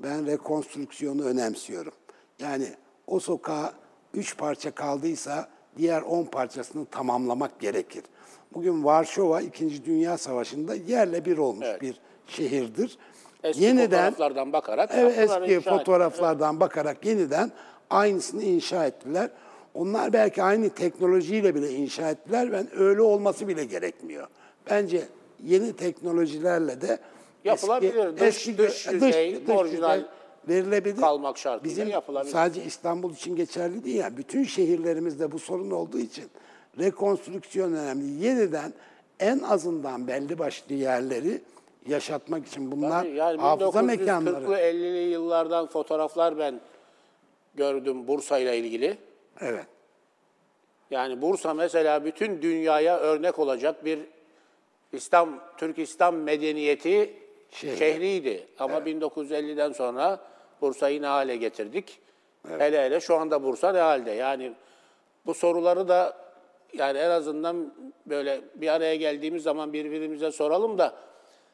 ben 0.00 0.26
rekonstrüksiyonu 0.26 1.24
önemsiyorum. 1.24 1.92
Yani 2.38 2.66
o 3.06 3.20
sokağa 3.20 3.72
üç 4.14 4.36
parça 4.38 4.70
kaldıysa 4.70 5.48
diğer 5.76 6.02
on 6.02 6.24
parçasını 6.24 6.86
tamamlamak 6.86 7.60
gerekir. 7.60 8.02
Bugün 8.54 8.84
Varşova 8.84 9.40
İkinci 9.40 9.84
Dünya 9.84 10.18
Savaşı'nda 10.18 10.74
yerle 10.74 11.24
bir 11.24 11.38
olmuş 11.38 11.66
Evet. 11.70 11.82
bir 11.82 11.96
şehirdir. 12.28 12.98
Eski 13.44 13.76
fotoğraflardan 13.76 14.52
bakarak 14.52 14.90
Evet, 14.94 15.18
eski 15.18 15.36
inşa 15.38 15.44
ettiler. 15.44 15.78
fotoğraflardan 15.78 16.60
bakarak 16.60 17.04
yeniden 17.06 17.52
aynısını 17.90 18.42
inşa 18.42 18.86
ettiler. 18.86 19.30
Onlar 19.74 20.12
belki 20.12 20.42
aynı 20.42 20.70
teknolojiyle 20.70 21.54
bile 21.54 21.70
inşa 21.70 22.10
ettiler. 22.10 22.52
Ben 22.52 22.68
öyle 22.78 23.02
olması 23.02 23.48
bile 23.48 23.64
gerekmiyor. 23.64 24.26
Bence 24.70 25.02
yeni 25.44 25.72
teknolojilerle 25.76 26.80
de 26.80 26.98
Yapılabilir. 27.44 28.16
Dış- 28.20 28.58
dış 28.58 28.86
yüzey, 28.86 29.38
orijinal 29.48 29.96
yüzey 29.98 30.08
verilebilir. 30.48 31.00
kalmak 31.00 31.38
şartıyla 31.38 31.70
Bizim 31.76 31.88
yapılabilir. 31.88 32.32
sadece 32.32 32.64
İstanbul 32.64 33.12
için 33.12 33.36
geçerli 33.36 33.84
değil 33.84 33.96
ya. 33.96 34.16
Bütün 34.16 34.44
şehirlerimizde 34.44 35.32
bu 35.32 35.38
sorun 35.38 35.70
olduğu 35.70 35.98
için 35.98 36.24
rekonstrüksiyon 36.78 37.72
önemli. 37.72 38.24
Yeniden 38.24 38.72
en 39.20 39.38
azından 39.38 40.08
belli 40.08 40.38
başlı 40.38 40.74
yerleri 40.74 41.40
yaşatmak 41.86 42.46
için 42.46 42.72
bunlar 42.72 43.02
Tabii, 43.02 43.16
yani 43.16 43.40
hafıza 43.40 43.82
mekanları. 43.82 44.44
1940'lı 44.44 44.58
50'li 44.58 45.10
yıllardan 45.10 45.66
fotoğraflar 45.66 46.38
ben 46.38 46.60
gördüm 47.54 48.08
Bursa 48.08 48.38
ile 48.38 48.58
ilgili. 48.58 48.98
Evet. 49.40 49.66
Yani 50.90 51.22
Bursa 51.22 51.54
mesela 51.54 52.04
bütün 52.04 52.42
dünyaya 52.42 52.98
örnek 52.98 53.38
olacak 53.38 53.84
bir 53.84 53.98
İslam 54.92 55.40
Türk 55.58 55.78
İslam 55.78 56.16
medeniyeti 56.16 57.14
Şehri. 57.50 57.76
şehriydi. 57.76 58.46
Ama 58.58 58.78
1950'den 58.78 59.72
sonra 59.72 60.20
Bursa'yı 60.60 61.02
ne 61.02 61.06
hale 61.06 61.36
getirdik? 61.36 61.98
Hele 62.58 62.84
hele 62.84 63.00
şu 63.00 63.16
anda 63.16 63.42
Bursa 63.42 63.72
ne 63.72 63.78
halde? 63.78 64.10
Yani 64.10 64.52
bu 65.26 65.34
soruları 65.34 65.88
da 65.88 66.25
yani 66.72 66.98
en 66.98 67.10
azından 67.10 67.74
böyle 68.06 68.40
bir 68.54 68.68
araya 68.68 68.96
geldiğimiz 68.96 69.42
zaman 69.42 69.72
birbirimize 69.72 70.32
soralım 70.32 70.78
da 70.78 70.94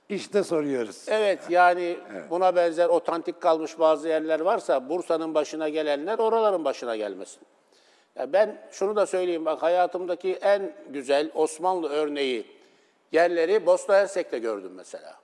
İşte 0.09 0.45
soruyoruz. 0.45 1.05
Evet 1.09 1.39
yani 1.51 1.97
buna 2.31 2.57
benzer 2.57 2.89
otantik 2.89 3.41
kalmış 3.41 3.79
bazı 3.79 4.09
yerler 4.09 4.41
varsa 4.41 4.89
Bursa'nın 4.89 5.35
başına 5.35 5.69
gelenler 5.69 6.19
oraların 6.19 6.65
başına 6.65 6.97
gelmesin. 6.97 7.41
Ya 8.17 8.33
ben 8.33 8.63
şunu 8.71 8.97
da 8.97 9.07
söyleyeyim 9.07 9.45
bak 9.45 9.63
hayatımdaki 9.63 10.33
en 10.33 10.73
güzel 10.91 11.31
Osmanlı 11.35 11.89
örneği 11.89 12.47
yerleri 13.13 13.67
Bosna 13.67 13.95
Hersek'te 13.95 14.39
gördüm 14.39 14.73
mesela. 14.77 15.15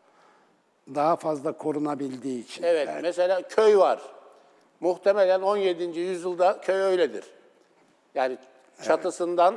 Daha 0.94 1.16
fazla 1.16 1.52
korunabildiği 1.52 2.44
için. 2.44 2.62
Evet 2.62 2.88
Yani 2.88 3.02
mesela 3.02 3.42
köy 3.42 3.76
var. 3.76 4.00
Muhtemelen 4.80 5.40
17. 5.40 6.00
yüzyılda 6.00 6.60
köy 6.60 6.76
öyledir. 6.80 7.24
Yani 8.14 8.38
çatısından 8.82 9.54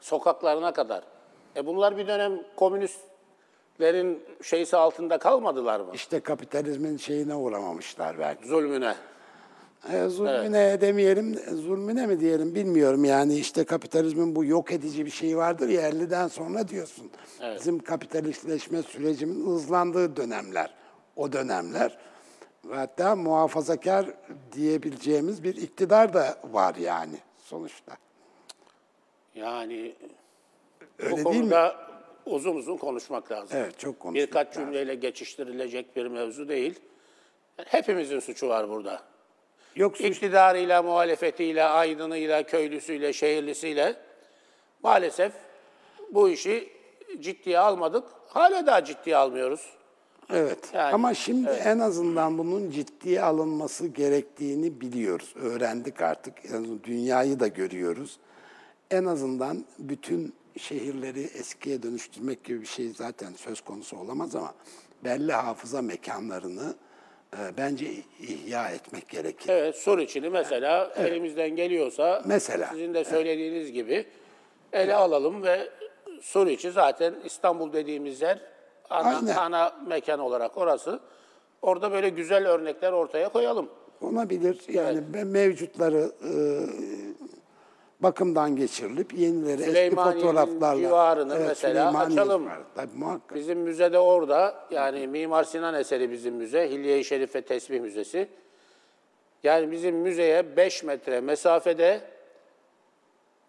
sokaklarına 0.00 0.72
kadar. 0.72 1.02
E 1.56 1.66
bunlar 1.66 1.96
bir 1.96 2.06
dönem 2.06 2.40
komünistlerin 2.56 4.22
şeysi 4.42 4.76
altında 4.76 5.18
kalmadılar 5.18 5.80
mı? 5.80 5.90
İşte 5.94 6.20
kapitalizmin 6.20 6.96
şeyine 6.96 7.34
uğramamışlar 7.34 8.18
belki. 8.18 8.48
Zulmüne. 8.48 8.94
E, 9.92 10.08
zulmüne 10.08 10.80
demeyelim, 10.80 11.34
zulmüne 11.52 12.06
mi 12.06 12.20
diyelim 12.20 12.54
bilmiyorum 12.54 13.04
yani 13.04 13.34
işte 13.34 13.64
kapitalizmin 13.64 14.36
bu 14.36 14.44
yok 14.44 14.72
edici 14.72 15.06
bir 15.06 15.10
şeyi 15.10 15.36
vardır 15.36 15.68
ya 15.68 15.90
50'den 15.90 16.28
sonra 16.28 16.68
diyorsun. 16.68 17.10
Bizim 17.54 17.78
kapitalistleşme 17.78 18.82
sürecinin 18.82 19.46
hızlandığı 19.46 20.16
dönemler, 20.16 20.74
o 21.16 21.32
dönemler. 21.32 21.98
Hatta 22.70 23.16
muhafazakar 23.16 24.06
diyebileceğimiz 24.52 25.44
bir 25.44 25.56
iktidar 25.56 26.14
da 26.14 26.38
var 26.52 26.74
yani 26.74 27.18
sonuçta. 27.38 27.92
Yani 29.40 29.94
Öyle 30.98 31.12
bu 31.12 31.16
değil 31.16 31.26
mi? 31.26 31.32
konuda 31.32 31.76
uzun 32.26 32.56
uzun 32.56 32.76
konuşmak 32.76 33.32
lazım. 33.32 33.58
Evet, 33.60 33.78
çok 33.78 34.00
konuşmak 34.00 34.28
Birkaç 34.28 34.46
lazım. 34.48 34.64
cümleyle 34.64 34.94
geçiştirilecek 34.94 35.96
bir 35.96 36.06
mevzu 36.06 36.48
değil. 36.48 36.80
Hepimizin 37.64 38.20
suçu 38.20 38.48
var 38.48 38.68
burada. 38.68 39.02
Yok 39.76 39.96
suç 39.96 40.06
İktidarıyla, 40.06 40.82
muhalefetiyle, 40.82 41.64
aydınıyla, 41.64 42.42
köylüsüyle, 42.42 43.12
şehirlisiyle 43.12 43.96
maalesef 44.82 45.32
bu 46.10 46.28
işi 46.28 46.68
ciddiye 47.20 47.58
almadık. 47.58 48.04
Hala 48.28 48.66
daha 48.66 48.84
ciddiye 48.84 49.16
almıyoruz. 49.16 49.66
Evet. 50.32 50.58
Yani, 50.74 50.94
Ama 50.94 51.14
şimdi 51.14 51.50
en 51.50 51.78
azından 51.78 52.38
bunun 52.38 52.70
ciddiye 52.70 53.22
alınması 53.22 53.86
gerektiğini 53.86 54.80
biliyoruz. 54.80 55.34
Öğrendik 55.36 56.02
artık. 56.02 56.34
Yani 56.52 56.84
dünyayı 56.84 57.40
da 57.40 57.46
görüyoruz. 57.46 58.18
En 58.90 59.04
azından 59.04 59.64
bütün 59.78 60.34
şehirleri 60.58 61.20
eskiye 61.20 61.82
dönüştürmek 61.82 62.44
gibi 62.44 62.60
bir 62.60 62.66
şey 62.66 62.88
zaten 62.88 63.32
söz 63.32 63.60
konusu 63.60 63.96
olamaz 63.96 64.36
ama 64.36 64.54
belli 65.04 65.32
hafıza 65.32 65.82
mekanlarını 65.82 66.74
e, 67.34 67.38
bence 67.58 67.86
ihya 68.20 68.68
etmek 68.68 69.08
gerekir. 69.08 69.48
Evet, 69.48 69.76
sur 69.76 69.98
içini 69.98 70.28
mesela 70.30 70.92
elimizden 70.96 71.50
geliyorsa 71.56 72.22
Mesela. 72.26 72.68
sizin 72.72 72.94
de 72.94 73.04
söylediğiniz 73.04 73.72
gibi 73.72 74.06
ele 74.72 74.94
alalım 74.94 75.42
ve 75.42 75.70
sur 76.20 76.46
içi 76.46 76.70
zaten 76.70 77.14
İstanbul 77.24 77.72
dediğimiz 77.72 78.20
yer 78.22 78.40
ana, 78.90 79.16
Aynen. 79.16 79.36
ana 79.36 79.72
mekan 79.86 80.20
olarak 80.20 80.56
orası. 80.56 81.00
Orada 81.62 81.92
böyle 81.92 82.08
güzel 82.08 82.48
örnekler 82.48 82.92
ortaya 82.92 83.28
koyalım. 83.28 83.68
Olabilir. 84.00 84.60
Yani 84.68 85.00
ben 85.14 85.26
mevcutları 85.26 86.12
e, 86.24 86.32
bakımdan 88.00 88.56
geçirilip 88.56 89.14
yenileri 89.14 89.52
eski 89.52 89.70
Süleymaniye'nin 89.70 90.20
fotoğraflarla 90.20 90.80
civarını 90.80 91.34
mesela 91.34 91.54
Süleymaniye 91.54 92.20
açalım. 92.20 92.42
civarı, 92.44 92.62
Tabii 92.74 92.96
muhakkak. 92.96 93.34
Bizim 93.34 93.58
müzede 93.58 93.98
orada. 93.98 94.66
Yani 94.70 95.06
Mimar 95.06 95.44
Sinan 95.44 95.74
eseri 95.74 96.10
bizim 96.10 96.34
müze, 96.34 96.70
Hilye-i 96.70 97.04
Şerife 97.04 97.42
Tesbih 97.42 97.80
Müzesi. 97.80 98.28
Yani 99.42 99.70
bizim 99.70 99.96
müzeye 99.96 100.56
5 100.56 100.82
metre 100.84 101.20
mesafede 101.20 102.00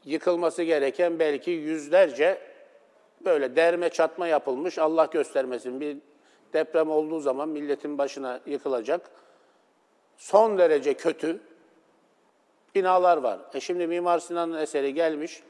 yıkılması 0.05 0.63
gereken 0.63 1.19
belki 1.19 1.51
yüzlerce 1.51 2.41
böyle 3.25 3.55
derme 3.55 3.89
çatma 3.89 4.27
yapılmış. 4.27 4.77
Allah 4.77 5.05
göstermesin. 5.05 5.79
Bir 5.79 5.97
deprem 6.53 6.89
olduğu 6.89 7.19
zaman 7.19 7.49
milletin 7.49 7.97
başına 7.97 8.39
yıkılacak. 8.45 9.01
Son 10.17 10.57
derece 10.57 10.93
kötü 10.93 11.39
binalar 12.75 13.17
var. 13.17 13.39
E 13.53 13.59
şimdi 13.59 13.87
Mimar 13.87 14.19
Sinan'ın 14.19 14.57
eseri 14.57 14.93
gelmiş. 14.93 15.43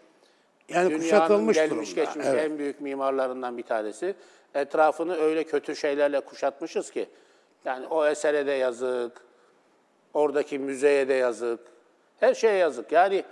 Yani 0.69 0.86
Dünyanın 0.89 1.01
kuşatılmış 1.03 1.55
gelmiş 1.57 1.89
durumda. 1.95 2.03
geçmiş 2.03 2.26
Evet. 2.30 2.51
en 2.51 2.57
büyük 2.57 2.82
mimarlarından 2.82 3.57
bir 3.57 3.63
tanesi. 3.63 4.15
Etrafını 4.55 5.15
öyle 5.15 5.43
kötü 5.43 5.76
şeylerle 5.76 6.19
kuşatmışız 6.19 6.91
ki. 6.91 7.09
Yani 7.65 7.88
o 7.88 8.05
esere 8.05 8.45
de 8.47 8.51
yazık, 8.51 9.22
oradaki 10.13 10.59
müzeye 10.59 11.07
de 11.07 11.13
yazık, 11.13 11.59
her 12.19 12.34
şeye 12.34 12.57
yazık. 12.57 12.91
Yani 12.91 13.24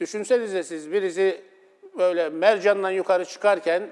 düşünsenize 0.00 0.62
siz 0.62 0.92
birisi 0.92 1.42
böyle 1.98 2.28
mercandan 2.28 2.90
yukarı 2.90 3.24
çıkarken 3.24 3.90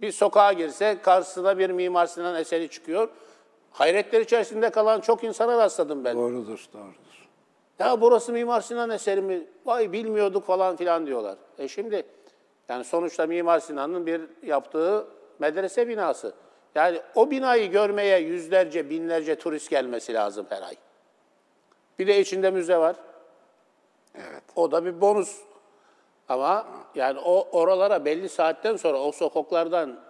bir 0.00 0.12
sokağa 0.12 0.52
girse 0.52 0.96
karşısına 1.02 1.58
bir 1.58 1.70
Mimar 1.70 2.06
Sinan 2.06 2.36
eseri 2.36 2.68
çıkıyor. 2.68 3.08
Hayretler 3.70 4.20
içerisinde 4.20 4.70
kalan 4.70 5.00
çok 5.00 5.24
insana 5.24 5.58
rastladım 5.58 6.04
ben. 6.04 6.16
Doğrudur, 6.16 6.66
doğrudur. 6.72 7.25
Ya 7.78 8.00
burası 8.00 8.32
Mimar 8.32 8.60
Sinan 8.60 8.90
eseri 8.90 9.22
mi? 9.22 9.46
Vay 9.66 9.92
bilmiyorduk 9.92 10.44
falan 10.44 10.76
filan 10.76 11.06
diyorlar. 11.06 11.36
E 11.58 11.68
şimdi 11.68 12.06
yani 12.68 12.84
sonuçta 12.84 13.26
Mimar 13.26 13.60
Sinan'ın 13.60 14.06
bir 14.06 14.20
yaptığı 14.42 15.06
medrese 15.38 15.88
binası. 15.88 16.34
Yani 16.74 17.00
o 17.14 17.30
binayı 17.30 17.70
görmeye 17.70 18.18
yüzlerce, 18.18 18.90
binlerce 18.90 19.36
turist 19.36 19.70
gelmesi 19.70 20.14
lazım 20.14 20.46
her 20.48 20.62
ay. 20.62 20.76
Bir 21.98 22.06
de 22.06 22.20
içinde 22.20 22.50
müze 22.50 22.76
var. 22.76 22.96
Evet. 24.14 24.42
O 24.56 24.70
da 24.72 24.84
bir 24.84 25.00
bonus. 25.00 25.40
Ama 26.28 26.66
yani 26.94 27.18
o 27.24 27.48
oralara 27.58 28.04
belli 28.04 28.28
saatten 28.28 28.76
sonra 28.76 28.98
o 28.98 29.12
sokaklardan 29.12 30.00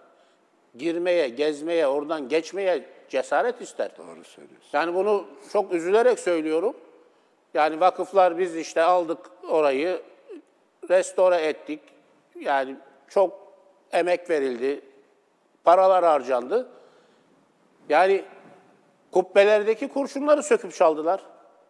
girmeye, 0.76 1.28
gezmeye, 1.28 1.86
oradan 1.86 2.28
geçmeye 2.28 2.84
cesaret 3.08 3.60
ister. 3.60 3.90
Doğru 3.98 4.24
söylüyorsun. 4.24 4.68
Yani 4.72 4.94
bunu 4.94 5.26
çok 5.52 5.72
üzülerek 5.72 6.18
söylüyorum. 6.18 6.76
Yani 7.56 7.80
vakıflar 7.80 8.38
biz 8.38 8.56
işte 8.56 8.82
aldık 8.82 9.18
orayı, 9.48 10.02
restore 10.90 11.36
ettik. 11.36 11.80
Yani 12.40 12.76
çok 13.08 13.52
emek 13.92 14.30
verildi, 14.30 14.80
paralar 15.64 16.04
harcandı. 16.04 16.68
Yani 17.88 18.24
kubbelerdeki 19.12 19.88
kurşunları 19.88 20.42
söküp 20.42 20.74
çaldılar 20.74 21.22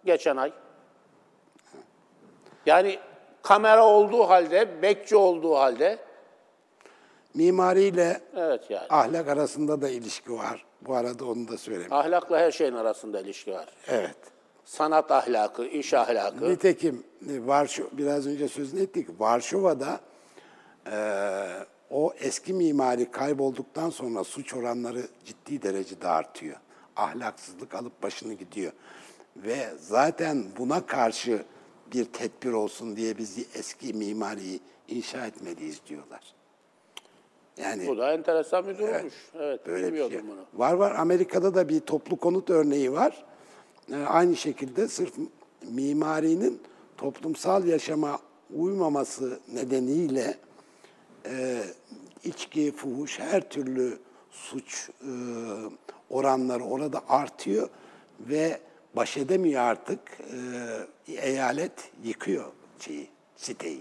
geçen 0.04 0.36
ay. 0.36 0.52
Yani 2.66 2.98
kamera 3.42 3.86
olduğu 3.86 4.28
halde, 4.28 4.82
bekçi 4.82 5.16
olduğu 5.16 5.54
halde, 5.54 5.98
Mimariyle 7.34 8.20
evet 8.36 8.70
yani. 8.70 8.86
ahlak 8.90 9.28
arasında 9.28 9.82
da 9.82 9.88
ilişki 9.88 10.32
var. 10.32 10.64
Bu 10.80 10.94
arada 10.94 11.24
onu 11.24 11.48
da 11.48 11.58
söyleyeyim. 11.58 11.92
Ahlakla 11.92 12.38
her 12.38 12.50
şeyin 12.50 12.74
arasında 12.74 13.20
ilişki 13.20 13.52
var. 13.52 13.66
Evet. 13.88 14.35
Sanat 14.66 15.10
ahlakı, 15.10 15.64
iş 15.66 15.94
ahlakı. 15.94 16.50
Nitekim 16.50 17.04
e, 17.30 17.46
Varşo, 17.46 17.84
biraz 17.92 18.26
önce 18.26 18.48
sözünü 18.48 18.82
ettik. 18.82 19.08
Varşova'da 19.18 20.00
e, 20.92 20.96
o 21.90 22.12
eski 22.20 22.52
mimari 22.52 23.10
kaybolduktan 23.10 23.90
sonra 23.90 24.24
suç 24.24 24.54
oranları 24.54 25.02
ciddi 25.24 25.62
derecede 25.62 26.08
artıyor. 26.08 26.56
Ahlaksızlık 26.96 27.74
alıp 27.74 28.02
başını 28.02 28.34
gidiyor. 28.34 28.72
Ve 29.36 29.66
zaten 29.80 30.44
buna 30.58 30.86
karşı 30.86 31.42
bir 31.92 32.04
tedbir 32.04 32.52
olsun 32.52 32.96
diye 32.96 33.18
biz 33.18 33.38
eski 33.54 33.92
mimariyi 33.94 34.60
inşa 34.88 35.26
etmeliyiz 35.26 35.80
diyorlar. 35.86 36.34
Yani 37.56 37.86
Bu 37.86 37.98
da 37.98 38.12
enteresan 38.12 38.66
bir 38.68 38.78
durummuş. 38.78 39.14
Evet, 39.34 39.66
Böyle 39.66 39.82
bir 39.82 39.86
bilmiyordum 39.86 40.20
şey. 40.20 40.28
bunu. 40.28 40.44
Var 40.54 40.72
var 40.72 40.94
Amerika'da 40.94 41.54
da 41.54 41.68
bir 41.68 41.80
toplu 41.80 42.16
konut 42.16 42.50
örneği 42.50 42.92
var. 42.92 43.24
Ee, 43.92 43.96
aynı 43.96 44.36
şekilde 44.36 44.88
sırf 44.88 45.12
mimarinin 45.62 46.60
toplumsal 46.96 47.64
yaşama 47.66 48.18
uymaması 48.54 49.40
nedeniyle 49.52 50.34
e, 51.26 51.62
içki, 52.24 52.72
fuhuş, 52.72 53.18
her 53.18 53.48
türlü 53.50 53.98
suç 54.30 54.90
e, 55.02 55.10
oranları 56.10 56.64
orada 56.64 57.02
artıyor 57.08 57.68
ve 58.20 58.60
baş 58.96 59.16
edemiyor 59.16 59.62
artık. 59.62 60.00
E, 61.08 61.28
eyalet 61.28 61.90
yıkıyor 62.04 62.52
şeyi, 62.78 63.08
siteyi. 63.36 63.80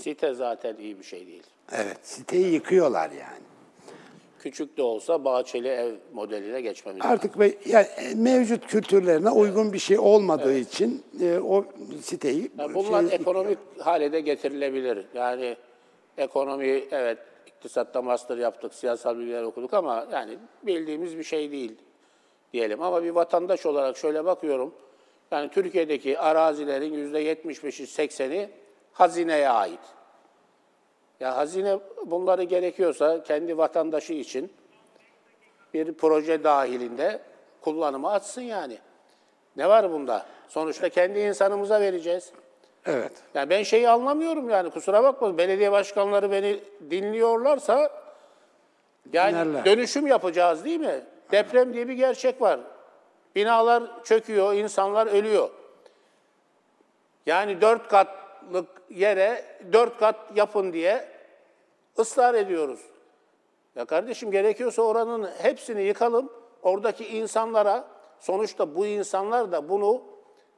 Site 0.00 0.34
zaten 0.34 0.76
iyi 0.76 0.98
bir 0.98 1.04
şey 1.04 1.26
değil. 1.26 1.42
Evet, 1.72 1.98
siteyi 2.02 2.52
yıkıyorlar 2.52 3.10
yani. 3.10 3.53
Küçük 4.44 4.76
de 4.76 4.82
olsa 4.82 5.24
bahçeli 5.24 5.68
ev 5.68 5.94
modeline 6.12 6.60
geçmemiz 6.60 7.04
lazım. 7.04 7.12
Artık 7.12 7.36
yani 7.66 7.86
e, 7.96 8.14
mevcut 8.14 8.66
kültürlerine 8.66 9.30
uygun 9.30 9.72
bir 9.72 9.78
şey 9.78 9.98
olmadığı 9.98 10.54
için 10.54 11.02
e, 11.20 11.38
o 11.38 11.64
siteyi 12.02 12.50
Yani 12.58 12.74
bunlar 12.74 13.08
şey- 13.08 13.14
ekonomik 13.14 13.58
hale 13.78 14.12
de 14.12 14.20
getirilebilir. 14.20 15.06
Yani 15.14 15.56
ekonomi 16.18 16.84
evet 16.90 17.18
iktisatta 17.46 18.02
master 18.02 18.36
yaptık, 18.36 18.74
siyasal 18.74 19.18
bilgiler 19.18 19.42
okuduk 19.42 19.74
ama 19.74 20.06
yani 20.12 20.38
bildiğimiz 20.62 21.18
bir 21.18 21.24
şey 21.24 21.52
değil 21.52 21.72
diyelim. 22.52 22.82
Ama 22.82 23.04
bir 23.04 23.10
vatandaş 23.10 23.66
olarak 23.66 23.96
şöyle 23.96 24.24
bakıyorum. 24.24 24.74
Yani 25.30 25.50
Türkiye'deki 25.50 26.18
arazilerin 26.18 26.92
yüzde 26.94 27.32
75'i 27.32 27.86
80'i 27.86 28.50
hazineye 28.92 29.48
ait. 29.48 29.80
Ya 31.20 31.36
hazine 31.36 31.78
bunları 32.06 32.42
gerekiyorsa 32.42 33.22
kendi 33.22 33.58
vatandaşı 33.58 34.12
için 34.12 34.52
bir 35.74 35.92
proje 35.94 36.44
dahilinde 36.44 37.20
kullanıma 37.60 38.12
açsın 38.12 38.42
yani. 38.42 38.78
Ne 39.56 39.68
var 39.68 39.92
bunda? 39.92 40.26
Sonuçta 40.48 40.88
kendi 40.88 41.18
insanımıza 41.18 41.80
vereceğiz. 41.80 42.32
Evet. 42.86 43.12
Yani 43.34 43.50
ben 43.50 43.62
şeyi 43.62 43.88
anlamıyorum 43.88 44.50
yani 44.50 44.70
kusura 44.70 45.04
bakma 45.04 45.38
belediye 45.38 45.72
başkanları 45.72 46.30
beni 46.30 46.60
dinliyorlarsa 46.90 47.90
yani 49.12 49.32
Dinlerler. 49.34 49.64
dönüşüm 49.64 50.06
yapacağız 50.06 50.64
değil 50.64 50.80
mi? 50.80 51.00
Deprem 51.32 51.74
diye 51.74 51.88
bir 51.88 51.92
gerçek 51.92 52.42
var. 52.42 52.60
Binalar 53.36 54.04
çöküyor, 54.04 54.54
insanlar 54.54 55.06
ölüyor. 55.06 55.50
Yani 57.26 57.60
dört 57.60 57.88
katlık 58.44 58.68
yere 58.90 59.44
dört 59.72 59.98
kat 59.98 60.16
yapın 60.34 60.72
diye 60.72 61.08
ısrar 61.98 62.34
ediyoruz. 62.34 62.80
Ya 63.74 63.84
kardeşim 63.84 64.30
gerekiyorsa 64.30 64.82
oranın 64.82 65.30
hepsini 65.38 65.82
yıkalım. 65.82 66.32
Oradaki 66.62 67.06
insanlara 67.06 67.88
sonuçta 68.20 68.74
bu 68.74 68.86
insanlar 68.86 69.52
da 69.52 69.68
bunu 69.68 70.02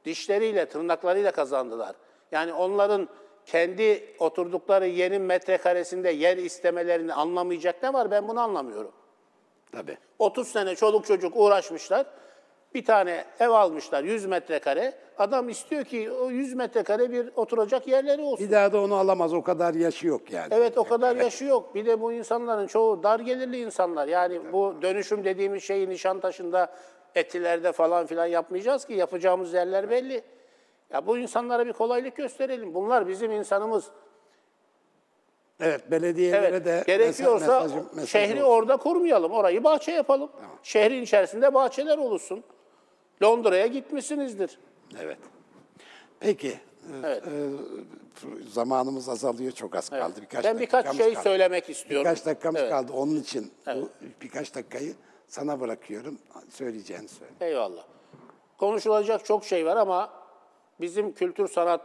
dişleriyle, 0.05 0.65
tırnaklarıyla 0.65 1.31
kazandılar. 1.31 1.95
Yani 2.31 2.53
onların 2.53 3.09
kendi 3.45 4.15
oturdukları 4.19 4.87
yerin 4.87 5.21
metrekaresinde 5.21 6.09
yer 6.09 6.37
istemelerini 6.37 7.13
anlamayacak 7.13 7.83
ne 7.83 7.93
var 7.93 8.11
ben 8.11 8.27
bunu 8.27 8.39
anlamıyorum. 8.39 8.91
Tabii. 9.71 9.97
30 10.19 10.47
sene 10.47 10.75
çoluk 10.75 11.05
çocuk 11.05 11.33
uğraşmışlar. 11.35 12.05
Bir 12.73 12.85
tane 12.85 13.23
ev 13.39 13.49
almışlar 13.49 14.03
100 14.03 14.25
metrekare. 14.25 14.93
Adam 15.17 15.49
istiyor 15.49 15.83
ki 15.85 16.11
o 16.11 16.29
100 16.29 16.53
metrekare 16.53 17.11
bir 17.11 17.31
oturacak 17.35 17.87
yerleri 17.87 18.21
olsun. 18.21 18.45
Bir 18.47 18.51
daha 18.51 18.71
da 18.73 18.81
onu 18.81 18.95
alamaz. 18.95 19.33
O 19.33 19.43
kadar 19.43 19.73
yaşı 19.73 20.07
yok 20.07 20.31
yani. 20.31 20.47
Evet 20.51 20.77
o 20.77 20.83
kadar 20.83 21.15
yaşı 21.15 21.45
yok. 21.45 21.75
Bir 21.75 21.85
de 21.85 22.01
bu 22.01 22.13
insanların 22.13 22.67
çoğu 22.67 23.03
dar 23.03 23.19
gelirli 23.19 23.59
insanlar. 23.61 24.07
Yani 24.07 24.53
bu 24.53 24.75
dönüşüm 24.81 25.23
dediğimiz 25.25 25.63
şeyi 25.63 25.89
Nişantaşı'nda, 25.89 26.73
Etiler'de 27.15 27.71
falan 27.71 28.05
filan 28.05 28.25
yapmayacağız 28.25 28.85
ki. 28.85 28.93
Yapacağımız 28.93 29.53
yerler 29.53 29.89
belli. 29.89 30.21
Ya 30.93 31.07
bu 31.07 31.17
insanlara 31.17 31.65
bir 31.65 31.73
kolaylık 31.73 32.15
gösterelim. 32.15 32.73
Bunlar 32.73 33.07
bizim 33.07 33.31
insanımız. 33.31 33.85
Evet, 35.59 35.91
belediyelere 35.91 36.47
Evet, 36.47 36.65
de 36.65 36.83
gerekiyorsa 36.87 37.45
mesaj- 37.61 37.95
mesaj 37.95 38.09
şehri 38.09 38.43
olsun. 38.43 38.51
orada 38.53 38.77
kurmayalım. 38.77 39.31
Orayı 39.31 39.63
bahçe 39.63 39.91
yapalım. 39.91 40.29
Şehrin 40.63 41.01
içerisinde 41.01 41.53
bahçeler 41.53 41.97
oluşsun. 41.97 42.43
Londra'ya 43.23 43.67
gitmişsinizdir. 43.67 44.59
Evet. 45.01 45.17
Peki. 46.19 46.49
e, 46.49 46.59
Evet. 47.03 47.23
e, 47.27 47.49
zamanımız 48.49 49.09
azalıyor. 49.09 49.51
Çok 49.51 49.75
az 49.75 49.89
kaldı. 49.89 50.21
Birkaç 50.21 50.45
ben 50.45 50.59
birkaç 50.59 50.95
şey 50.97 51.13
kaldı. 51.13 51.23
söylemek 51.23 51.69
istiyorum. 51.69 52.05
Birkaç 52.05 52.25
dakikamız 52.25 52.61
Evet. 52.61 52.71
kaldı. 52.71 52.91
Onun 52.93 53.15
için 53.15 53.51
bu 53.75 53.89
birkaç 54.21 54.55
dakikayı 54.55 54.93
sana 55.27 55.59
bırakıyorum. 55.59 56.17
Söyleyeceğini 56.49 57.07
söyle. 57.07 57.31
Eyvallah. 57.41 57.83
Konuşulacak 58.57 59.25
çok 59.25 59.45
şey 59.45 59.65
var 59.65 59.77
ama 59.77 60.09
bizim 60.81 61.13
kültür 61.13 61.47
sanat 61.47 61.81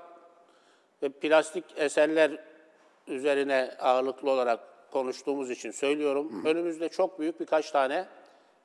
ve 1.03 1.09
plastik 1.09 1.65
eserler 1.77 2.45
üzerine 3.07 3.75
ağırlıklı 3.79 4.31
olarak 4.31 4.61
konuştuğumuz 4.93 5.51
için 5.51 5.71
söylüyorum. 5.71 6.43
Önümüzde 6.47 6.89
çok 6.89 7.19
büyük 7.21 7.41
birkaç 7.41 7.71
tane 7.71 8.07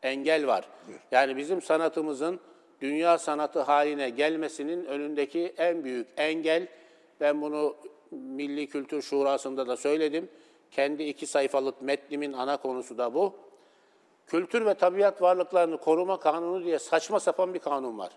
engel 0.03 0.47
var. 0.47 0.69
Yani 1.11 1.37
bizim 1.37 1.61
sanatımızın 1.61 2.39
dünya 2.81 3.17
sanatı 3.17 3.61
haline 3.61 4.09
gelmesinin 4.09 4.85
önündeki 4.85 5.53
en 5.57 5.83
büyük 5.83 6.07
engel, 6.17 6.67
ben 7.21 7.41
bunu 7.41 7.75
Milli 8.11 8.67
Kültür 8.67 9.01
Şurası'nda 9.01 9.67
da 9.67 9.77
söyledim. 9.77 10.29
Kendi 10.71 11.03
iki 11.03 11.27
sayfalık 11.27 11.81
metnimin 11.81 12.33
ana 12.33 12.57
konusu 12.57 12.97
da 12.97 13.13
bu. 13.13 13.33
Kültür 14.27 14.65
ve 14.65 14.73
Tabiat 14.73 15.21
Varlıklarını 15.21 15.77
Koruma 15.77 16.19
Kanunu 16.19 16.63
diye 16.65 16.79
saçma 16.79 17.19
sapan 17.19 17.53
bir 17.53 17.59
kanun 17.59 17.97
var. 17.97 18.11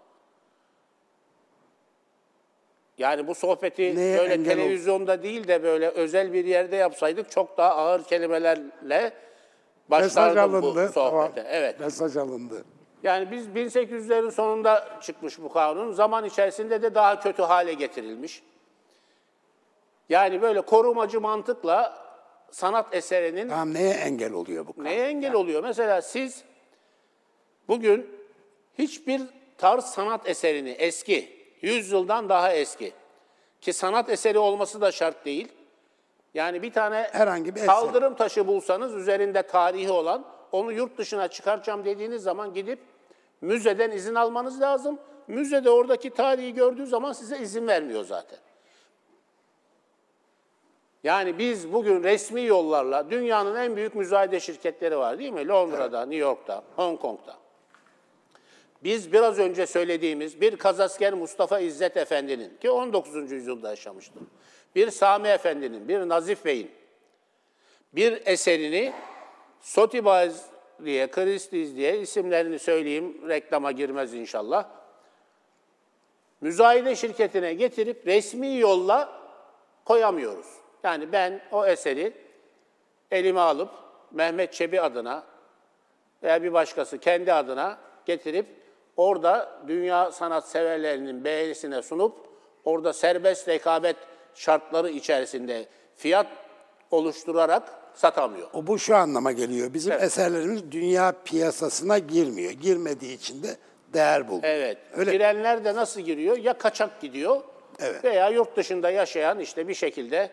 Yani 2.98 3.26
bu 3.26 3.34
sohbeti 3.34 3.96
Neye 3.96 4.18
böyle 4.18 4.34
engel 4.34 4.52
ol- 4.52 4.56
televizyonda 4.56 5.22
değil 5.22 5.48
de 5.48 5.62
böyle 5.62 5.88
özel 5.88 6.32
bir 6.32 6.44
yerde 6.44 6.76
yapsaydık 6.76 7.30
çok 7.30 7.58
daha 7.58 7.74
ağır 7.74 8.04
kelimelerle 8.04 9.12
başlardım 9.88 10.62
bu 10.62 10.66
sohbete. 10.66 10.92
Tamam. 10.92 11.32
Evet. 11.36 11.80
Mesaj 11.80 12.16
alındı. 12.16 12.64
Yani 13.02 13.30
biz 13.30 13.48
1800'lerin 13.48 14.30
sonunda 14.30 14.98
çıkmış 15.02 15.38
bu 15.42 15.52
kanun. 15.52 15.92
Zaman 15.92 16.24
içerisinde 16.24 16.82
de 16.82 16.94
daha 16.94 17.20
kötü 17.20 17.42
hale 17.42 17.72
getirilmiş. 17.72 18.42
Yani 20.08 20.42
böyle 20.42 20.60
korumacı 20.60 21.20
mantıkla 21.20 22.06
sanat 22.50 22.94
eserinin 22.94 23.48
Tamam 23.48 23.74
neye 23.74 23.94
engel 23.94 24.32
oluyor 24.32 24.66
bu? 24.66 24.84
Neye 24.84 25.06
engel 25.06 25.34
oluyor? 25.34 25.62
Mesela 25.62 26.02
siz 26.02 26.44
Bugün 27.70 28.10
hiçbir 28.78 29.22
tarz 29.58 29.84
sanat 29.84 30.28
eserini 30.28 30.70
eski, 30.70 31.46
100 31.62 31.92
yıldan 31.92 32.28
daha 32.28 32.52
eski 32.52 32.92
ki 33.60 33.72
sanat 33.72 34.10
eseri 34.10 34.38
olması 34.38 34.80
da 34.80 34.92
şart 34.92 35.24
değil. 35.24 35.48
Yani 36.34 36.62
bir 36.62 36.72
tane 36.72 37.08
Herhangi 37.12 37.54
bir 37.54 37.60
eser. 37.60 37.66
kaldırım 37.66 38.14
taşı 38.14 38.46
bulsanız 38.46 38.94
üzerinde 38.94 39.42
tarihi 39.42 39.90
olan 39.90 40.24
onu 40.52 40.72
yurt 40.72 40.98
dışına 40.98 41.28
çıkaracağım 41.28 41.84
dediğiniz 41.84 42.22
zaman 42.22 42.54
gidip 42.54 42.78
müzeden 43.40 43.90
izin 43.90 44.14
almanız 44.14 44.60
lazım. 44.60 44.98
Müzede 45.28 45.70
oradaki 45.70 46.10
tarihi 46.10 46.54
gördüğü 46.54 46.86
zaman 46.86 47.12
size 47.12 47.38
izin 47.38 47.66
vermiyor 47.66 48.04
zaten. 48.04 48.38
Yani 51.04 51.38
biz 51.38 51.72
bugün 51.72 52.02
resmi 52.02 52.44
yollarla 52.44 53.10
dünyanın 53.10 53.56
en 53.56 53.76
büyük 53.76 53.94
müzayede 53.94 54.40
şirketleri 54.40 54.98
var 54.98 55.18
değil 55.18 55.32
mi? 55.32 55.48
Londra'da, 55.48 56.00
New 56.00 56.16
York'ta, 56.16 56.62
Hong 56.76 57.00
Kong'da. 57.00 57.36
Biz 58.84 59.12
biraz 59.12 59.38
önce 59.38 59.66
söylediğimiz 59.66 60.40
bir 60.40 60.56
Kazasker 60.56 61.14
Mustafa 61.14 61.60
İzzet 61.60 61.96
Efendi'nin 61.96 62.56
ki 62.56 62.70
19. 62.70 63.32
yüzyılda 63.32 63.70
yaşamıştı. 63.70 64.20
Bir 64.74 64.90
Sami 64.90 65.28
Efendi'nin, 65.28 65.88
bir 65.88 66.08
Nazif 66.08 66.44
Bey'in 66.44 66.70
bir 67.92 68.22
eserini 68.26 68.92
Sotibaz 69.60 70.50
diye, 70.84 71.10
Christie's 71.10 71.76
diye 71.76 71.98
isimlerini 71.98 72.58
söyleyeyim, 72.58 73.28
reklama 73.28 73.72
girmez 73.72 74.14
inşallah. 74.14 74.68
Müzayede 76.40 76.96
şirketine 76.96 77.54
getirip 77.54 78.06
resmi 78.06 78.56
yolla 78.56 79.20
koyamıyoruz. 79.84 80.46
Yani 80.82 81.12
ben 81.12 81.40
o 81.52 81.66
eseri 81.66 82.12
elime 83.10 83.40
alıp 83.40 83.70
Mehmet 84.10 84.52
Çebi 84.52 84.80
adına 84.80 85.24
veya 86.22 86.42
bir 86.42 86.52
başkası 86.52 86.98
kendi 86.98 87.32
adına 87.32 87.78
getirip 88.06 88.46
orada 88.96 89.60
dünya 89.68 90.12
sanat 90.12 90.48
severlerinin 90.48 91.24
beğenisine 91.24 91.82
sunup 91.82 92.16
orada 92.64 92.92
serbest 92.92 93.48
rekabet 93.48 93.96
şartları 94.34 94.90
içerisinde 94.90 95.66
fiyat 95.96 96.26
oluşturarak 96.90 97.79
satamıyor. 98.00 98.48
O 98.52 98.66
bu 98.66 98.78
şu 98.78 98.96
anlama 98.96 99.32
geliyor. 99.32 99.74
Bizim 99.74 99.92
eserlerimiz 99.92 100.72
dünya 100.72 101.14
piyasasına 101.24 101.98
girmiyor. 101.98 102.52
Girmediği 102.52 103.16
için 103.16 103.42
de 103.42 103.56
değer 103.92 104.28
bulmuyor. 104.28 104.54
Evet. 104.54 104.78
Öyle 104.92 105.12
Girenler 105.12 105.64
de 105.64 105.74
nasıl 105.74 106.00
giriyor? 106.00 106.36
Ya 106.36 106.58
kaçak 106.58 107.00
gidiyor 107.00 107.40
Evet. 107.78 108.04
veya 108.04 108.28
yurt 108.28 108.56
dışında 108.56 108.90
yaşayan 108.90 109.38
işte 109.38 109.68
bir 109.68 109.74
şekilde 109.74 110.30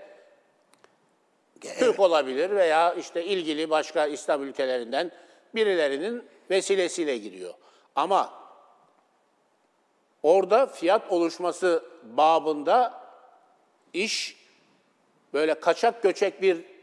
Türk 1.62 2.00
olabilir 2.00 2.50
veya 2.50 2.94
işte 2.94 3.26
ilgili 3.26 3.70
başka 3.70 4.06
İslam 4.06 4.44
ülkelerinden 4.44 5.12
birilerinin 5.56 6.24
vesilesiyle 6.50 7.18
giriyor. 7.18 7.54
Ama 7.96 8.34
orada 10.24 10.68
fiyat 10.68 11.12
oluşması 11.12 11.84
babında 12.04 13.02
iş 13.94 14.38
böyle 15.34 15.60
kaçak 15.60 16.04
göçek 16.04 16.42
bir 16.42 16.77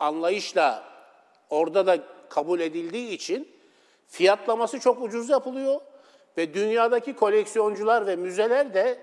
anlayışla 0.00 0.84
orada 1.50 1.86
da 1.86 1.98
kabul 2.28 2.60
edildiği 2.60 3.10
için 3.10 3.48
fiyatlaması 4.06 4.80
çok 4.80 5.02
ucuz 5.02 5.28
yapılıyor 5.30 5.80
ve 6.36 6.54
dünyadaki 6.54 7.16
koleksiyoncular 7.16 8.06
ve 8.06 8.16
müzeler 8.16 8.74
de 8.74 8.98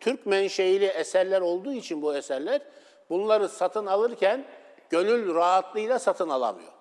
Türk 0.00 0.26
menşeili 0.26 0.84
eserler 0.86 1.40
olduğu 1.40 1.72
için 1.72 2.02
bu 2.02 2.16
eserler 2.16 2.60
bunları 3.10 3.48
satın 3.48 3.86
alırken 3.86 4.44
gönül 4.90 5.34
rahatlığıyla 5.34 5.98
satın 5.98 6.28
alamıyor. 6.28 6.72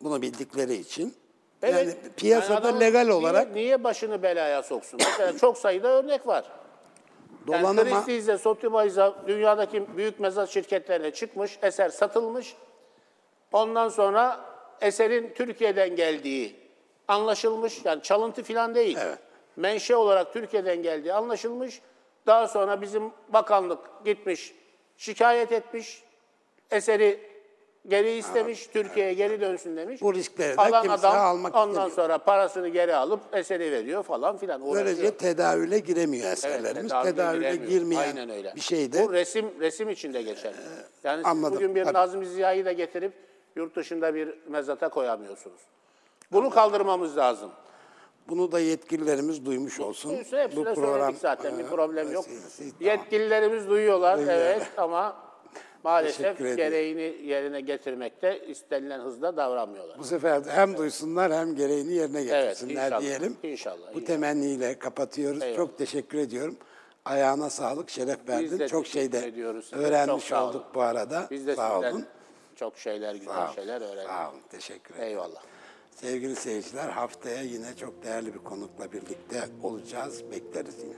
bunu 0.00 0.22
bildikleri 0.22 0.74
için 0.74 1.14
Evet. 1.62 1.74
yani 2.02 2.12
piyasada 2.16 2.68
Yani 2.68 2.80
legal 2.80 3.00
niye- 3.02 3.12
olarak 3.12 3.54
niye 3.54 3.84
başını 3.84 4.22
belaya 4.22 4.62
soksun? 4.62 5.00
Mesela 5.06 5.38
çok 5.38 5.58
sayıda 5.58 5.88
örnek 5.88 6.26
var. 6.26 6.44
Yani 7.52 7.62
dolanıma 7.62 7.96
Christie's'e, 7.96 8.38
Sotheby's'e, 8.38 9.12
dünyadaki 9.26 9.96
büyük 9.96 10.20
mezar 10.20 10.46
şirketlerine 10.46 11.10
çıkmış, 11.10 11.58
eser 11.62 11.88
satılmış. 11.88 12.56
Ondan 13.52 13.88
sonra 13.88 14.40
eserin 14.80 15.32
Türkiye'den 15.34 15.96
geldiği 15.96 16.56
anlaşılmış. 17.08 17.84
Yani 17.84 18.02
çalıntı 18.02 18.42
falan 18.42 18.74
değil. 18.74 18.98
Evet. 19.00 19.18
Menşe 19.56 19.96
olarak 19.96 20.32
Türkiye'den 20.32 20.82
geldiği 20.82 21.12
anlaşılmış. 21.12 21.80
Daha 22.26 22.48
sonra 22.48 22.80
bizim 22.80 23.12
bakanlık 23.28 24.04
gitmiş, 24.04 24.54
şikayet 24.96 25.52
etmiş. 25.52 26.02
Eseri 26.70 27.27
geri 27.88 28.10
istemiş, 28.16 28.66
Türkiye'ye 28.66 29.14
geri 29.14 29.40
dönsün 29.40 29.76
demiş. 29.76 30.02
Bu 30.02 30.14
riskleri 30.14 30.56
de 30.56 30.60
Alan 30.62 30.82
kimse 30.82 31.08
adam 31.08 31.20
almak 31.26 31.54
ondan 31.54 31.68
istemiyor. 31.68 31.90
sonra 31.96 32.18
parasını 32.18 32.68
geri 32.68 32.94
alıp 32.94 33.20
eseri 33.32 33.72
veriyor 33.72 34.02
falan 34.02 34.36
filan. 34.36 34.60
uğraşıyor. 34.60 34.86
böylece 34.86 35.16
tedavüle 35.16 35.78
giremiyor 35.78 36.30
eserlerimiz. 36.32 36.88
tedavüle 36.92 37.10
tedavüle 37.12 37.50
giremiyor. 37.50 37.70
girmeyen 37.70 38.02
Aynen 38.02 38.30
öyle. 38.30 38.52
bir 38.56 38.60
şey 38.60 38.92
de 38.92 39.04
Bu 39.06 39.12
resim 39.12 39.50
resim 39.60 39.88
içinde 39.90 40.22
geçer. 40.22 40.54
Yani 41.04 41.16
siz 41.16 41.26
anladım, 41.26 41.56
bugün 41.56 41.74
bir 41.74 41.84
tabii. 41.84 41.94
Nazım 41.94 42.24
Ziya'yı 42.24 42.64
da 42.64 42.72
getirip 42.72 43.12
yurt 43.56 43.76
dışında 43.76 44.14
bir 44.14 44.34
mezata 44.48 44.88
koyamıyorsunuz. 44.88 45.60
Bunu 46.32 46.50
kaldırmamız 46.50 47.16
lazım. 47.16 47.50
bunu 48.28 48.52
da 48.52 48.60
yetkililerimiz 48.60 49.46
duymuş 49.46 49.80
olsun. 49.80 50.10
Hepsine 50.16 50.40
hepsine 50.42 50.74
söyledik 50.74 51.16
zaten 51.20 51.58
bir 51.58 51.64
e, 51.64 51.66
problem 51.66 52.12
yok. 52.12 52.24
vesilesi- 52.26 52.72
Yetkililerimiz 52.84 53.68
duyuyorlar 53.68 54.16
Duyuyor. 54.18 54.34
evet 54.34 54.66
ama 54.76 55.16
maalesef 55.84 56.38
gereğini 56.38 57.26
yerine 57.28 57.60
getirmekte 57.60 58.46
istenilen 58.46 59.00
hızda 59.00 59.36
davranmıyorlar. 59.36 59.98
Bu 59.98 60.04
sefer 60.04 60.44
de 60.44 60.50
hem 60.50 60.76
duysunlar 60.76 61.32
hem 61.32 61.54
gereğini 61.56 61.92
yerine 61.92 62.18
Evet, 62.20 62.30
getirsinler 62.30 62.86
inşallah. 62.86 63.00
diyelim. 63.02 63.36
İnşallah, 63.42 63.94
Bu 63.94 64.04
temenniyle 64.04 64.78
kapatıyoruz. 64.78 65.42
Eyvallah. 65.42 65.56
Çok 65.56 65.78
teşekkür 65.78 66.18
ediyorum. 66.18 66.56
Ayağına 67.04 67.50
sağlık, 67.50 67.90
şeref 67.90 68.28
verdin. 68.28 68.66
çok 68.66 68.86
şey 68.86 69.12
de 69.12 69.32
öğrenmiş 69.72 70.28
Çok 70.28 70.42
olduk 70.48 70.64
bu 70.74 70.80
arada. 70.82 71.26
Biz 71.30 71.46
de 71.46 71.56
sağ 71.56 71.78
olun. 71.78 72.06
çok 72.56 72.78
şeyler, 72.78 73.14
güzel 73.14 73.34
Sağ 73.34 73.44
olun. 73.44 73.54
şeyler 73.54 73.80
öğrendik. 73.80 74.10
Sağ 74.10 74.30
olun. 74.30 74.40
Teşekkür 74.50 74.94
ederim. 74.94 75.08
Eyvallah. 75.08 75.42
Sevgili 75.96 76.36
seyirciler 76.36 76.88
haftaya 76.88 77.42
yine 77.42 77.76
çok 77.76 78.04
değerli 78.04 78.34
bir 78.34 78.38
konukla 78.38 78.92
birlikte 78.92 79.40
olacağız. 79.62 80.22
Bekleriz 80.32 80.74
yine. 80.82 80.94